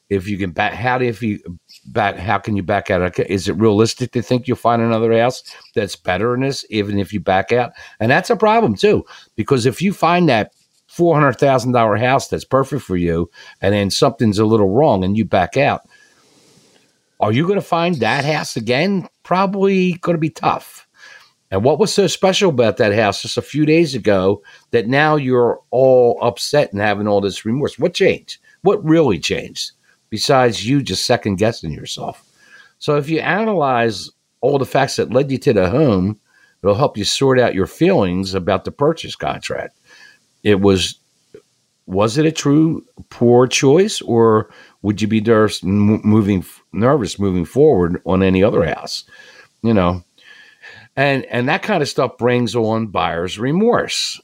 If 0.09 0.27
you 0.27 0.37
can 0.37 0.51
back, 0.51 0.73
how 0.73 0.97
do 0.97 1.05
if 1.05 1.23
you 1.23 1.39
back, 1.85 2.15
how 2.15 2.37
can 2.37 2.55
you 2.55 2.63
back 2.63 2.89
out? 2.89 3.19
Is 3.19 3.47
it 3.47 3.53
realistic 3.53 4.11
to 4.11 4.21
think 4.21 4.47
you'll 4.47 4.57
find 4.57 4.81
another 4.81 5.17
house 5.17 5.43
that's 5.75 5.95
better 5.95 6.31
than 6.31 6.41
this, 6.41 6.65
even 6.69 6.99
if 6.99 7.13
you 7.13 7.19
back 7.19 7.51
out? 7.51 7.71
And 7.99 8.11
that's 8.11 8.29
a 8.29 8.35
problem 8.35 8.75
too, 8.75 9.05
because 9.35 9.65
if 9.65 9.81
you 9.81 9.93
find 9.93 10.29
that 10.29 10.53
four 10.87 11.15
hundred 11.15 11.33
thousand 11.33 11.71
dollar 11.71 11.95
house 11.97 12.27
that's 12.27 12.45
perfect 12.45 12.83
for 12.83 12.97
you, 12.97 13.29
and 13.61 13.73
then 13.73 13.89
something's 13.89 14.39
a 14.39 14.45
little 14.45 14.69
wrong 14.69 15.03
and 15.03 15.17
you 15.17 15.25
back 15.25 15.57
out, 15.57 15.87
are 17.19 17.31
you 17.31 17.45
going 17.45 17.59
to 17.59 17.65
find 17.65 17.95
that 17.95 18.25
house 18.25 18.55
again? 18.55 19.07
Probably 19.23 19.93
going 19.93 20.15
to 20.15 20.19
be 20.19 20.29
tough. 20.29 20.87
And 21.51 21.63
what 21.63 21.79
was 21.79 21.93
so 21.93 22.07
special 22.07 22.49
about 22.49 22.77
that 22.77 22.93
house 22.93 23.21
just 23.21 23.37
a 23.37 23.41
few 23.41 23.65
days 23.65 23.93
ago 23.93 24.41
that 24.71 24.87
now 24.87 25.17
you're 25.17 25.59
all 25.69 26.17
upset 26.21 26.71
and 26.71 26.81
having 26.81 27.07
all 27.07 27.19
this 27.19 27.45
remorse? 27.45 27.77
What 27.77 27.93
changed? 27.93 28.37
What 28.61 28.83
really 28.85 29.19
changed 29.19 29.71
besides 30.11 30.67
you 30.67 30.83
just 30.83 31.07
second 31.07 31.37
guessing 31.37 31.71
yourself? 31.71 32.23
So 32.77 32.97
if 32.97 33.09
you 33.09 33.19
analyze 33.19 34.11
all 34.41 34.59
the 34.59 34.65
facts 34.65 34.97
that 34.97 35.11
led 35.11 35.31
you 35.31 35.39
to 35.39 35.53
the 35.53 35.69
home, 35.71 36.19
it'll 36.61 36.75
help 36.75 36.97
you 36.97 37.03
sort 37.03 37.39
out 37.39 37.55
your 37.55 37.65
feelings 37.65 38.35
about 38.35 38.65
the 38.65 38.71
purchase 38.71 39.15
contract. 39.15 39.79
It 40.43 40.61
was 40.61 40.99
was 41.87 42.17
it 42.17 42.25
a 42.25 42.31
true 42.31 42.85
poor 43.09 43.47
choice, 43.47 44.01
or 44.01 44.49
would 44.81 45.01
you 45.01 45.07
be 45.07 45.21
nervous 45.21 45.63
moving 45.63 46.45
nervous 46.71 47.19
moving 47.19 47.45
forward 47.45 48.01
on 48.05 48.23
any 48.23 48.43
other 48.43 48.63
house? 48.65 49.03
You 49.61 49.73
know, 49.73 50.03
and 50.95 51.25
and 51.25 51.49
that 51.49 51.63
kind 51.63 51.81
of 51.81 51.89
stuff 51.89 52.17
brings 52.17 52.55
on 52.55 52.87
buyer's 52.87 53.39
remorse. 53.39 54.21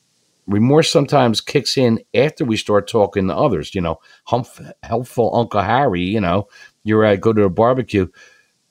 Remorse 0.47 0.89
sometimes 0.89 1.41
kicks 1.41 1.77
in 1.77 1.99
after 2.13 2.45
we 2.45 2.57
start 2.57 2.87
talking 2.87 3.27
to 3.27 3.35
others. 3.35 3.75
You 3.75 3.81
know, 3.81 3.97
humph, 4.25 4.61
helpful 4.83 5.35
Uncle 5.35 5.61
Harry. 5.61 6.01
You 6.01 6.21
know, 6.21 6.47
you're 6.83 7.03
at 7.03 7.21
go 7.21 7.33
to 7.33 7.43
a 7.43 7.49
barbecue, 7.49 8.07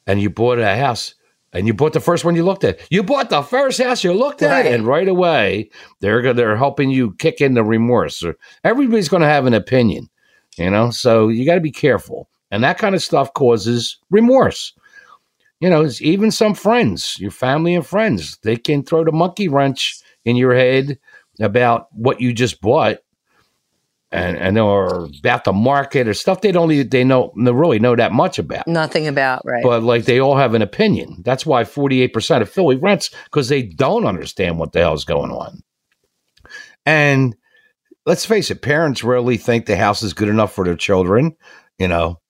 and 0.07 0.21
you 0.21 0.31
bought 0.31 0.59
a 0.59 0.77
house 0.77 1.15
and 1.57 1.67
you 1.67 1.73
bought 1.73 1.95
the 1.95 2.01
first 2.01 2.25
one 2.25 2.37
you 2.37 2.45
looked 2.45 2.65
at. 2.65 2.81
You 2.91 3.03
bought 3.03 3.31
the 3.31 3.43
first 3.43 3.81
house 3.81 4.05
you 4.05 4.13
looked 4.13 4.43
at, 4.43 4.51
right. 4.51 4.67
and 4.75 4.87
right 4.87 5.09
away 5.09 5.71
they're 6.01 6.35
they're 6.35 6.57
helping 6.57 6.91
you 6.91 7.15
kick 7.15 7.41
in 7.41 7.55
the 7.55 7.65
remorse. 7.65 8.23
Or 8.23 8.37
Everybody's 8.63 9.09
going 9.09 9.23
to 9.23 9.29
have 9.29 9.47
an 9.47 9.55
opinion, 9.55 10.09
you 10.59 10.71
know. 10.71 10.91
So 10.91 11.29
you 11.29 11.47
got 11.47 11.55
to 11.55 11.61
be 11.61 11.73
careful, 11.73 12.29
and 12.51 12.63
that 12.63 12.79
kind 12.79 12.95
of 12.95 13.03
stuff 13.03 13.33
causes 13.33 13.99
remorse. 14.11 14.75
You 15.61 15.71
know, 15.71 15.89
even 16.01 16.31
some 16.31 16.55
friends, 16.55 17.19
your 17.19 17.31
family 17.31 17.75
and 17.75 17.87
friends, 17.87 18.37
they 18.43 18.57
can 18.57 18.83
throw 18.83 19.05
the 19.05 19.13
monkey 19.13 19.49
wrench 19.49 19.99
in 20.27 20.37
your 20.37 20.55
head 20.55 20.99
about 21.41 21.89
what 21.93 22.21
you 22.21 22.33
just 22.33 22.61
bought 22.61 22.99
and 24.13 24.37
and 24.37 24.59
or 24.59 25.09
about 25.19 25.45
the 25.45 25.53
market 25.53 26.07
or 26.07 26.15
stuff 26.15 26.41
they 26.41 26.53
don't 26.53 26.91
they 26.91 27.05
know 27.05 27.33
they 27.37 27.53
really 27.53 27.79
know 27.79 27.97
that 27.97 28.13
much 28.13 28.39
about. 28.39 28.67
Nothing 28.67 29.07
about 29.07 29.43
right. 29.45 29.63
But 29.63 29.83
like 29.83 30.05
they 30.05 30.21
all 30.21 30.37
have 30.37 30.55
an 30.55 30.63
opinion. 30.63 31.23
That's 31.25 31.45
why 31.45 31.65
forty 31.65 32.03
eight 32.03 32.13
percent 32.13 32.43
of 32.43 32.51
Philly 32.51 32.77
rents 32.77 33.11
because 33.25 33.49
they 33.49 33.63
don't 33.63 34.07
understand 34.07 34.59
what 34.59 34.73
the 34.73 34.81
hell 34.81 34.95
is 34.95 35.05
going 35.05 35.31
on. 35.31 35.63
And 36.85 37.37
let's 38.07 38.25
face 38.25 38.51
it, 38.51 38.63
parents 38.63 39.03
rarely 39.03 39.37
think 39.37 39.67
the 39.67 39.77
house 39.77 40.03
is 40.03 40.15
good 40.15 40.29
enough 40.29 40.55
for 40.55 40.65
their 40.65 40.77
children. 40.77 41.37
You 41.79 41.89
know, 41.89 42.21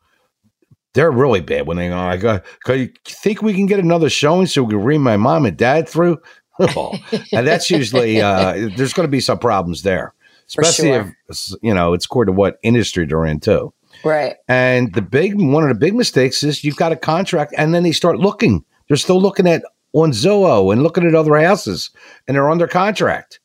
they're 0.94 1.12
really 1.12 1.42
bad 1.42 1.66
when 1.66 1.76
they 1.76 1.88
go, 1.88 1.98
I 1.98 2.16
go, 2.16 2.40
you 2.68 2.88
think 3.04 3.42
we 3.42 3.52
can 3.52 3.66
get 3.66 3.78
another 3.78 4.09
showing 4.09 4.46
so 4.46 4.62
we 4.62 4.70
can 4.70 4.82
read 4.82 4.98
my 4.98 5.18
mom 5.18 5.44
and 5.44 5.57
dad 5.57 5.88
through? 5.88 6.18
Oh, 6.59 6.98
and 7.32 7.46
that's 7.46 7.70
usually, 7.70 8.20
uh, 8.20 8.70
there's 8.76 8.92
going 8.92 9.07
to 9.07 9.11
be 9.11 9.20
some 9.20 9.38
problems 9.38 9.82
there 9.82 10.14
especially 10.48 10.88
sure. 10.88 11.16
if 11.28 11.50
you 11.62 11.74
know 11.74 11.92
it's 11.92 12.07
core 12.07 12.24
to 12.24 12.32
what 12.32 12.59
industry 12.62 13.07
they're 13.07 13.26
in 13.26 13.40
too. 13.40 13.72
Right. 14.04 14.36
And 14.48 14.94
the 14.94 15.02
big 15.02 15.40
one 15.40 15.62
of 15.62 15.68
the 15.68 15.74
big 15.74 15.94
mistakes 15.94 16.42
is 16.42 16.62
you've 16.64 16.76
got 16.76 16.92
a 16.92 16.96
contract, 16.96 17.54
and 17.57 17.74
then 17.74 17.82
they 17.82 17.92
start 17.92 18.18
looking. 18.18 18.64
They're 18.88 18.96
still 18.96 19.20
looking 19.20 19.46
at 19.46 19.62
on 19.92 20.11
Zillow 20.11 20.72
and 20.72 20.82
looking 20.82 21.07
at 21.07 21.14
other 21.14 21.36
houses, 21.36 21.90
and 22.26 22.36
they're 22.36 22.50
under 22.50 22.68
contract. 22.68 23.40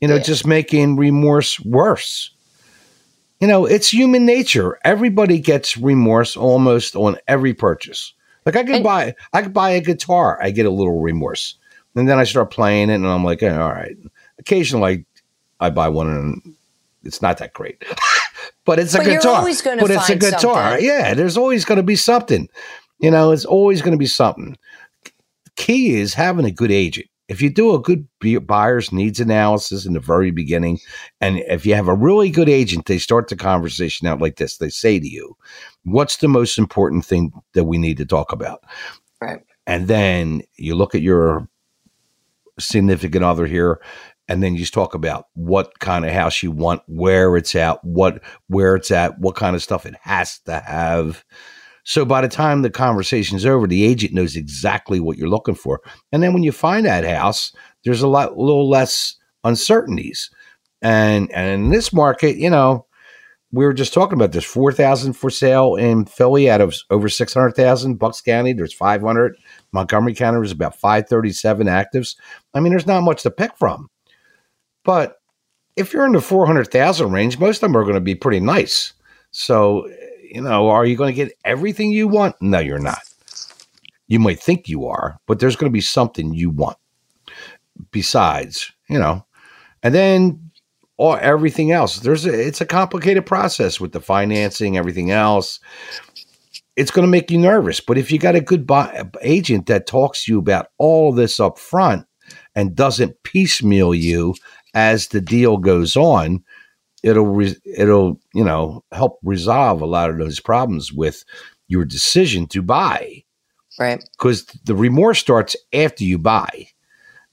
You 0.00 0.08
know, 0.08 0.16
yeah. 0.16 0.22
just 0.22 0.46
making 0.46 0.96
remorse 0.96 1.58
worse. 1.60 2.30
You 3.40 3.48
know, 3.48 3.66
it's 3.66 3.92
human 3.92 4.24
nature. 4.26 4.78
Everybody 4.84 5.38
gets 5.38 5.76
remorse 5.76 6.36
almost 6.36 6.96
on 6.96 7.16
every 7.26 7.54
purchase. 7.54 8.14
Like 8.44 8.56
I 8.56 8.62
could 8.62 8.76
and, 8.76 8.84
buy, 8.84 9.14
I 9.32 9.42
could 9.42 9.52
buy 9.52 9.70
a 9.70 9.80
guitar. 9.80 10.38
I 10.40 10.50
get 10.50 10.66
a 10.66 10.70
little 10.70 11.00
remorse, 11.00 11.56
and 11.96 12.08
then 12.08 12.18
I 12.18 12.24
start 12.24 12.50
playing 12.50 12.90
it, 12.90 12.94
and 12.94 13.06
I'm 13.06 13.24
like, 13.24 13.42
all 13.42 13.72
right. 13.72 13.96
Occasionally, 14.38 15.06
I 15.60 15.70
buy 15.70 15.88
one 15.88 16.08
and 16.08 16.54
it's 17.02 17.22
not 17.22 17.38
that 17.38 17.54
great. 17.54 17.82
but 18.64 18.78
it's 18.78 18.94
a 18.94 18.98
but 18.98 19.06
guitar. 19.06 19.42
but 19.42 19.90
it's 19.90 20.10
a 20.10 20.16
guitar. 20.16 20.70
Something. 20.72 20.86
Yeah, 20.86 21.14
there's 21.14 21.36
always 21.36 21.64
going 21.64 21.76
to 21.76 21.82
be 21.82 21.96
something. 21.96 22.48
You 22.98 23.10
know, 23.10 23.32
it's 23.32 23.44
always 23.44 23.82
going 23.82 23.92
to 23.92 23.98
be 23.98 24.06
something. 24.06 24.56
Key 25.56 25.94
is 25.94 26.14
having 26.14 26.44
a 26.44 26.50
good 26.50 26.70
agent. 26.70 27.06
If 27.28 27.42
you 27.42 27.50
do 27.50 27.74
a 27.74 27.80
good 27.80 28.06
buyer's 28.46 28.92
needs 28.92 29.18
analysis 29.18 29.84
in 29.84 29.94
the 29.94 30.00
very 30.00 30.30
beginning, 30.30 30.78
and 31.20 31.38
if 31.38 31.66
you 31.66 31.74
have 31.74 31.88
a 31.88 31.94
really 31.94 32.30
good 32.30 32.48
agent, 32.48 32.86
they 32.86 32.98
start 32.98 33.28
the 33.28 33.36
conversation 33.36 34.06
out 34.06 34.20
like 34.20 34.36
this. 34.36 34.58
They 34.58 34.68
say 34.68 35.00
to 35.00 35.08
you, 35.08 35.36
What's 35.84 36.18
the 36.18 36.28
most 36.28 36.56
important 36.56 37.04
thing 37.04 37.32
that 37.54 37.64
we 37.64 37.78
need 37.78 37.96
to 37.96 38.06
talk 38.06 38.32
about? 38.32 38.62
Right. 39.20 39.40
And 39.66 39.88
then 39.88 40.42
you 40.56 40.76
look 40.76 40.94
at 40.94 41.02
your 41.02 41.48
significant 42.58 43.24
other 43.24 43.46
here 43.46 43.80
and 44.28 44.42
then 44.42 44.54
you 44.54 44.60
just 44.60 44.74
talk 44.74 44.94
about 44.94 45.26
what 45.34 45.78
kind 45.78 46.04
of 46.04 46.12
house 46.12 46.42
you 46.42 46.50
want, 46.50 46.82
where 46.86 47.36
it's 47.36 47.54
at, 47.54 47.82
what 47.84 48.22
where 48.48 48.74
it's 48.74 48.90
at, 48.90 49.18
what 49.20 49.36
kind 49.36 49.54
of 49.54 49.62
stuff 49.62 49.86
it 49.86 49.94
has 50.02 50.40
to 50.40 50.58
have. 50.60 51.24
So 51.84 52.04
by 52.04 52.20
the 52.20 52.28
time 52.28 52.62
the 52.62 52.70
conversation's 52.70 53.46
over, 53.46 53.66
the 53.66 53.84
agent 53.84 54.12
knows 54.12 54.34
exactly 54.34 54.98
what 54.98 55.16
you're 55.16 55.28
looking 55.28 55.54
for. 55.54 55.80
And 56.10 56.22
then 56.22 56.32
when 56.32 56.42
you 56.42 56.50
find 56.50 56.84
that 56.86 57.04
house, 57.04 57.52
there's 57.84 58.02
a 58.02 58.08
lot 58.08 58.36
little 58.36 58.68
less 58.68 59.16
uncertainties. 59.44 60.30
And 60.82 61.30
and 61.30 61.48
in 61.48 61.70
this 61.70 61.92
market, 61.92 62.36
you 62.36 62.50
know, 62.50 62.86
we 63.52 63.64
were 63.64 63.72
just 63.72 63.94
talking 63.94 64.14
about 64.14 64.32
there's 64.32 64.44
4,000 64.44 65.12
for 65.12 65.30
sale 65.30 65.76
in 65.76 66.04
Philly 66.04 66.50
out 66.50 66.60
of 66.60 66.74
over 66.90 67.08
600,000. 67.08 67.94
Bucks 67.94 68.20
County, 68.20 68.52
there's 68.52 68.74
500. 68.74 69.36
Montgomery 69.72 70.14
County 70.14 70.44
is 70.44 70.52
about 70.52 70.76
537 70.76 71.66
actives. 71.66 72.16
I 72.54 72.60
mean, 72.60 72.70
there's 72.70 72.86
not 72.86 73.02
much 73.02 73.22
to 73.22 73.30
pick 73.30 73.56
from. 73.56 73.90
But 74.84 75.20
if 75.76 75.92
you're 75.92 76.06
in 76.06 76.12
the 76.12 76.20
400,000 76.20 77.12
range, 77.12 77.38
most 77.38 77.56
of 77.56 77.60
them 77.62 77.76
are 77.76 77.82
going 77.82 77.94
to 77.94 78.00
be 78.00 78.14
pretty 78.14 78.40
nice. 78.40 78.92
So, 79.30 79.88
you 80.22 80.40
know, 80.40 80.68
are 80.68 80.86
you 80.86 80.96
going 80.96 81.14
to 81.14 81.24
get 81.24 81.36
everything 81.44 81.90
you 81.90 82.08
want? 82.08 82.36
No, 82.40 82.58
you're 82.58 82.78
not. 82.78 83.00
You 84.08 84.18
might 84.20 84.40
think 84.40 84.68
you 84.68 84.86
are, 84.86 85.18
but 85.26 85.40
there's 85.40 85.56
going 85.56 85.70
to 85.70 85.74
be 85.74 85.80
something 85.80 86.32
you 86.32 86.50
want 86.50 86.78
besides, 87.90 88.72
you 88.88 88.98
know. 88.98 89.26
And 89.82 89.94
then 89.94 90.46
or 90.98 91.20
everything 91.20 91.72
else. 91.72 91.96
There's 91.96 92.24
a, 92.26 92.46
it's 92.46 92.60
a 92.60 92.66
complicated 92.66 93.26
process 93.26 93.80
with 93.80 93.92
the 93.92 94.00
financing, 94.00 94.76
everything 94.76 95.10
else. 95.10 95.60
It's 96.76 96.90
going 96.90 97.06
to 97.06 97.10
make 97.10 97.30
you 97.30 97.38
nervous, 97.38 97.80
but 97.80 97.96
if 97.96 98.12
you 98.12 98.18
got 98.18 98.34
a 98.34 98.40
good 98.40 98.66
buy, 98.66 99.04
agent 99.22 99.66
that 99.66 99.86
talks 99.86 100.24
to 100.24 100.32
you 100.32 100.38
about 100.38 100.68
all 100.78 101.12
this 101.12 101.40
up 101.40 101.58
front 101.58 102.06
and 102.54 102.74
doesn't 102.76 103.22
piecemeal 103.22 103.94
you 103.94 104.34
as 104.74 105.08
the 105.08 105.22
deal 105.22 105.56
goes 105.56 105.96
on, 105.96 106.44
it'll 107.02 107.26
re- 107.26 107.56
it'll 107.64 108.20
you 108.34 108.44
know 108.44 108.84
help 108.92 109.18
resolve 109.22 109.80
a 109.80 109.86
lot 109.86 110.10
of 110.10 110.18
those 110.18 110.40
problems 110.40 110.92
with 110.92 111.24
your 111.68 111.84
decision 111.84 112.46
to 112.48 112.62
buy. 112.62 113.22
Right. 113.78 114.02
Because 114.16 114.44
the 114.64 114.74
remorse 114.74 115.18
starts 115.18 115.56
after 115.72 116.04
you 116.04 116.18
buy. 116.18 116.68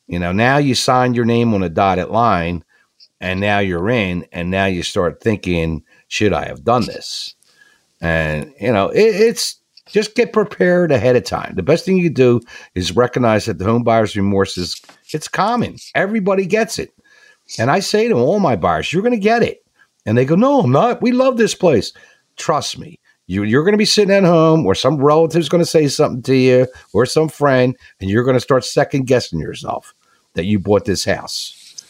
You 0.08 0.20
know, 0.20 0.32
now 0.32 0.58
you 0.58 0.76
sign 0.76 1.14
your 1.14 1.26
name 1.26 1.54
on 1.54 1.64
a 1.64 1.70
dotted 1.70 2.10
line 2.10 2.64
and 3.22 3.40
now 3.40 3.60
you're 3.60 3.90
in 3.90 4.28
and 4.32 4.52
now 4.52 4.66
you 4.66 4.84
start 4.84 5.22
thinking, 5.22 5.84
should 6.08 6.34
I 6.34 6.46
have 6.46 6.64
done 6.64 6.86
this? 6.86 7.36
And 8.04 8.54
you 8.60 8.72
know, 8.72 8.90
it, 8.90 9.16
it's 9.16 9.60
just 9.88 10.16
get 10.16 10.34
prepared 10.34 10.92
ahead 10.92 11.16
of 11.16 11.24
time. 11.24 11.56
The 11.56 11.64
best 11.64 11.86
thing 11.86 11.98
you 11.98 12.10
do 12.10 12.42
is 12.76 12.96
recognize 12.96 13.46
that 13.46 13.58
the 13.58 13.66
home 13.66 13.84
buyer's 13.84 14.16
remorse 14.16 14.58
is 14.58 14.80
it's 15.14 15.28
common. 15.28 15.78
Everybody 15.96 16.46
gets 16.46 16.78
it. 16.78 16.92
And 17.58 17.72
I 17.72 17.80
say 17.80 18.08
to 18.08 18.16
all 18.16 18.40
my 18.40 18.56
buyers, 18.56 18.92
you're 18.92 19.02
going 19.02 19.14
to 19.14 19.20
get 19.20 19.44
it. 19.44 19.66
And 20.06 20.18
they 20.18 20.26
go, 20.26 20.36
no, 20.36 20.60
I'm 20.60 20.72
not. 20.72 21.02
We 21.02 21.12
love 21.12 21.38
this 21.38 21.56
place. 21.56 21.94
Trust 22.36 22.78
me. 22.78 23.00
You, 23.28 23.44
you're 23.44 23.64
going 23.64 23.74
to 23.74 23.78
be 23.78 23.86
sitting 23.86 24.14
at 24.14 24.24
home 24.24 24.66
or 24.66 24.76
some 24.76 24.98
relative's 24.98 25.48
going 25.48 25.64
to 25.64 25.70
say 25.70 25.88
something 25.88 26.24
to 26.24 26.36
you 26.36 26.68
or 26.94 27.06
some 27.06 27.30
friend, 27.30 27.78
and 28.02 28.10
you're 28.10 28.26
going 28.26 28.36
to 28.36 28.42
start 28.42 28.66
second 28.66 29.08
guessing 29.08 29.40
yourself 29.40 29.94
that 30.34 30.46
you 30.46 30.60
bought 30.60 30.86
this 30.86 31.06
house. 31.06 31.86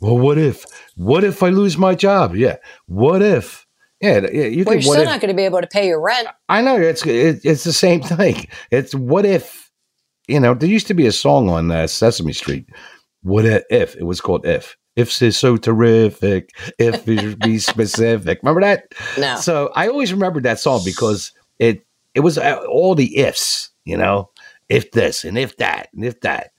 Well, 0.00 0.18
what 0.18 0.38
if? 0.38 0.64
What 0.94 1.24
if 1.24 1.42
I 1.42 1.48
lose 1.48 1.76
my 1.76 1.96
job? 1.96 2.36
Yeah. 2.36 2.56
What 2.86 3.22
if? 3.22 3.66
Yeah, 4.00 4.30
you 4.30 4.64
well, 4.64 4.76
you're 4.76 4.82
still 4.82 4.94
if, 5.00 5.06
not 5.06 5.20
going 5.20 5.30
to 5.30 5.36
be 5.36 5.44
able 5.44 5.60
to 5.60 5.66
pay 5.66 5.88
your 5.88 6.00
rent. 6.00 6.28
I 6.48 6.62
know 6.62 6.76
it's 6.76 7.04
it, 7.04 7.40
it's 7.44 7.64
the 7.64 7.72
same 7.72 8.00
thing. 8.02 8.46
It's 8.70 8.94
what 8.94 9.24
if, 9.24 9.70
you 10.28 10.38
know, 10.38 10.54
there 10.54 10.68
used 10.68 10.86
to 10.88 10.94
be 10.94 11.06
a 11.06 11.12
song 11.12 11.48
on 11.48 11.70
uh, 11.70 11.86
Sesame 11.86 12.32
Street. 12.32 12.68
What 13.22 13.44
if 13.44 13.96
it 13.96 14.04
was 14.04 14.20
called 14.20 14.46
if 14.46 14.76
if 14.98 15.22
is 15.22 15.36
so 15.36 15.56
terrific, 15.56 16.50
if 16.76 17.06
it 17.08 17.38
be 17.38 17.58
specific. 17.60 18.40
Remember 18.42 18.60
that? 18.62 18.92
No. 19.16 19.36
So 19.36 19.70
I 19.76 19.86
always 19.86 20.12
remembered 20.12 20.42
that 20.42 20.58
song 20.58 20.82
because 20.84 21.30
it 21.60 21.86
it 22.14 22.20
was 22.20 22.36
uh, 22.36 22.64
all 22.68 22.96
the 22.96 23.18
ifs, 23.18 23.70
you 23.84 23.96
know, 23.96 24.30
if 24.68 24.90
this 24.90 25.24
and 25.24 25.38
if 25.38 25.56
that 25.58 25.88
and 25.94 26.04
if 26.04 26.20
that. 26.22 26.50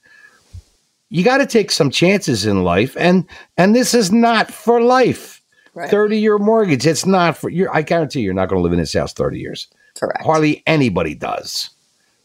You 1.10 1.24
got 1.24 1.40
to 1.40 1.46
take 1.46 1.72
some 1.72 1.90
chances 1.90 2.46
in 2.46 2.64
life, 2.64 2.96
and 2.98 3.26
and 3.58 3.76
this 3.76 3.94
is 3.94 4.12
not 4.12 4.52
for 4.52 4.80
life. 4.80 5.39
Right. 5.80 5.90
Thirty 5.90 6.20
year 6.20 6.38
mortgage. 6.38 6.86
It's 6.86 7.06
not 7.06 7.38
for 7.38 7.50
you. 7.50 7.70
I 7.72 7.84
guarantee 7.84 8.20
you're 8.20 8.34
not 8.34 8.50
going 8.50 8.60
to 8.60 8.64
live 8.64 8.74
in 8.74 8.80
this 8.80 8.94
house 8.94 9.14
thirty 9.14 9.40
years. 9.40 9.68
Correct. 9.98 10.22
Hardly 10.22 10.62
anybody 10.68 11.16
does. 11.16 11.70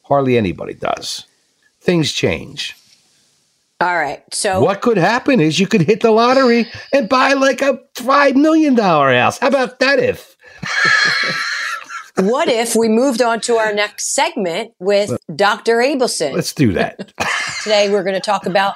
Hardly 0.03 0.37
anybody 0.37 0.75
does. 0.75 1.25
Things 1.81 2.11
change. 2.11 2.75
All 3.81 3.95
right. 3.95 4.25
So 4.35 4.61
what 4.61 4.81
could 4.81 4.97
happen 4.97 5.39
is 5.39 5.61
you 5.61 5.69
could 5.69 5.83
hit 5.83 6.01
the 6.01 6.11
lottery 6.11 6.67
and 6.93 7.09
buy 7.09 7.35
like 7.35 7.63
a 7.63 7.79
five 7.95 8.35
million 8.35 8.75
dollar 8.75 9.15
house. 9.15 9.39
How 9.39 9.47
about 9.47 9.79
that 9.79 10.01
if? 10.01 10.37
what 12.25 12.49
if 12.49 12.75
we 12.75 12.89
moved 12.89 13.23
on 13.23 13.41
to 13.43 13.55
our 13.55 13.73
next 13.73 14.15
segment 14.17 14.73
with 14.81 15.17
Dr. 15.37 15.77
Abelson? 15.77 16.33
Let's 16.33 16.53
do 16.53 16.73
that. 16.73 17.13
Today 17.63 17.89
we're 17.89 18.03
going 18.03 18.15
to 18.15 18.21
talk 18.21 18.47
about 18.47 18.75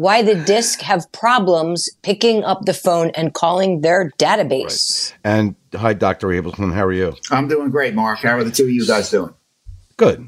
why 0.00 0.22
the 0.22 0.34
disk 0.34 0.80
have 0.80 1.12
problems 1.12 1.90
picking 2.00 2.42
up 2.42 2.64
the 2.64 2.72
phone 2.72 3.10
and 3.10 3.34
calling 3.34 3.82
their 3.82 4.10
database. 4.16 5.12
Right. 5.12 5.18
And 5.24 5.56
hi, 5.74 5.92
Dr. 5.92 6.28
Abelson. 6.28 6.72
How 6.72 6.86
are 6.86 6.92
you? 6.92 7.14
I'm 7.30 7.48
doing 7.48 7.68
great, 7.68 7.94
Mark. 7.94 8.20
How 8.20 8.38
are 8.38 8.42
the 8.42 8.50
two 8.50 8.62
of 8.62 8.70
you 8.70 8.86
guys 8.86 9.10
doing? 9.10 9.34
Good. 9.98 10.26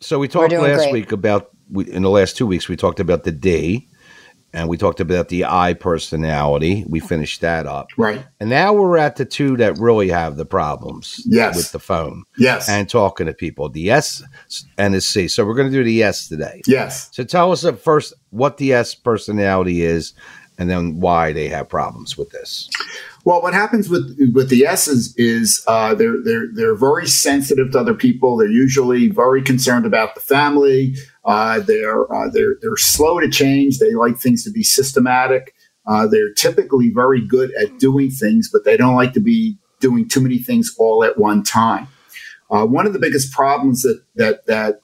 So 0.00 0.18
we 0.18 0.28
talked 0.28 0.52
last 0.52 0.76
great. 0.76 0.92
week 0.92 1.12
about, 1.12 1.48
we, 1.70 1.90
in 1.90 2.02
the 2.02 2.10
last 2.10 2.36
two 2.36 2.46
weeks, 2.46 2.68
we 2.68 2.76
talked 2.76 3.00
about 3.00 3.24
the 3.24 3.32
D 3.32 3.88
and 4.54 4.68
we 4.68 4.76
talked 4.76 5.00
about 5.00 5.28
the 5.28 5.44
I 5.44 5.74
personality. 5.74 6.84
We 6.88 7.00
finished 7.00 7.40
that 7.40 7.66
up. 7.66 7.88
Right. 7.96 8.24
And 8.38 8.48
now 8.48 8.72
we're 8.72 8.96
at 8.96 9.16
the 9.16 9.24
two 9.24 9.56
that 9.56 9.76
really 9.78 10.08
have 10.08 10.36
the 10.36 10.46
problems 10.46 11.20
yes. 11.26 11.56
with 11.56 11.72
the 11.72 11.80
phone. 11.80 12.22
Yes. 12.38 12.68
And 12.68 12.88
talking 12.88 13.26
to 13.26 13.34
people. 13.34 13.68
The 13.68 13.90
S 13.90 14.22
and 14.78 14.94
the 14.94 15.00
C. 15.00 15.26
So 15.26 15.44
we're 15.44 15.54
going 15.54 15.70
to 15.70 15.76
do 15.76 15.82
the 15.82 16.04
S 16.04 16.28
today. 16.28 16.62
Yes. 16.66 17.10
So 17.12 17.24
tell 17.24 17.50
us 17.50 17.64
at 17.64 17.80
first 17.80 18.14
what 18.30 18.56
the 18.58 18.72
S 18.72 18.94
personality 18.94 19.82
is 19.82 20.14
and 20.56 20.70
then 20.70 21.00
why 21.00 21.32
they 21.32 21.48
have 21.48 21.68
problems 21.68 22.16
with 22.16 22.30
this. 22.30 22.70
Well, 23.24 23.42
what 23.42 23.54
happens 23.54 23.88
with 23.88 24.16
with 24.34 24.50
the 24.50 24.66
S's 24.66 25.14
is 25.16 25.64
uh, 25.66 25.94
they're 25.94 26.22
they're 26.22 26.46
they're 26.52 26.76
very 26.76 27.08
sensitive 27.08 27.72
to 27.72 27.80
other 27.80 27.94
people. 27.94 28.36
They're 28.36 28.48
usually 28.48 29.08
very 29.08 29.42
concerned 29.42 29.86
about 29.86 30.14
the 30.14 30.20
family. 30.20 30.94
Uh, 31.24 31.60
they're 31.60 32.12
uh, 32.12 32.28
they're 32.30 32.56
they're 32.60 32.76
slow 32.76 33.18
to 33.18 33.28
change. 33.30 33.78
They 33.78 33.94
like 33.94 34.18
things 34.18 34.44
to 34.44 34.50
be 34.50 34.62
systematic. 34.62 35.54
Uh, 35.86 36.06
they're 36.06 36.32
typically 36.32 36.90
very 36.90 37.26
good 37.26 37.52
at 37.54 37.78
doing 37.78 38.10
things, 38.10 38.48
but 38.52 38.64
they 38.64 38.76
don't 38.76 38.96
like 38.96 39.12
to 39.14 39.20
be 39.20 39.58
doing 39.80 40.08
too 40.08 40.20
many 40.20 40.38
things 40.38 40.74
all 40.78 41.04
at 41.04 41.18
one 41.18 41.42
time. 41.42 41.88
Uh, 42.50 42.66
one 42.66 42.86
of 42.86 42.92
the 42.92 42.98
biggest 42.98 43.32
problems 43.32 43.82
that 43.82 44.02
that 44.16 44.46
that 44.46 44.80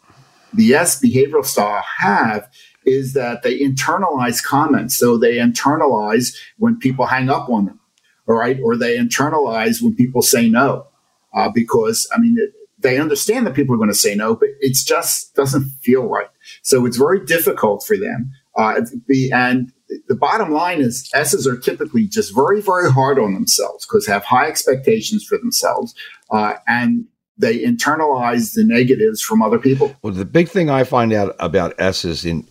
the 0.54 0.74
S 0.74 1.00
behavioral 1.00 1.44
style 1.44 1.82
have 1.98 2.48
is 2.86 3.12
that 3.12 3.42
they 3.42 3.58
internalize 3.58 4.42
comments. 4.42 4.96
So 4.96 5.18
they 5.18 5.36
internalize 5.36 6.34
when 6.56 6.78
people 6.78 7.06
hang 7.06 7.28
up 7.28 7.50
on 7.50 7.66
them, 7.66 7.80
all 8.26 8.36
right, 8.36 8.58
or 8.62 8.76
they 8.76 8.96
internalize 8.96 9.82
when 9.82 9.94
people 9.94 10.22
say 10.22 10.48
no, 10.48 10.86
uh, 11.34 11.50
because 11.50 12.08
I 12.14 12.18
mean. 12.18 12.36
It, 12.38 12.54
they 12.80 12.98
understand 12.98 13.46
that 13.46 13.54
people 13.54 13.74
are 13.74 13.78
going 13.78 13.90
to 13.90 13.94
say 13.94 14.14
no, 14.14 14.34
but 14.34 14.48
it 14.60 14.74
just 14.74 15.34
doesn't 15.34 15.70
feel 15.82 16.02
right. 16.02 16.28
So 16.62 16.86
it's 16.86 16.96
very 16.96 17.24
difficult 17.24 17.84
for 17.86 17.96
them. 17.96 18.32
Uh, 18.56 18.82
the, 19.06 19.30
and 19.32 19.72
the 20.08 20.14
bottom 20.14 20.50
line 20.52 20.80
is 20.80 21.10
S's 21.14 21.46
are 21.46 21.56
typically 21.56 22.06
just 22.06 22.34
very, 22.34 22.60
very 22.60 22.90
hard 22.90 23.18
on 23.18 23.34
themselves 23.34 23.86
because 23.86 24.06
they 24.06 24.12
have 24.12 24.24
high 24.24 24.46
expectations 24.46 25.24
for 25.24 25.38
themselves. 25.38 25.94
Uh, 26.30 26.54
and 26.66 27.06
they 27.38 27.60
internalize 27.60 28.54
the 28.54 28.64
negatives 28.64 29.22
from 29.22 29.42
other 29.42 29.58
people. 29.58 29.94
Well, 30.02 30.12
the 30.12 30.24
big 30.24 30.48
thing 30.48 30.68
I 30.68 30.84
find 30.84 31.12
out 31.12 31.34
about 31.38 31.74
S's 31.78 32.24
in 32.24 32.46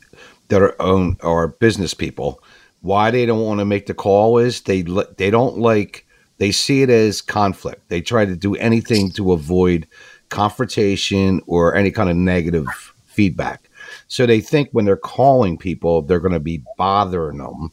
that 0.47 0.61
are 0.61 0.79
own 0.81 1.17
or 1.21 1.47
business 1.47 1.93
people, 1.93 2.43
why 2.81 3.11
they 3.11 3.25
don't 3.25 3.45
want 3.45 3.59
to 3.59 3.65
make 3.65 3.85
the 3.85 3.93
call 3.93 4.39
is 4.39 4.61
they 4.61 4.81
they 5.17 5.29
don't 5.29 5.59
like 5.59 6.05
they 6.39 6.51
see 6.51 6.81
it 6.81 6.89
as 6.89 7.21
conflict. 7.21 7.87
They 7.89 8.01
try 8.01 8.25
to 8.25 8.35
do 8.35 8.55
anything 8.55 9.11
to 9.11 9.31
avoid 9.31 9.87
confrontation 10.29 11.41
or 11.47 11.75
any 11.75 11.91
kind 11.91 12.09
of 12.09 12.15
negative 12.15 12.67
feedback. 13.05 13.69
So 14.07 14.25
they 14.25 14.41
think 14.41 14.69
when 14.71 14.85
they're 14.85 14.97
calling 14.97 15.57
people, 15.57 16.01
they're 16.01 16.19
going 16.19 16.33
to 16.33 16.39
be 16.39 16.63
bothering 16.77 17.37
them. 17.37 17.71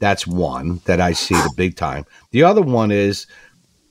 That's 0.00 0.26
one 0.26 0.80
that 0.84 1.00
I 1.00 1.12
see 1.12 1.34
the 1.34 1.54
big 1.56 1.76
time. 1.76 2.04
The 2.30 2.42
other 2.42 2.62
one 2.62 2.90
is 2.90 3.26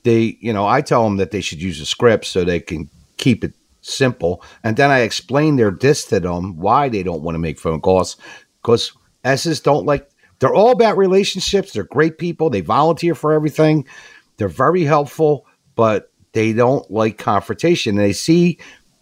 they, 0.04 0.36
you 0.40 0.52
know, 0.52 0.66
I 0.66 0.82
tell 0.82 1.04
them 1.04 1.16
that 1.16 1.30
they 1.30 1.40
should 1.40 1.60
use 1.60 1.80
a 1.80 1.86
script 1.86 2.26
so 2.26 2.44
they 2.44 2.60
can 2.60 2.88
keep 3.16 3.42
it 3.42 3.54
simple. 3.80 4.42
And 4.62 4.76
then 4.76 4.90
I 4.90 5.00
explain 5.00 5.56
their 5.56 5.70
diss 5.70 6.04
to 6.06 6.20
them 6.20 6.56
why 6.56 6.88
they 6.88 7.02
don't 7.02 7.22
want 7.22 7.34
to 7.34 7.40
make 7.40 7.58
phone 7.58 7.80
calls 7.80 8.16
because 8.62 8.92
S's 9.24 9.60
don't 9.60 9.86
like, 9.86 10.08
they're 10.38 10.54
all 10.54 10.72
about 10.72 10.96
relationships. 10.96 11.72
They're 11.72 11.84
great 11.84 12.18
people. 12.18 12.50
They 12.50 12.60
volunteer 12.60 13.14
for 13.14 13.32
everything. 13.32 13.86
They're 14.36 14.48
very 14.48 14.84
helpful, 14.84 15.46
but 15.74 16.12
they 16.34 16.52
don't 16.52 16.88
like 16.90 17.16
confrontation. 17.16 17.96
They 17.96 18.12
see 18.12 18.58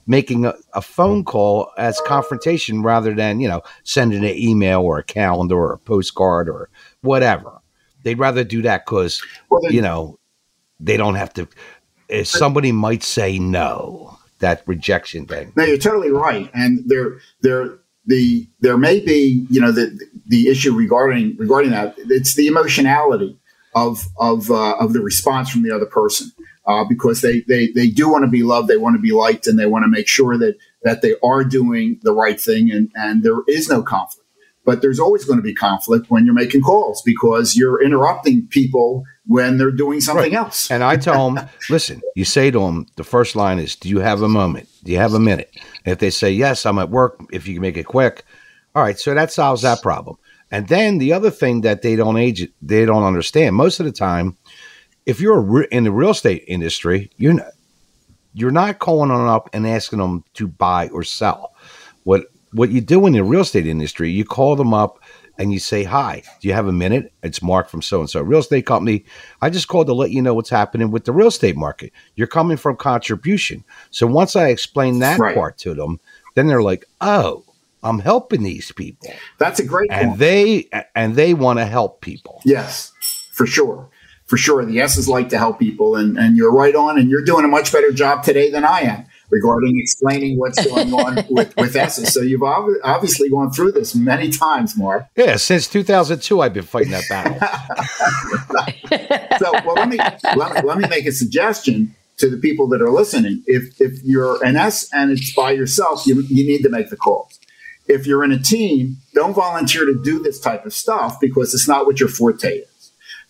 making 0.06 0.44
a, 0.46 0.54
a, 0.74 0.82
phone 0.82 1.24
call 1.24 1.70
as 1.78 2.00
confrontation 2.06 2.82
rather 2.82 3.14
than, 3.14 3.40
you 3.40 3.48
know, 3.48 3.62
sending 3.84 4.24
an 4.24 4.36
email 4.36 4.82
or 4.82 4.98
a 4.98 5.04
calendar 5.04 5.56
or 5.56 5.72
a 5.72 5.78
postcard 5.78 6.48
or 6.48 6.68
whatever. 7.00 7.60
They'd 8.02 8.18
rather 8.18 8.44
do 8.44 8.62
that 8.62 8.84
because, 8.84 9.22
well, 9.48 9.60
you 9.70 9.80
know, 9.80 10.18
they 10.78 10.96
don't 10.96 11.14
have 11.14 11.32
to. 11.34 11.48
If 12.08 12.26
somebody 12.26 12.72
might 12.72 13.02
say 13.02 13.38
no, 13.38 14.18
that 14.40 14.62
rejection 14.66 15.26
thing. 15.26 15.52
No, 15.56 15.64
you're 15.64 15.78
totally 15.78 16.10
right. 16.10 16.50
And 16.52 16.80
there, 16.86 17.20
there, 17.40 17.78
the 18.04 18.48
there 18.60 18.76
may 18.76 18.98
be, 18.98 19.46
you 19.48 19.60
know, 19.60 19.70
the 19.70 19.98
the 20.26 20.48
issue 20.48 20.74
regarding 20.74 21.36
regarding 21.38 21.70
that. 21.70 21.94
It's 21.96 22.34
the 22.34 22.48
emotionality 22.48 23.38
of 23.76 24.04
of 24.18 24.50
uh, 24.50 24.74
of 24.78 24.92
the 24.92 25.00
response 25.00 25.48
from 25.48 25.62
the 25.62 25.72
other 25.72 25.86
person 25.86 26.32
uh, 26.66 26.84
because 26.88 27.20
they, 27.20 27.40
they, 27.48 27.68
they 27.74 27.88
do 27.88 28.08
want 28.08 28.24
to 28.24 28.30
be 28.30 28.42
loved, 28.42 28.68
they 28.68 28.76
want 28.76 28.94
to 28.96 29.00
be 29.00 29.12
liked, 29.12 29.46
and 29.46 29.58
they 29.58 29.66
want 29.66 29.84
to 29.84 29.88
make 29.88 30.08
sure 30.08 30.38
that, 30.38 30.56
that 30.82 31.02
they 31.02 31.14
are 31.22 31.44
doing 31.44 31.98
the 32.02 32.12
right 32.12 32.40
thing 32.40 32.70
and, 32.70 32.90
and 32.94 33.22
there 33.22 33.40
is 33.48 33.68
no 33.68 33.82
conflict. 33.82 34.28
But 34.64 34.80
there's 34.80 35.00
always 35.00 35.24
going 35.24 35.38
to 35.38 35.42
be 35.42 35.54
conflict 35.54 36.08
when 36.08 36.24
you're 36.24 36.34
making 36.34 36.62
calls 36.62 37.02
because 37.02 37.56
you're 37.56 37.82
interrupting 37.82 38.46
people 38.46 39.02
when 39.26 39.58
they're 39.58 39.72
doing 39.72 40.00
something 40.00 40.22
right. 40.22 40.32
else. 40.32 40.70
And 40.70 40.84
I 40.84 40.96
tell 40.96 41.30
them, 41.30 41.48
listen, 41.70 42.00
you 42.14 42.24
say 42.24 42.50
to 42.52 42.60
them, 42.60 42.86
the 42.96 43.02
first 43.02 43.34
line 43.34 43.58
is, 43.58 43.74
Do 43.74 43.88
you 43.88 43.98
have 43.98 44.22
a 44.22 44.28
moment? 44.28 44.68
Do 44.84 44.92
you 44.92 44.98
have 44.98 45.14
a 45.14 45.20
minute? 45.20 45.50
And 45.84 45.92
if 45.92 45.98
they 45.98 46.10
say, 46.10 46.30
Yes, 46.30 46.64
I'm 46.64 46.78
at 46.78 46.90
work, 46.90 47.20
if 47.32 47.48
you 47.48 47.54
can 47.54 47.62
make 47.62 47.76
it 47.76 47.86
quick, 47.86 48.24
all 48.74 48.82
right, 48.82 48.98
so 48.98 49.14
that 49.14 49.32
solves 49.32 49.62
that 49.62 49.82
problem. 49.82 50.16
And 50.50 50.68
then 50.68 50.98
the 50.98 51.12
other 51.12 51.30
thing 51.30 51.62
that 51.62 51.82
they 51.82 51.96
don't 51.96 52.16
age, 52.16 52.46
they 52.60 52.84
don't 52.84 53.04
understand 53.04 53.56
most 53.56 53.80
of 53.80 53.86
the 53.86 53.92
time, 53.92 54.36
if 55.06 55.20
you're 55.20 55.62
in 55.64 55.84
the 55.84 55.92
real 55.92 56.10
estate 56.10 56.44
industry, 56.46 57.10
you're 57.16 57.34
not, 57.34 57.52
you're 58.34 58.50
not 58.50 58.78
calling 58.78 59.10
them 59.10 59.26
up 59.26 59.50
and 59.52 59.66
asking 59.66 59.98
them 59.98 60.24
to 60.34 60.46
buy 60.46 60.88
or 60.88 61.02
sell. 61.02 61.54
What 62.04 62.26
what 62.52 62.70
you 62.70 62.80
do 62.80 63.06
in 63.06 63.14
the 63.14 63.24
real 63.24 63.40
estate 63.40 63.66
industry, 63.66 64.10
you 64.10 64.24
call 64.24 64.56
them 64.56 64.74
up 64.74 65.00
and 65.38 65.52
you 65.52 65.58
say, 65.58 65.84
"Hi, 65.84 66.22
do 66.40 66.48
you 66.48 66.54
have 66.54 66.66
a 66.66 66.72
minute? 66.72 67.12
It's 67.22 67.42
Mark 67.42 67.68
from 67.68 67.82
so 67.82 68.00
and 68.00 68.08
so 68.08 68.20
real 68.20 68.40
estate 68.40 68.66
company. 68.66 69.04
I 69.40 69.50
just 69.50 69.68
called 69.68 69.86
to 69.88 69.94
let 69.94 70.10
you 70.10 70.22
know 70.22 70.34
what's 70.34 70.50
happening 70.50 70.90
with 70.90 71.04
the 71.04 71.12
real 71.12 71.28
estate 71.28 71.56
market. 71.56 71.92
You're 72.14 72.26
coming 72.26 72.56
from 72.56 72.76
contribution. 72.76 73.64
So 73.90 74.06
once 74.06 74.36
I 74.36 74.48
explain 74.48 74.98
that 75.00 75.18
right. 75.18 75.34
part 75.34 75.58
to 75.58 75.74
them, 75.74 76.00
then 76.34 76.46
they're 76.46 76.62
like, 76.62 76.84
"Oh, 77.00 77.44
I'm 77.82 77.98
helping 77.98 78.42
these 78.42 78.70
people." 78.72 79.10
That's 79.38 79.58
a 79.58 79.64
great 79.64 79.90
and 79.90 80.10
point. 80.10 80.20
they 80.20 80.68
and 80.94 81.16
they 81.16 81.34
want 81.34 81.58
to 81.58 81.66
help 81.66 82.00
people. 82.00 82.42
Yes, 82.44 82.92
for 83.32 83.46
sure 83.46 83.90
for 84.26 84.36
sure, 84.36 84.64
the 84.64 84.80
S's 84.80 85.08
like 85.08 85.28
to 85.30 85.38
help 85.38 85.58
people, 85.58 85.96
and, 85.96 86.16
and 86.18 86.36
you're 86.36 86.52
right 86.52 86.74
on, 86.74 86.98
and 86.98 87.10
you're 87.10 87.24
doing 87.24 87.44
a 87.44 87.48
much 87.48 87.72
better 87.72 87.92
job 87.92 88.22
today 88.22 88.50
than 88.50 88.64
I 88.64 88.80
am 88.80 89.06
regarding 89.32 89.80
explaining 89.80 90.38
what's 90.38 90.64
going 90.64 90.92
on 90.94 91.24
with, 91.28 91.56
with 91.56 91.74
S's. 91.74 92.12
So 92.12 92.20
you've 92.20 92.42
ob- 92.42 92.70
obviously 92.84 93.28
gone 93.30 93.50
through 93.50 93.72
this 93.72 93.94
many 93.94 94.28
times, 94.28 94.76
Mark. 94.76 95.06
Yeah, 95.16 95.36
since 95.36 95.66
2002, 95.66 96.40
I've 96.40 96.54
been 96.54 96.62
fighting 96.62 96.92
that 96.92 97.04
battle. 97.08 97.38
so, 99.38 99.52
well, 99.66 99.74
let 99.74 99.88
me 99.88 99.96
let, 100.36 100.64
let 100.64 100.78
me 100.78 100.86
make 100.88 101.06
a 101.06 101.12
suggestion 101.12 101.96
to 102.18 102.28
the 102.28 102.36
people 102.36 102.68
that 102.68 102.82
are 102.82 102.90
listening. 102.90 103.42
If 103.46 103.80
if 103.80 104.02
you're 104.04 104.44
an 104.44 104.56
S 104.56 104.88
and 104.92 105.10
it's 105.10 105.34
by 105.34 105.52
yourself, 105.52 106.06
you, 106.06 106.22
you 106.28 106.46
need 106.46 106.62
to 106.62 106.68
make 106.68 106.90
the 106.90 106.96
calls. 106.96 107.40
If 107.88 108.06
you're 108.06 108.22
in 108.22 108.32
a 108.32 108.38
team, 108.38 108.98
don't 109.12 109.34
volunteer 109.34 109.84
to 109.86 110.00
do 110.02 110.22
this 110.22 110.38
type 110.38 110.64
of 110.64 110.72
stuff 110.72 111.18
because 111.20 111.52
it's 111.52 111.66
not 111.66 111.84
what 111.84 111.98
your 111.98 112.08
forte 112.08 112.58
is. 112.58 112.71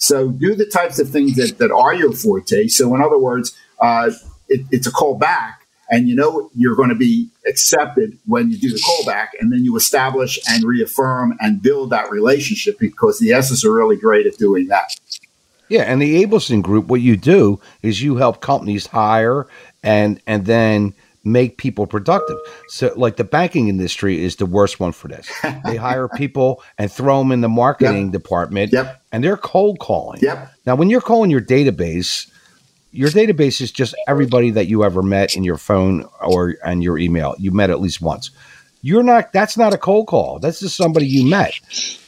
So 0.02 0.30
do 0.30 0.56
the 0.56 0.66
types 0.66 0.98
of 0.98 1.10
things 1.10 1.36
that, 1.36 1.58
that 1.58 1.70
are 1.70 1.94
your 1.94 2.12
forte. 2.12 2.66
So 2.66 2.92
in 2.94 3.00
other 3.00 3.18
words, 3.18 3.56
uh, 3.80 4.10
it, 4.48 4.66
it's 4.72 4.88
a 4.88 4.90
call 4.90 5.16
back 5.16 5.62
and 5.92 6.08
you 6.08 6.16
know 6.16 6.50
you're 6.56 6.74
going 6.74 6.88
to 6.88 6.96
be 6.96 7.28
accepted 7.46 8.18
when 8.26 8.50
you 8.50 8.58
do 8.58 8.72
the 8.72 8.80
callback 8.80 9.28
and 9.38 9.52
then 9.52 9.62
you 9.62 9.76
establish 9.76 10.40
and 10.48 10.64
reaffirm 10.64 11.36
and 11.40 11.62
build 11.62 11.90
that 11.90 12.10
relationship 12.10 12.78
because 12.80 13.20
the 13.20 13.32
S's 13.32 13.64
are 13.64 13.72
really 13.72 13.96
great 13.96 14.26
at 14.26 14.36
doing 14.38 14.66
that. 14.68 14.96
Yeah, 15.68 15.82
and 15.82 16.02
the 16.02 16.24
Abelson 16.24 16.62
Group, 16.62 16.86
what 16.86 17.00
you 17.00 17.16
do 17.16 17.60
is 17.82 18.02
you 18.02 18.16
help 18.16 18.40
companies 18.40 18.88
hire 18.88 19.46
and 19.84 20.20
and 20.26 20.46
then 20.46 20.94
make 21.24 21.58
people 21.58 21.86
productive. 21.86 22.36
So, 22.68 22.92
like 22.96 23.16
the 23.16 23.24
banking 23.24 23.68
industry 23.68 24.22
is 24.22 24.36
the 24.36 24.46
worst 24.46 24.80
one 24.80 24.92
for 24.92 25.08
this. 25.08 25.30
they 25.64 25.76
hire 25.76 26.08
people 26.08 26.62
and 26.78 26.90
throw 26.90 27.18
them 27.18 27.32
in 27.32 27.40
the 27.40 27.48
marketing 27.48 28.06
yep. 28.06 28.12
department, 28.12 28.72
yep. 28.72 29.02
and 29.12 29.22
they're 29.22 29.36
cold 29.36 29.78
calling. 29.78 30.20
Yep. 30.20 30.52
Now, 30.66 30.74
when 30.74 30.90
you're 30.90 31.00
calling 31.00 31.30
your 31.30 31.40
database, 31.40 32.30
your 32.90 33.08
database 33.08 33.60
is 33.60 33.72
just 33.72 33.94
everybody 34.06 34.50
that 34.50 34.66
you 34.66 34.84
ever 34.84 35.02
met 35.02 35.34
in 35.34 35.44
your 35.44 35.56
phone 35.56 36.08
or 36.20 36.56
and 36.64 36.82
your 36.82 36.98
email. 36.98 37.34
You 37.38 37.50
met 37.50 37.70
at 37.70 37.80
least 37.80 38.02
once. 38.02 38.30
You're 38.82 39.02
not. 39.02 39.32
That's 39.32 39.56
not 39.56 39.72
a 39.72 39.78
cold 39.78 40.08
call. 40.08 40.38
That's 40.38 40.60
just 40.60 40.76
somebody 40.76 41.06
you 41.06 41.28
met. 41.28 41.54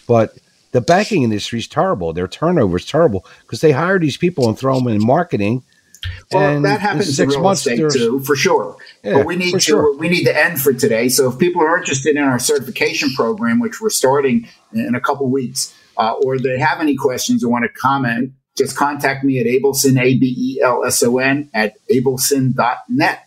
But 0.06 0.36
the 0.72 0.80
banking 0.80 1.22
industry 1.22 1.60
is 1.60 1.68
terrible. 1.68 2.12
Their 2.12 2.26
turnover 2.26 2.76
is 2.76 2.84
terrible 2.84 3.24
because 3.42 3.60
they 3.60 3.70
hire 3.70 3.98
these 3.98 4.16
people 4.16 4.48
and 4.48 4.58
throw 4.58 4.78
them 4.78 4.88
in 4.88 5.04
marketing 5.04 5.62
Well, 6.32 6.62
that 6.62 6.80
happens 6.80 7.18
in 7.18 7.28
real 7.28 7.50
estate 7.50 7.90
too, 7.92 8.20
for 8.20 8.36
sure. 8.36 8.76
Yeah, 9.02 9.14
but 9.14 9.26
we 9.26 9.36
need 9.36 9.52
to 9.52 9.60
sure. 9.60 9.96
we 9.96 10.08
need 10.08 10.24
to 10.24 10.36
end 10.36 10.60
for 10.60 10.72
today. 10.72 11.08
So 11.08 11.30
if 11.30 11.38
people 11.38 11.62
are 11.62 11.78
interested 11.78 12.16
in 12.16 12.22
our 12.22 12.38
certification 12.38 13.10
program, 13.10 13.60
which 13.60 13.80
we're 13.80 13.90
starting 13.90 14.48
in 14.72 14.94
a 14.94 15.00
couple 15.00 15.28
weeks, 15.30 15.74
uh, 15.96 16.14
or 16.24 16.38
they 16.38 16.58
have 16.58 16.80
any 16.80 16.96
questions 16.96 17.44
or 17.44 17.50
want 17.50 17.64
to 17.64 17.68
comment, 17.68 18.32
just 18.56 18.76
contact 18.76 19.24
me 19.24 19.38
at 19.38 19.46
Abelson, 19.46 20.00
A 20.00 20.16
B 20.16 20.34
E 20.36 20.62
L 20.62 20.84
S 20.84 21.02
O 21.02 21.18
N, 21.18 21.50
at 21.54 21.74
abelson.net. 21.88 23.23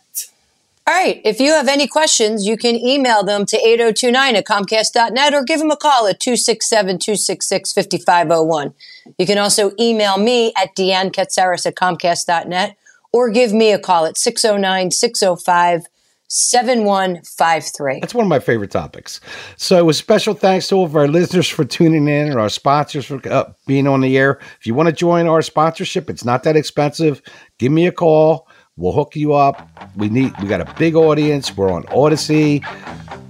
All 0.88 0.94
right. 0.94 1.20
If 1.22 1.38
you 1.38 1.52
have 1.52 1.68
any 1.68 1.86
questions, 1.86 2.46
you 2.46 2.56
can 2.56 2.74
email 2.74 3.22
them 3.22 3.44
to 3.44 3.58
8029 3.58 4.36
at 4.36 4.46
comcast.net 4.46 5.34
or 5.34 5.44
give 5.44 5.58
them 5.58 5.70
a 5.70 5.76
call 5.76 6.06
at 6.06 6.18
267 6.18 6.98
266 6.98 7.74
5501. 7.74 8.72
You 9.18 9.26
can 9.26 9.36
also 9.36 9.72
email 9.78 10.16
me 10.16 10.50
at 10.56 10.74
Deanne 10.74 11.12
Katsaris 11.12 11.66
at 11.66 11.74
comcast.net 11.74 12.78
or 13.12 13.28
give 13.28 13.52
me 13.52 13.70
a 13.70 13.78
call 13.78 14.06
at 14.06 14.16
609 14.16 14.90
605 14.90 15.88
7153. 16.28 18.00
That's 18.00 18.14
one 18.14 18.24
of 18.24 18.30
my 18.30 18.38
favorite 18.38 18.70
topics. 18.70 19.20
So, 19.56 19.90
a 19.90 19.94
special 19.94 20.32
thanks 20.32 20.68
to 20.68 20.76
all 20.76 20.84
of 20.84 20.96
our 20.96 21.06
listeners 21.08 21.48
for 21.48 21.66
tuning 21.66 22.08
in 22.08 22.30
and 22.30 22.38
our 22.38 22.48
sponsors 22.48 23.04
for 23.04 23.20
uh, 23.30 23.52
being 23.66 23.86
on 23.86 24.00
the 24.00 24.16
air. 24.16 24.38
If 24.58 24.66
you 24.66 24.72
want 24.72 24.88
to 24.88 24.94
join 24.94 25.26
our 25.26 25.42
sponsorship, 25.42 26.08
it's 26.08 26.24
not 26.24 26.44
that 26.44 26.56
expensive. 26.56 27.20
Give 27.58 27.72
me 27.72 27.86
a 27.86 27.92
call. 27.92 28.47
We'll 28.78 28.92
hook 28.92 29.16
you 29.16 29.34
up. 29.34 29.68
We 29.96 30.08
need 30.08 30.32
we 30.40 30.46
got 30.46 30.60
a 30.60 30.74
big 30.78 30.94
audience. 30.94 31.54
We're 31.56 31.72
on 31.72 31.82
Audacy. 31.86 32.64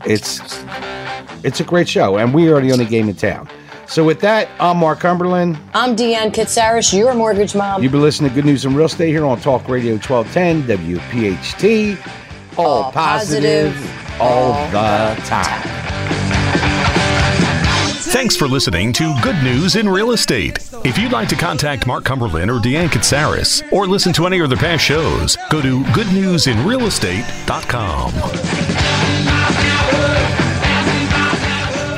It's 0.04 0.40
it's 1.42 1.60
a 1.60 1.64
great 1.64 1.88
show, 1.88 2.18
and 2.18 2.34
we 2.34 2.50
are 2.50 2.60
the 2.60 2.70
only 2.70 2.84
game 2.84 3.08
in 3.08 3.16
town. 3.16 3.48
So 3.86 4.04
with 4.04 4.20
that, 4.20 4.50
I'm 4.60 4.76
Mark 4.76 5.00
Cumberland. 5.00 5.58
I'm 5.72 5.96
Deanne 5.96 6.34
Katsaris, 6.34 6.94
your 6.96 7.14
mortgage 7.14 7.54
mom. 7.54 7.82
You've 7.82 7.92
been 7.92 8.02
listening 8.02 8.28
to 8.28 8.34
Good 8.34 8.44
News 8.44 8.66
and 8.66 8.76
Real 8.76 8.84
Estate 8.84 9.08
here 9.08 9.24
on 9.24 9.40
Talk 9.40 9.66
Radio 9.70 9.94
1210 9.94 10.64
WPHT. 10.64 12.58
All, 12.58 12.66
all 12.66 12.92
positive, 12.92 13.72
positive, 13.72 14.20
all, 14.20 14.52
all 14.52 14.66
the 14.66 15.22
time. 15.22 15.62
time. 15.62 16.77
Thanks 18.08 18.36
for 18.36 18.48
listening 18.48 18.92
to 18.94 19.14
Good 19.22 19.42
News 19.42 19.76
in 19.76 19.86
Real 19.86 20.12
Estate. 20.12 20.66
If 20.84 20.96
you'd 20.96 21.12
like 21.12 21.28
to 21.28 21.36
contact 21.36 21.86
Mark 21.86 22.04
Cumberland 22.04 22.50
or 22.50 22.58
Deanne 22.58 22.88
Katsaris 22.88 23.70
or 23.70 23.86
listen 23.86 24.14
to 24.14 24.26
any 24.26 24.40
of 24.40 24.48
their 24.48 24.58
past 24.58 24.82
shows, 24.82 25.36
go 25.50 25.60
to 25.60 25.82
goodnewsinrealestate.com. 25.82 28.12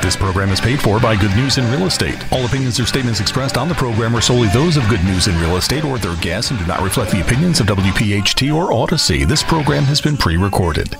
This 0.01 0.17
program 0.17 0.49
is 0.49 0.59
paid 0.59 0.81
for 0.81 0.99
by 0.99 1.15
Good 1.15 1.33
News 1.37 1.57
in 1.57 1.65
Real 1.71 1.85
Estate. 1.85 2.21
All 2.33 2.45
opinions 2.45 2.77
or 2.77 2.85
statements 2.85 3.21
expressed 3.21 3.57
on 3.57 3.69
the 3.69 3.75
program 3.75 4.13
are 4.13 4.21
solely 4.21 4.49
those 4.49 4.75
of 4.75 4.85
Good 4.89 5.03
News 5.05 5.27
in 5.27 5.39
Real 5.39 5.55
Estate 5.55 5.85
or 5.85 5.97
their 5.97 6.17
guests 6.17 6.51
and 6.51 6.59
do 6.59 6.65
not 6.65 6.81
reflect 6.81 7.11
the 7.11 7.21
opinions 7.21 7.61
of 7.61 7.67
WPHT 7.67 8.53
or 8.53 8.71
Audacy. 8.71 9.25
This 9.25 9.43
program 9.43 9.83
has 9.83 10.01
been 10.01 10.17
pre 10.17 10.35
recorded. 10.35 10.97